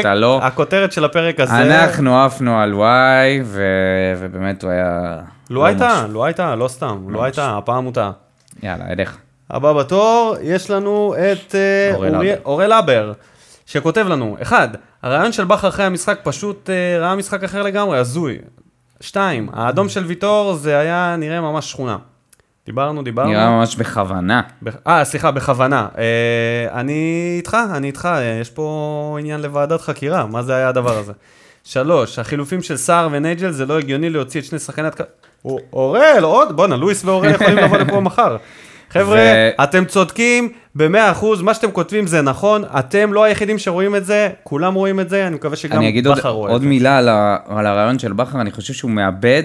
[0.00, 0.40] את הלא.
[0.42, 5.18] הכותרת של הפרק הזה, אנחנו עפנו על וואי, ו- ובאמת הוא היה...
[5.50, 6.06] לא הייתה.
[6.10, 8.10] לא הייתה, לא סתם, לא הייתה, הפעם הוא טעה.
[8.62, 9.16] יאללה, אליך.
[9.50, 12.34] הבא בתור, יש לנו את אה, הבר.
[12.44, 13.12] אוראל הבר,
[13.66, 14.68] שכותב לנו, אחד,
[15.02, 18.38] הרעיון של בכר אחרי המשחק פשוט אה, ראה משחק אחר לגמרי, הזוי.
[19.00, 21.96] שתיים, האדום של ויטור זה היה נראה ממש שכונה.
[22.70, 23.30] דיברנו, דיברנו.
[23.30, 24.40] נראה ממש בכוונה.
[24.86, 25.88] אה, סליחה, בכוונה.
[25.98, 30.98] אה, אני איתך, אני איתך, אה, יש פה עניין לוועדת חקירה, מה זה היה הדבר
[30.98, 31.12] הזה?
[31.64, 35.04] שלוש, החילופים של סער ונייג'ל זה לא הגיוני להוציא את שני שחקני התקפה.
[35.72, 38.36] אוראל, עוד, בואנה, לואיס ואוראל יכולים לבוא לפה מחר.
[38.90, 44.04] חבר'ה, ו- אתם צודקים ב-100%, מה שאתם כותבים זה נכון, אתם לא היחידים שרואים את
[44.06, 46.62] זה, כולם רואים את זה, אני מקווה שגם אני אגיד עוד, בכר רואה עוד את
[46.62, 46.68] זה.
[46.68, 49.42] מילה על, ה, על הרעיון של בכר, אני חושב שהוא מאבד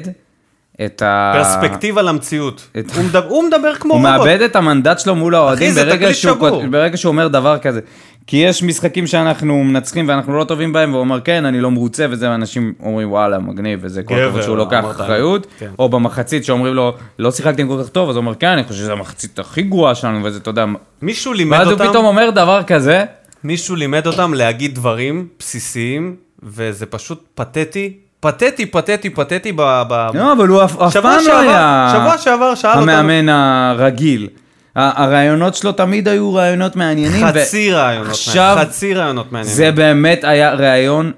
[0.86, 1.34] את ה...
[1.36, 2.68] פרספקטיבה למציאות.
[2.80, 4.28] את- הוא מדבר- הוא מדבר כמו הוא רובוט.
[4.28, 6.38] מאבד את המנדט שלו מול האוהדים ברגע שהוא.
[6.72, 7.80] ברגע שהוא אומר דבר כזה.
[8.28, 12.06] כי יש משחקים שאנחנו מנצחים ואנחנו לא טובים בהם, והוא אומר, כן, אני לא מרוצה
[12.10, 14.84] וזה, ואנשים אומרים, וואלה, מגניב, וזה כל הכבוד שהוא לוקח.
[14.92, 15.48] אחריות.
[15.60, 15.70] כן.
[15.80, 18.80] או במחצית שאומרים לו, לא שיחקתם כל כך טוב, אז הוא אומר, כן, אני חושב
[18.80, 20.66] שזו המחצית הכי גרועה שלנו, וזה, אתה יודע,
[21.02, 23.04] מישהו לימד ואז הוא אותם, פתאום אומר דבר כזה,
[23.44, 27.94] מישהו לימד אותם להגיד דברים בסיסיים, וזה פשוט פתטי,
[28.26, 29.62] פתטי, פתטי, פתטי ב...
[29.90, 30.10] ב...
[30.14, 34.28] לא, אבל הוא אף פעם לא שעבר- היה שבוע שעבר שאל אותנו- המאמן הרגיל.
[34.76, 37.26] ה- הרעיונות שלו תמיד היו רעיונות מעניינים.
[37.26, 39.56] ו- חצי רעיונות, עכשיו, חצי רעיונות מעניינים.
[39.56, 41.12] זה באמת היה רעיון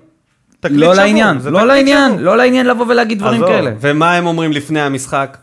[0.70, 2.18] לא לעניין, לא לעניין.
[2.20, 3.72] לא לעניין לבוא ולהגיד דברים עזוב, כאלה.
[3.82, 5.38] ומה הם אומרים לפני המשחק?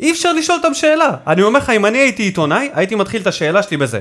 [0.00, 1.10] אי אפשר לשאול אותם שאלה.
[1.26, 4.00] אני אומר לך, אם אני הייתי עיתונאי, הייתי מתחיל את השאלה שלי בזה.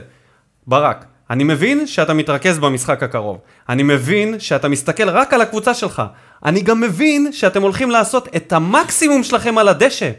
[0.68, 3.38] ברק, אני מבין שאתה מתרכז במשחק הקרוב.
[3.70, 6.02] אני מבין שאתה מסתכל רק על הקבוצה שלך.
[6.46, 10.12] אני גם מבין שאתם הולכים לעשות את המקסימום שלכם על הדשא.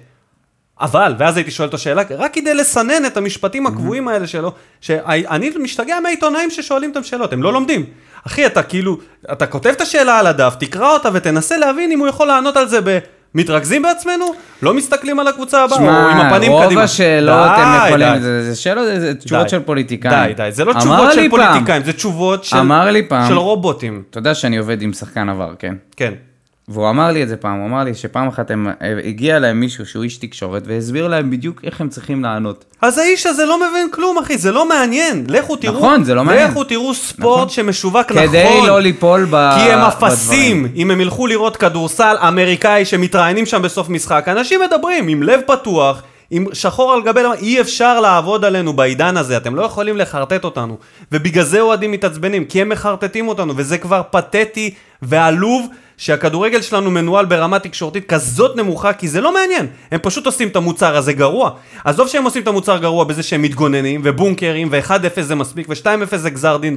[0.81, 5.51] אבל, ואז הייתי שואל אותו שאלה, רק כדי לסנן את המשפטים הקבועים האלה שלו, שאני
[5.61, 7.85] משתגע מהעיתונאים ששואלים אותם שאלות, הם לא לומדים.
[8.27, 8.99] אחי, אתה כאילו,
[9.33, 12.69] אתה כותב את השאלה על הדף, תקרא אותה ותנסה להבין אם הוא יכול לענות על
[12.69, 12.99] זה ב...
[13.35, 14.25] מתרכזים בעצמנו?
[14.63, 16.83] לא מסתכלים על הקבוצה הבאה, או עם שמע, הפנים רוב קדימה.
[16.83, 18.21] השאלות הם יכולים.
[18.21, 19.49] זה זה שאלות, זה- זה תשובות די.
[19.49, 20.15] של פוליטיקאים.
[20.27, 23.29] די, די, זה לא תשובות של לי פעם- פוליטיקאים, זה תשובות של, אמר לי פעם,
[23.29, 24.03] של רובוטים.
[24.11, 25.75] אתה יודע שאני עובד עם שחקן עבר, כן?
[25.97, 26.13] כן.
[26.71, 28.67] והוא אמר לי את זה פעם, הוא אמר לי שפעם אחת הם,
[29.05, 32.65] הגיע להם מישהו שהוא איש תקשורת והסביר להם בדיוק איך הם צריכים לענות.
[32.83, 35.25] אז האיש הזה לא מבין כלום, אחי, זה לא מעניין.
[35.29, 36.51] לכו תראו, נכון, זה לא מעניין.
[36.51, 37.49] לכו תראו ספורט נכון.
[37.49, 38.29] שמשווק נכון.
[38.29, 39.51] כדי לא ליפול ב...
[39.55, 39.81] כי הם.
[39.81, 45.41] אפסים, אם הם ילכו לראות כדורסל אמריקאי שמתראיינים שם בסוף משחק, אנשים מדברים עם לב
[45.47, 49.97] פתוח, עם שחור על גבי לבן, אי אפשר לעבוד עלינו בעידן הזה, אתם לא יכולים
[49.97, 50.77] לחרטט אותנו.
[51.13, 55.67] ובגלל זה אוהדים מתעצבנים, כי הם מחרטטים אותנו, וזה כבר פתטי ועלוב.
[56.01, 59.67] שהכדורגל שלנו מנוהל ברמה תקשורתית כזאת נמוכה, כי זה לא מעניין.
[59.93, 61.51] הם פשוט עושים את המוצר הזה גרוע.
[61.85, 66.31] עזוב שהם עושים את המוצר גרוע בזה שהם מתגוננים, ובונקרים, ו-1-0 זה מספיק, ו-2-0 זה
[66.31, 66.77] גזר דין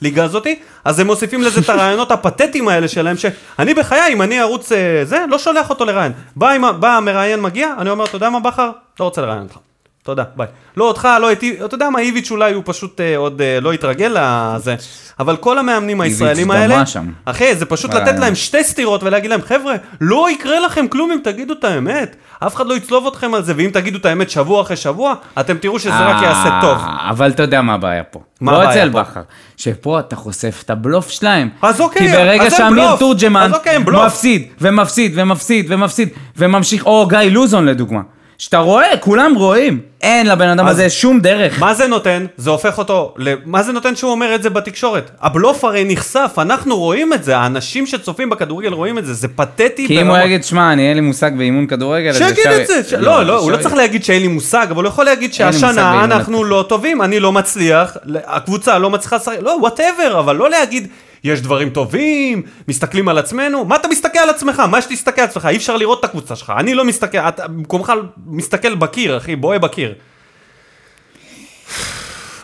[0.00, 4.40] בליגה הזאתי, אז הם מוסיפים לזה את הרעיונות הפתטיים האלה שלהם, שאני בחיי, אם אני
[4.40, 6.12] ערוץ אה, זה, לא שולח אותו לראיין.
[6.36, 8.70] בא המראיין מגיע, אני אומר, אתה יודע מה בכר?
[9.00, 9.69] לא רוצה לראיין אותך.
[10.02, 10.46] תודה, ביי.
[10.76, 13.60] לא אותך, לא את איביץ', אתה יודע מה, איביץ' אולי הוא פשוט אה, עוד אה,
[13.60, 14.74] לא התרגל לזה,
[15.20, 17.12] אבל כל המאמנים הישראלים האלה, שם.
[17.24, 18.20] אחי, זה פשוט לתת ברעיון.
[18.20, 22.16] להם שתי סטירות ולהגיד להם, חבר'ה, לא יקרה לכם כלום אם תגידו את האמת.
[22.46, 25.58] אף אחד לא יצלוב אתכם על זה, ואם תגידו את האמת שבוע אחרי שבוע, אתם
[25.58, 26.78] תראו שזה רק יעשה טוב.
[26.78, 28.20] אה, אבל אתה יודע מה הבעיה פה.
[28.40, 28.88] מה לא אצל?
[28.88, 29.22] בכר.
[29.56, 31.48] שפה אתה חושף את הבלוף שלהם.
[31.62, 32.98] אז אוקיי, כי ברגע אז הם שאמיר בלוף.
[33.00, 34.04] תורג'מן אז אוקיי, הם בלוף.
[34.06, 38.00] מפסיד, ומפסיד, ומפסיד, ומפסיד, וממשיך, או גיא לוזון לדוגמה.
[38.40, 39.80] שאתה רואה, כולם רואים.
[40.02, 41.60] אין לבן אדם אז- הזה שום דרך.
[41.60, 42.26] מה זה נותן?
[42.36, 43.34] זה הופך אותו, ל...
[43.44, 45.10] מה זה נותן שהוא אומר את זה בתקשורת?
[45.22, 49.86] הבלוף הרי נחשף, אנחנו רואים את זה, האנשים שצופים בכדורגל רואים את זה, זה פתטי
[49.86, 52.66] כי אם הוא יגיד, שמע, אני אין לי מושג באימון כדורגל, אז שיגיד אפשר- את
[52.66, 52.92] זה, ש...
[52.92, 55.46] לא, לא, הוא לא אפשר- צריך להגיד שאין לי מושג, אבל הוא יכול להגיד אין
[55.46, 56.44] לי מושג שהשנה באימון אנחנו.
[56.44, 60.88] לא טובים, אני לא מצליח, הקבוצה לא מצליחה לשחק, לא, whatever, אבל לא להגיד,
[61.24, 64.62] יש דברים טובים, מסתכלים על עצמנו, מה אתה מסתכל על עצמך?
[64.70, 65.46] מה שתסתכל על עצמך?
[65.50, 67.92] אי אפשר לראות את הקבוצה שלך, אני לא מסתכל, אתה במקומך
[68.26, 69.94] מסתכל בקיר, אחי, בוהה בקיר.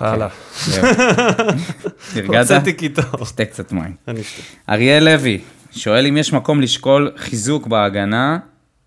[0.01, 0.29] הלאה,
[0.67, 0.85] זהו.
[2.17, 2.41] נרגעת?
[2.41, 3.25] הוצאתי קיטור.
[3.25, 3.95] שתה קצת מים.
[4.69, 8.39] אריאל לוי שואל אם יש מקום לשקול חיזוק בהגנה,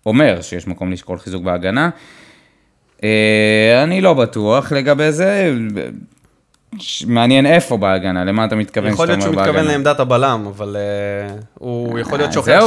[0.06, 1.90] אומר שיש מקום לשקול חיזוק בהגנה.
[3.04, 5.54] אה, אני לא בטוח לגבי זה,
[7.06, 9.52] מעניין איפה בהגנה, למה אתה מתכוון יכול שאתה להיות אומר שהוא בהגנה?
[9.52, 12.64] מתכוון לעמדת הבלם, אבל אה, הוא יכול להיות אה, שוכח.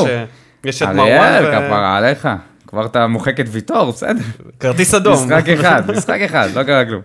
[0.65, 1.67] שיש את מרואן אריאל.
[1.67, 2.27] כפרה עליך,
[2.67, 4.21] כבר אתה מוחק את ויטור, בסדר.
[4.59, 5.13] כרטיס אדום.
[5.13, 7.01] משחק אחד, משחק אחד, לא קרה כלום.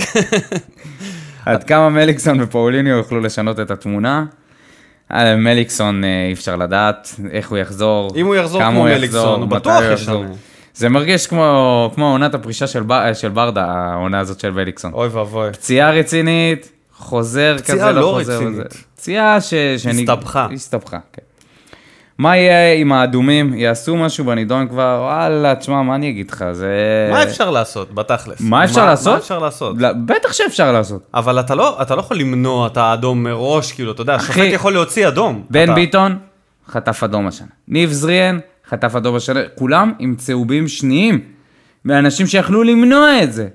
[1.46, 4.24] עד כמה מליקסון ופאוליניו יוכלו לשנות את התמונה?
[5.12, 9.82] אה, מליקסון אי אפשר לדעת איך הוא יחזור, אם הוא יחזור כמו מליקסון, הוא בטוח.
[9.92, 10.14] ישנה.
[10.76, 14.92] זה מרגיש כמו, כמו עונת הפרישה של, ב, של ברדה, העונה הזאת של מליקסון.
[14.92, 15.52] אוי ואבוי.
[15.52, 18.34] פציעה רצינית, חוזר פציעה כזה, לא, לא חוזר.
[18.36, 18.54] רצינית.
[18.58, 18.64] וזה.
[18.96, 19.54] פציעה ש...
[19.76, 20.46] שאני- הסתבכה.
[20.54, 21.22] הסתבכה, כן.
[22.18, 23.54] מה יהיה עם האדומים?
[23.54, 24.98] יעשו משהו בנידון כבר?
[25.02, 26.44] וואלה, תשמע, מה אני אגיד לך?
[26.52, 26.68] זה...
[27.12, 28.40] מה אפשר לעשות, בתכלס?
[28.40, 29.12] מה אפשר לעשות?
[29.12, 29.76] מה אפשר לעשות?
[29.78, 31.02] לא, בטח שאפשר לעשות.
[31.14, 34.52] אבל אתה לא, אתה לא יכול למנוע את האדום מראש, כאילו, אתה יודע, אחי, השופט
[34.52, 35.42] יכול להוציא אדום.
[35.50, 36.18] בן אתה- ביטון,
[36.68, 37.46] חטף אדום השנה.
[37.68, 38.38] ניב זריאן,
[38.68, 39.40] חטף אדום השנה.
[39.54, 41.20] כולם עם צהובים שניים.
[41.84, 43.48] מאנשים שיכלו למנוע את זה.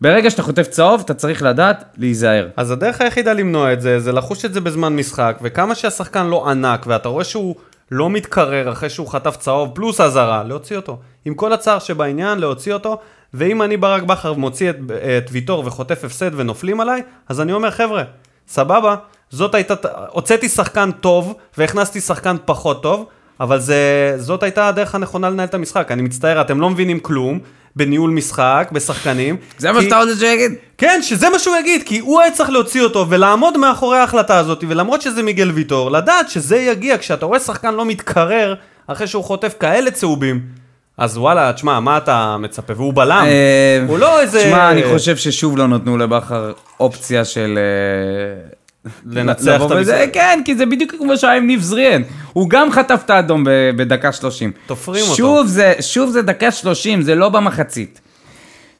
[0.00, 2.48] ברגע שאתה חוטף צהוב, אתה צריך לדעת להיזהר.
[2.56, 6.50] אז הדרך היחידה למנוע את זה, זה לחוש את זה בזמן משחק, וכמה שהשחקן לא
[6.50, 7.54] ענק, ואתה רואה שהוא
[7.90, 10.98] לא מתקרר אחרי שהוא חטף צהוב פלוס אזהרה, להוציא אותו.
[11.24, 12.98] עם כל הצער שבעניין, להוציא אותו,
[13.34, 14.76] ואם אני ברק בכר מוציא את,
[15.18, 18.02] את ויטור וחוטף הפסד ונופלים עליי, אז אני אומר, חבר'ה,
[18.48, 18.96] סבבה,
[19.30, 19.74] זאת הייתה,
[20.08, 23.06] הוצאתי שחקן טוב, והכנסתי שחקן פחות טוב,
[23.40, 23.76] אבל זה,
[24.18, 25.90] זאת הייתה הדרך הנכונה לנהל את המשחק.
[25.90, 27.38] אני מצטער, אתם לא מבינים כלום
[27.76, 29.36] בניהול משחק, בשחקנים.
[29.58, 30.52] זה מה כי- שאתה רוצה שהוא יגיד?
[30.78, 34.64] כן, שזה מה שהוא יגיד, כי הוא היה צריך להוציא אותו ולעמוד מאחורי ההחלטה הזאת,
[34.68, 38.54] ולמרות שזה מיגל ויטור, לדעת שזה יגיע כשאתה רואה שחקן לא מתקרר
[38.86, 40.40] אחרי שהוא חוטף כאלה צהובים,
[40.98, 42.72] אז וואלה, תשמע, מה אתה מצפה?
[42.76, 44.38] והוא בלם, אה, הוא לא איזה...
[44.38, 47.58] תשמע, אני חושב ששוב לא נתנו לבכר אופציה של...
[49.06, 50.08] לנצח את המשחק.
[50.12, 52.02] כן, כי זה בדיוק כמו שהיה עם ניב זריאן.
[52.32, 53.44] הוא גם חטף את האדום
[53.76, 54.52] בדקה 30.
[54.66, 55.16] תופרים אותו.
[55.16, 58.00] שוב זה, שוב זה דקה 30, זה לא במחצית.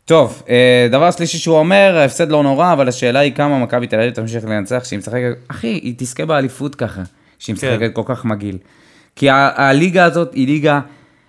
[0.04, 4.00] טוב, אה, דבר שלישי שהוא אומר, ההפסד לא נורא, אבל השאלה היא כמה מכבי תל
[4.00, 5.32] אביב תמשיך לנצח, שהיא משחקת...
[5.48, 7.02] אחי, היא תזכה באליפות ככה,
[7.38, 7.68] שהיא כן.
[7.68, 8.58] משחקת כל כך מגעיל.
[9.16, 10.80] כי הליגה הזאת היא ליגה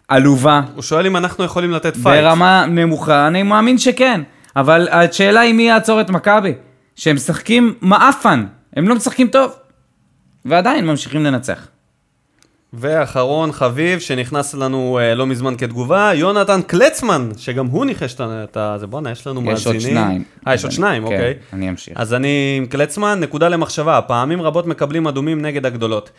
[0.08, 2.24] עלובה, הוא שואל אם אנחנו יכולים לתת פייט.
[2.24, 4.22] ברמה נמוכה, אני מאמין שכן.
[4.56, 6.54] אבל השאלה היא מי יעצור את מכבי.
[6.96, 8.46] שהם משחקים מעפן,
[8.76, 9.52] הם לא משחקים טוב.
[10.46, 11.68] ועדיין ממשיכים לנצח.
[12.74, 18.78] ואחרון חביב, שנכנס לנו אה, לא מזמן כתגובה, יונתן קלצמן, שגם הוא ניחש את ה-.
[18.78, 19.98] זה בואנה, יש לנו יש עוד מאזינים.
[19.98, 20.24] שניים.
[20.48, 21.34] אה, יש עוד שניים, כן, אוקיי.
[21.54, 21.94] אני אמשיך.
[21.98, 26.10] אז אני עם קלצמן, נקודה למחשבה, פעמים רבות מקבלים אדומים נגד הגדולות.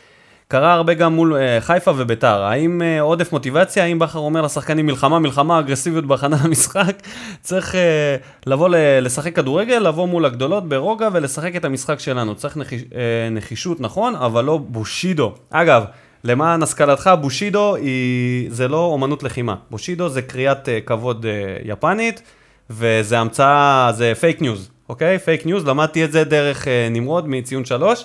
[0.51, 2.43] קרה הרבה גם מול אה, חיפה וביתר.
[2.43, 3.85] האם אה, עודף מוטיבציה?
[3.85, 6.97] האם בכר אומר לשחקנים מלחמה, מלחמה, אגרסיביות בהכנה למשחק?
[7.43, 12.35] צריך אה, לבוא ל- לשחק כדורגל, לבוא מול הגדולות ברוגע ולשחק את המשחק שלנו.
[12.35, 15.35] צריך נחיש, אה, נחישות, נכון, אבל לא בושידו.
[15.51, 15.85] אגב,
[16.25, 19.55] למען השכלתך, בושידו היא, זה לא אומנות לחימה.
[19.71, 22.23] בושידו זה קריאת אה, כבוד אה, יפנית,
[22.71, 25.19] וזה המצאה, זה פייק ניוז, אוקיי?
[25.19, 28.05] פייק ניוז, למדתי את זה דרך אה, נמרוד מציון שלוש.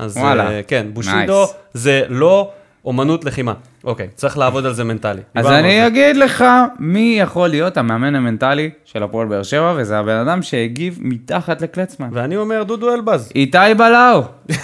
[0.00, 0.50] אז וואלה.
[0.50, 1.48] אה, כן, בושידו Nice.
[1.74, 2.50] זה לא
[2.84, 3.52] אומנות לחימה.
[3.84, 5.20] אוקיי, צריך לעבוד על זה מנטלי.
[5.34, 5.86] אז אני זה.
[5.86, 6.44] אגיד לך
[6.78, 12.08] מי יכול להיות המאמן המנטלי של הפועל באר שבע, וזה הבן אדם שהגיב מתחת לקלצמן.
[12.12, 13.32] ואני אומר, דודו אלבז.
[13.34, 14.22] איתי בלאו.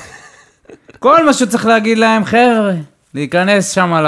[0.98, 2.72] כל מה שצריך להגיד להם, חבר'ה,
[3.14, 4.06] להיכנס שם ל...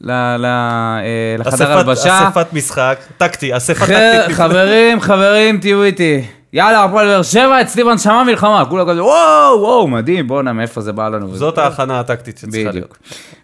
[0.00, 0.36] ל...
[0.38, 0.44] ל...
[0.44, 2.28] אה, לחדר הלבשה.
[2.28, 4.36] אספת משחק, טקטי, אספת טקטית.
[4.36, 6.24] חברים, חברים, תהיו איתי.
[6.56, 8.64] יאללה, הפועל באר שבע, אצלי בנשמה מלחמה.
[8.68, 11.36] כולם כזה, וואו, וואו, מדהים, בואנה, מאיפה זה בא לנו.
[11.36, 12.98] זאת ההכנה הטקטית שצריכה להיות.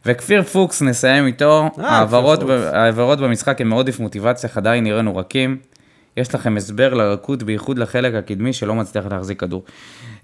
[0.07, 1.69] וכפיר פוקס, נסיים איתו.
[1.79, 2.41] אה, העברות
[2.73, 5.57] העברות במשחק הם מעודף מוטיבציה, עדיין נראינו רכים.
[6.17, 9.65] יש לכם הסבר לרכות, בייחוד לחלק הקדמי שלא מצליח להחזיק כדור.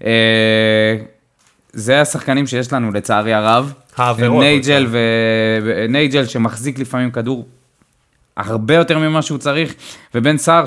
[0.03, 0.95] אה,
[1.73, 3.73] זה השחקנים שיש לנו, לצערי הרב.
[3.97, 4.97] העבירות, נייג'ל ו...
[5.89, 7.47] נייג'ל שמחזיק לפעמים כדור
[8.37, 9.73] הרבה יותר ממה שהוא צריך,
[10.15, 10.63] ובן סער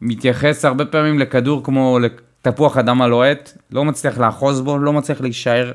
[0.00, 5.72] שמתייחס הרבה פעמים לכדור כמו לתפוח אדמה לוהט, לא מצליח לאחוז בו, לא מצליח להישאר,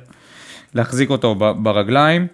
[0.73, 2.27] להחזיק אותו ברגליים,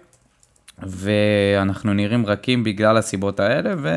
[0.82, 3.88] ואנחנו נראים רכים בגלל הסיבות האלה, ו...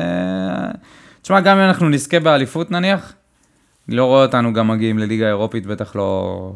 [1.22, 3.12] תשמע, גם אם אנחנו נזכה באליפות נניח,
[3.88, 6.52] אני לא רואה אותנו גם מגיעים לליגה האירופית, בטח לא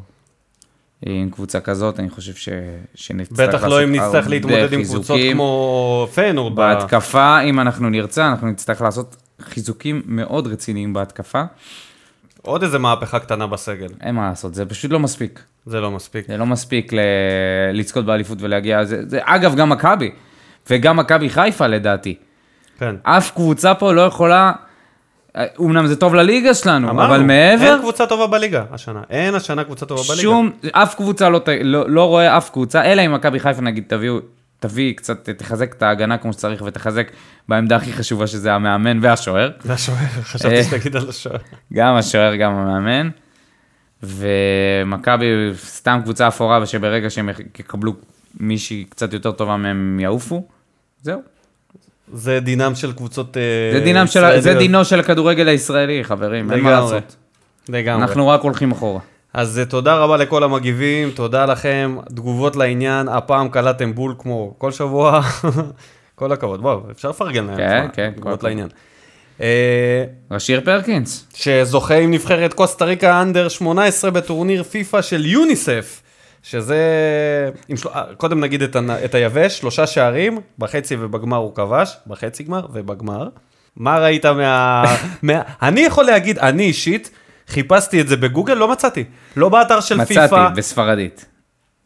[1.03, 2.49] עם קבוצה כזאת, אני חושב ש...
[2.95, 5.19] שנצטרך בטח לא אם לעשות נצטרך להתמודד עם קבוצות.
[5.33, 6.53] כמו פיינורד.
[6.53, 11.43] ב- בהתקפה, אם אנחנו נרצה, אנחנו נצטרך לעשות חיזוקים מאוד רציניים בהתקפה.
[12.43, 13.89] עוד איזה מהפכה קטנה בסגל.
[14.01, 15.41] אין מה לעשות, זה פשוט לא מספיק.
[15.67, 16.27] זה לא מספיק.
[16.29, 16.99] זה לא מספיק ל...
[17.73, 18.85] לזכות באליפות ולהגיע...
[18.85, 20.11] זה, זה, אגב, גם מכבי,
[20.71, 22.15] וגם מכבי חיפה לדעתי.
[22.79, 22.97] כן.
[23.03, 24.53] אף קבוצה פה לא יכולה...
[25.59, 29.03] אומנם זה טוב לליגה שלנו, אמרנו, אבל מעבר, אין קבוצה טובה בליגה השנה.
[29.11, 30.23] אין השנה קבוצה טובה בליגה.
[30.23, 34.19] שום, אף קבוצה לא, לא, לא רואה אף קבוצה, אלא אם מכבי חיפה נגיד תביאו,
[34.61, 37.11] תביא קצת, תחזק את ההגנה כמו שצריך ותחזק
[37.49, 39.51] בעמדה הכי חשובה שזה המאמן והשוער.
[39.63, 40.65] זה השוער, חשבתי.
[40.65, 41.39] שתגיד על השוער.
[41.73, 43.11] גם השוער, גם המאמן.
[44.03, 47.29] ומכבי סתם קבוצה אפורה, ושברגע שהם
[47.59, 47.93] יקבלו
[48.41, 50.47] מישהי קצת יותר טובה מהם יעופו,
[51.03, 51.23] זהו.
[52.13, 53.43] זה דינם של קבוצות אה,
[53.73, 54.55] זה, דינם של, זה.
[54.55, 56.71] דינו של הכדורגל הישראלי, חברים, אין מה.
[56.71, 57.17] לעשות.
[57.69, 58.03] לגמרי.
[58.03, 59.01] אנחנו רק הולכים אחורה.
[59.35, 64.73] אז אה, תודה רבה לכל המגיבים, תודה לכם, תגובות לעניין, הפעם קלטתם בול כמו כל
[64.73, 65.21] שבוע,
[66.15, 68.43] כל הכבוד, בואו, אפשר לפרגן להם, כן, כן, תגובות.
[68.43, 68.69] לעניין.
[69.41, 71.27] אה, רשיר פרקינס.
[71.35, 76.03] שזוכה עם נבחרת קוסטה ריקה אנדר 18 בטורניר פיפא של יוניסף,
[76.43, 76.81] שזה,
[77.69, 77.89] עם של...
[77.89, 78.63] אה, קודם נגיד
[79.05, 83.29] את, היבש, שלושה שערים, בחצי ובגמר הוא כבש, בחצי גמר ובגמר.
[83.77, 84.85] מה ראית מה...
[85.23, 85.43] מה...
[85.63, 87.11] אני יכול להגיד, אני אישית,
[87.49, 89.05] חיפשתי את זה בגוגל, לא מצאתי.
[89.37, 90.25] לא באתר של פיפא.
[90.25, 91.27] מצאתי, בספרדית.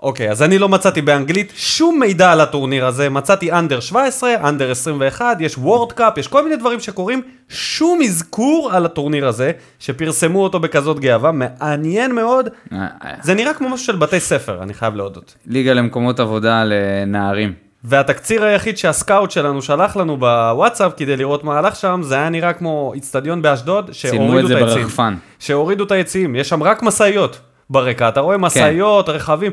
[0.02, 4.70] אוקיי, אז אני לא מצאתי באנגלית שום מידע על הטורניר הזה, מצאתי אנדר 17, אנדר
[4.70, 10.42] 21, יש וורד קאפ, יש כל מיני דברים שקורים, שום אזכור על הטורניר הזה, שפרסמו
[10.42, 14.74] אותו בכזאת גאווה, מעניין מאוד, אה, אה, זה נראה כמו משהו של בתי ספר, אני
[14.74, 15.34] חייב להודות.
[15.46, 17.52] ליגה למקומות עבודה לנערים.
[17.84, 22.52] והתקציר היחיד שהסקאוט שלנו שלח לנו בוואטסאפ כדי לראות מה הלך שם, זה היה נראה
[22.52, 24.88] כמו איצטדיון באשדוד, שהורידו את היציעים.
[25.38, 27.40] שהורידו את היציעים, יש שם רק משאיות
[27.70, 29.52] ברקע, אתה רואה משאיות, רכבים,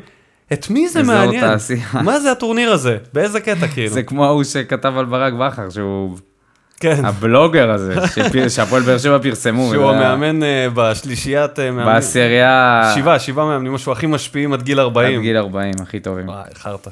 [0.54, 1.48] את מי זה מעניין?
[1.48, 1.88] תעשייה.
[1.94, 2.98] מה זה הטורניר הזה?
[3.14, 3.94] באיזה קטע כאילו?
[3.94, 6.18] זה כמו ההוא שכתב על ברק בכר, שהוא
[6.80, 7.96] כן, הבלוגר הזה,
[8.56, 9.70] שהפועל באר שבע פרסמו.
[9.74, 11.86] שהוא המאמן אה, בשלישיית אה, מאמנים.
[11.86, 12.92] בעשירייה...
[12.96, 15.22] שבעה, שבעה מאמנים, משהו הכי משפיעים עד גיל עד 40.
[15.22, 16.28] גיל 40, הכי טובים.
[16.28, 16.90] וואי, חרטא.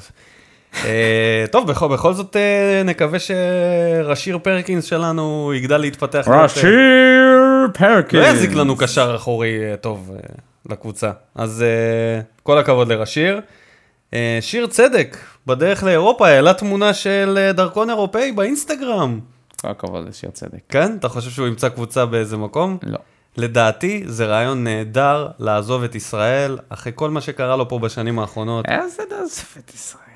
[0.74, 6.28] אה, טוב, בכל, בכל זאת אה, נקווה שרשיר פרקינס שלנו יגדל להתפתח.
[6.28, 8.22] אה, רשיר פרקינס.
[8.22, 10.10] לא יזיק לנו קשר אחורי טוב
[10.70, 11.10] לקבוצה.
[11.34, 11.64] אז
[12.42, 13.40] כל הכבוד לרשיר.
[14.40, 15.16] שיר צדק,
[15.46, 19.20] בדרך לאירופה, העלה תמונה של דרכון אירופאי באינסטגרם.
[19.60, 20.58] כל הכבוד לשיר צדק.
[20.68, 20.96] כן?
[20.96, 22.78] אתה חושב שהוא ימצא קבוצה באיזה מקום?
[22.82, 22.98] לא.
[23.36, 28.66] לדעתי זה רעיון נהדר לעזוב את ישראל, אחרי כל מה שקרה לו פה בשנים האחרונות.
[28.68, 30.07] איזה דאסף את ישראל.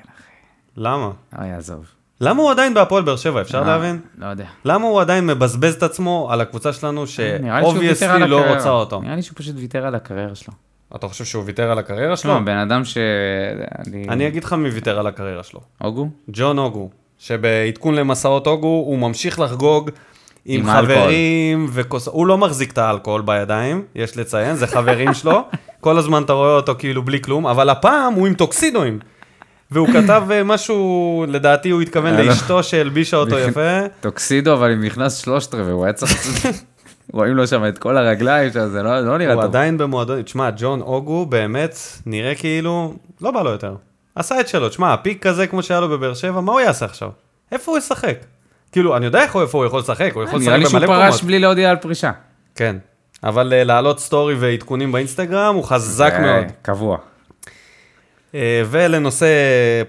[0.77, 1.11] למה?
[1.39, 1.85] אוי, עזוב.
[2.21, 3.99] למה הוא עדיין בהפועל באר שבע, אפשר לא, להבין?
[4.17, 4.45] לא יודע.
[4.65, 7.11] למה הוא עדיין מבזבז את עצמו על הקבוצה שלנו, ויתר
[7.61, 8.55] ש obviously לא.
[8.55, 9.01] רוצה אותו?
[9.01, 10.53] נראה לי שהוא פשוט ויתר על הקריירה שלו.
[10.95, 12.45] אתה חושב שהוא ויתר על הקריירה שלו?
[12.45, 12.97] בן אדם ש...
[14.09, 15.59] אני אגיד לך מי ויתר על הקריירה שלו.
[15.81, 16.09] הוגו?
[16.31, 16.89] ג'ון אוגו,
[17.19, 19.89] שבעדכון למסעות אוגו הוא ממשיך לחגוג
[20.45, 20.75] עם, עם.
[20.75, 22.07] חברים וכוס...
[22.07, 25.41] הוא לא מחזיק את האלכוהול בידיים, יש לציין, זה חברים שלו.
[25.81, 28.99] כל הזמן אתה רואה אותו כאילו בלי כלום, אבל הפעם הוא עם טוקסידואים.
[29.73, 33.79] והוא כתב אה, משהו, לדעתי הוא התכוון היה לו- לאשתו שהלבישה אותו יפה.
[34.01, 36.45] טוקסידו, אבל עם נכנס שלושת רבעי, הוא היה צריך...
[37.13, 39.49] רואים לו שם את כל הרגליים, שם, זה לא לא נראה הוא טוב.
[39.49, 41.75] עדיין במועדון, תשמע, ג'ון אוגו באמת
[42.05, 43.75] נראה כאילו, לא בא לו יותר.
[44.15, 47.09] עשה את שלו, תשמע, הפיק כזה כמו שהיה לו בבאר שבע, מה הוא יעשה עכשיו?
[47.51, 48.17] איפה הוא ישחק?
[48.71, 50.87] כאילו, אני יודע איך הוא- איפה הוא יכול לשחק, הוא יכול נראה לי לשחק שהוא
[50.87, 51.23] במלא פרש מקומות.
[51.23, 52.11] בלי להודיע על פרישה.
[52.55, 52.75] כן,
[53.23, 56.43] אבל אה, להעלות סטורי ועדכונים באינסטגרם הוא חזק מאוד.
[56.61, 56.97] קבוע.
[58.35, 59.27] אה, ולנושא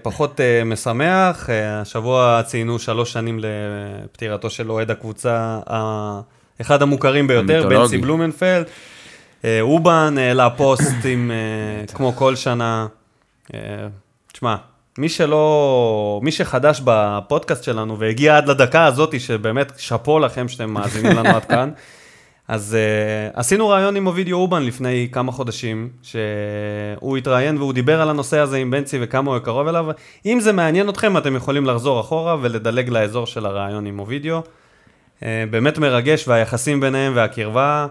[0.01, 5.59] פחות אה, משמח, אה, השבוע ציינו שלוש שנים לפטירתו של אוהד הקבוצה,
[6.61, 7.67] אחד המוכרים ביותר.
[7.69, 8.65] בנצי בלומנפלד.
[9.61, 11.31] אובן העלה פוסטים
[11.93, 12.87] כמו כל שנה.
[14.33, 14.55] תשמע,
[14.97, 21.17] מי שלא, מי שחדש בפודקאסט שלנו והגיע עד לדקה הזאת, שבאמת שאפו לכם שאתם מאזינים
[21.17, 21.71] לנו עד כאן,
[22.47, 28.09] אז uh, עשינו ראיון עם אובידיו אובן לפני כמה חודשים, שהוא התראיין והוא דיבר על
[28.09, 29.85] הנושא הזה עם בנצי וכמה הוא קרוב אליו.
[30.25, 34.39] אם זה מעניין אתכם, אתם יכולים לחזור אחורה ולדלג לאזור של הראיון עם אובידיו.
[35.19, 37.87] Uh, באמת מרגש, והיחסים ביניהם והקרבה,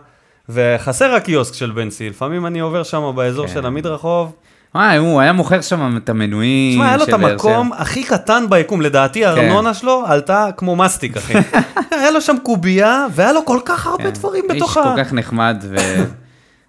[0.49, 3.53] וחסר הקיוסק של בנצי, לפעמים אני עובר שם באזור כן.
[3.53, 4.33] של המדרחוב.
[4.75, 8.45] וואי, הוא היה מוכר שם את המנויים תשמע, היה לו את של המקום הכי קטן
[8.49, 11.35] ביקום, לדעתי הארנונה שלו עלתה כמו מסטיק, אחי.
[12.01, 14.11] היה לו שם קובייה, והיה לו כל כך הרבה שבע.
[14.11, 14.55] דברים כן.
[14.57, 14.87] בתוך איש.
[14.87, 15.65] כל כך נחמד,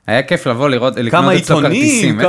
[0.07, 2.19] והיה כיף לבוא לראות, לקנות אצלו כרטיסים.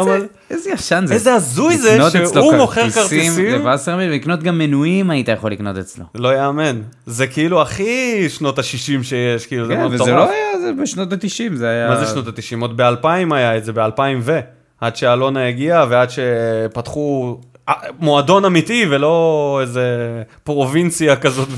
[0.51, 1.15] איזה- ישן זה.
[1.15, 1.99] איזה הזוי זה
[2.33, 3.45] שהוא מוכר כרטיסים.
[3.53, 6.05] לווסרמיל, ולקנות גם מנויים היית יכול לקנות אצלו.
[6.15, 6.81] לא יאמן.
[7.07, 8.65] זה כאילו הכי שנות ה-60
[9.03, 10.19] שיש, כאילו, זה כן, מאוד וזה מטורף.
[10.29, 11.89] לא היה, זה בשנות ה-90, זה היה...
[11.89, 12.61] מה זה שנות ה-90?
[12.61, 14.41] עוד ב-2000 היה את זה, ב-2000 ו...
[14.81, 17.39] עד שאלונה הגיעה ועד שפתחו
[17.69, 21.49] אה, מועדון אמיתי ולא איזה פרובינציה כזאת.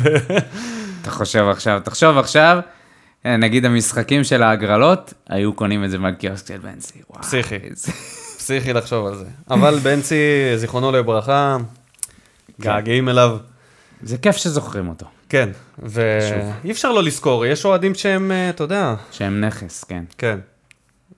[1.02, 2.58] אתה חושב עכשיו, תחשוב עכשיו,
[3.26, 6.98] אה, נגיד המשחקים של ההגרלות, היו קונים את זה מהקיוסק של בנצי.
[7.20, 7.58] פסיכי.
[8.36, 9.24] פסיכי לחשוב על זה.
[9.50, 10.14] אבל בנצי,
[10.56, 11.56] זיכרונו לברכה,
[12.60, 13.36] געגעים אליו.
[14.02, 18.94] זה כיף שזוכרים אותו, כן, ואי אפשר לא לזכור, יש אוהדים שהם, אה, אתה יודע,
[19.12, 20.04] שהם נכס, כן.
[20.18, 20.38] כן.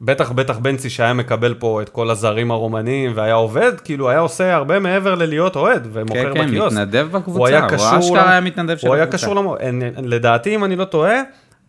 [0.02, 4.54] בטח, בטח בנצי שהיה מקבל פה את כל הזרים הרומנים והיה עובד, כאילו היה עושה
[4.54, 6.76] הרבה מעבר ללהיות אוהד ומוכר כן, כן, בקיוסק.
[6.76, 9.26] מתנדב בקבוצה, הוא היה הוא קשור, אשכרה למ- היה מתנדב של הוא היה הקבוצה.
[9.26, 9.48] קשור, למ...
[10.02, 11.14] לדעתי, אם אני לא טועה,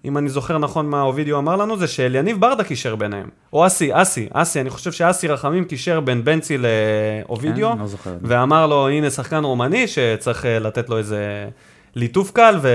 [0.06, 3.28] אם אני זוכר נכון מה אובידיו אמר לנו, זה שאליניב ברדה קישר ביניהם.
[3.54, 7.86] או אסי, אסי, אסי, אני חושב שאסי רחמים קישר בין בנצי לאובידיו, כן, לא.
[8.22, 11.48] ואמר לו, הנה שחקן רומני שצריך אה, לתת לו איזה
[11.96, 12.70] ליטוף קל, ו...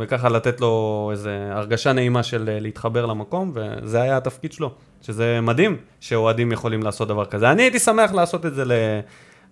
[0.00, 4.72] וככה לתת לו איזה הרגשה נעימה של אה, להתחבר למקום, וזה היה התפקיד שלו.
[5.02, 7.50] שזה מדהים שאוהדים יכולים לעשות דבר כזה.
[7.50, 8.64] אני הייתי שמח לעשות את זה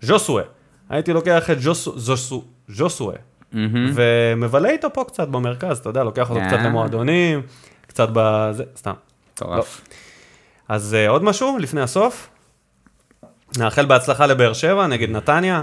[0.02, 0.43] לג'וסווה.
[0.89, 2.44] הייתי לוקח את ג'וסו- ז'וסו-
[2.77, 3.15] ג'וסווה,
[3.52, 3.90] מהמם.
[3.94, 6.47] ומבלה איתו פה קצת במרכז, אתה יודע, לוקח אותו אה.
[6.48, 7.43] קצת למועדונים,
[7.86, 8.93] קצת בזה, סתם.
[9.32, 9.81] מטורף.
[10.69, 12.28] אז uh, עוד משהו לפני הסוף?
[13.59, 15.62] נאחל בהצלחה לבאר שבע נגד נתניה,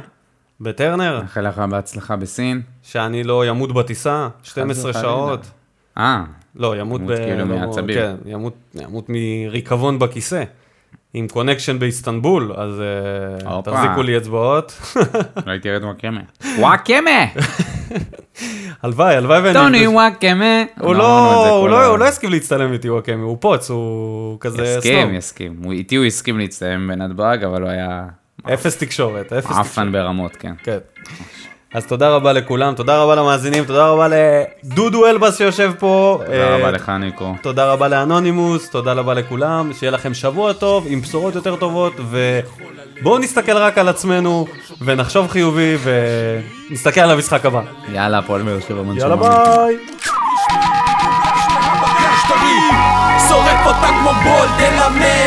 [0.62, 2.62] בטרנר, מאחל לך בהצלחה בסין.
[2.84, 5.08] שאני לא ימות בטיסה, 12 וחלילה.
[5.08, 5.52] שעות.
[5.98, 6.24] אה,
[6.56, 7.96] לא, ימות, ימות כאילו לא, מעצבים.
[7.96, 10.44] כן, ימות, ימות מריקבון בכיסא.
[11.14, 12.82] עם קונקשן באיסטנבול, אז
[13.44, 13.62] uh.
[13.64, 14.82] תחזיקו לי אצבעות.
[15.48, 16.22] ראיתי רד וואקמה.
[16.60, 17.26] וואקמה!
[18.84, 19.54] הלוואי, הלוואי ואני...
[19.54, 20.64] טוני וואקמה!
[20.80, 25.14] הוא לא, לא, הוא לא הסכים להצטלם איתי וואקמה, הוא פוץ, הוא כזה יסכים.
[25.14, 25.72] יסכים.
[25.72, 28.06] איתי הוא הסכים להצטלם בנתב"ג, אבל הוא היה
[28.54, 29.92] אפס תקשורת, אפס עפן תקשורת.
[29.92, 30.54] ברמות, כן.
[30.64, 30.78] כן.
[31.74, 36.22] אז תודה רבה לכולם, תודה רבה למאזינים, תודה רבה לדודו אלבס שיושב פה.
[36.26, 37.36] תודה אה, רבה לך ניקו.
[37.42, 41.94] תודה רבה לאנונימוס, תודה רבה לכולם, שיהיה לכם שבוע טוב עם בשורות יותר טובות,
[43.02, 44.48] ובואו נסתכל רק על עצמנו,
[44.82, 47.62] ונחשוב חיובי, ונסתכל על המשחק הבא.
[47.94, 49.02] יאללה, הפועל באר שבע מנשמה.
[49.02, 49.78] יאללה ביי!
[53.30, 55.27] שורף אותה כמו בולד אל המאה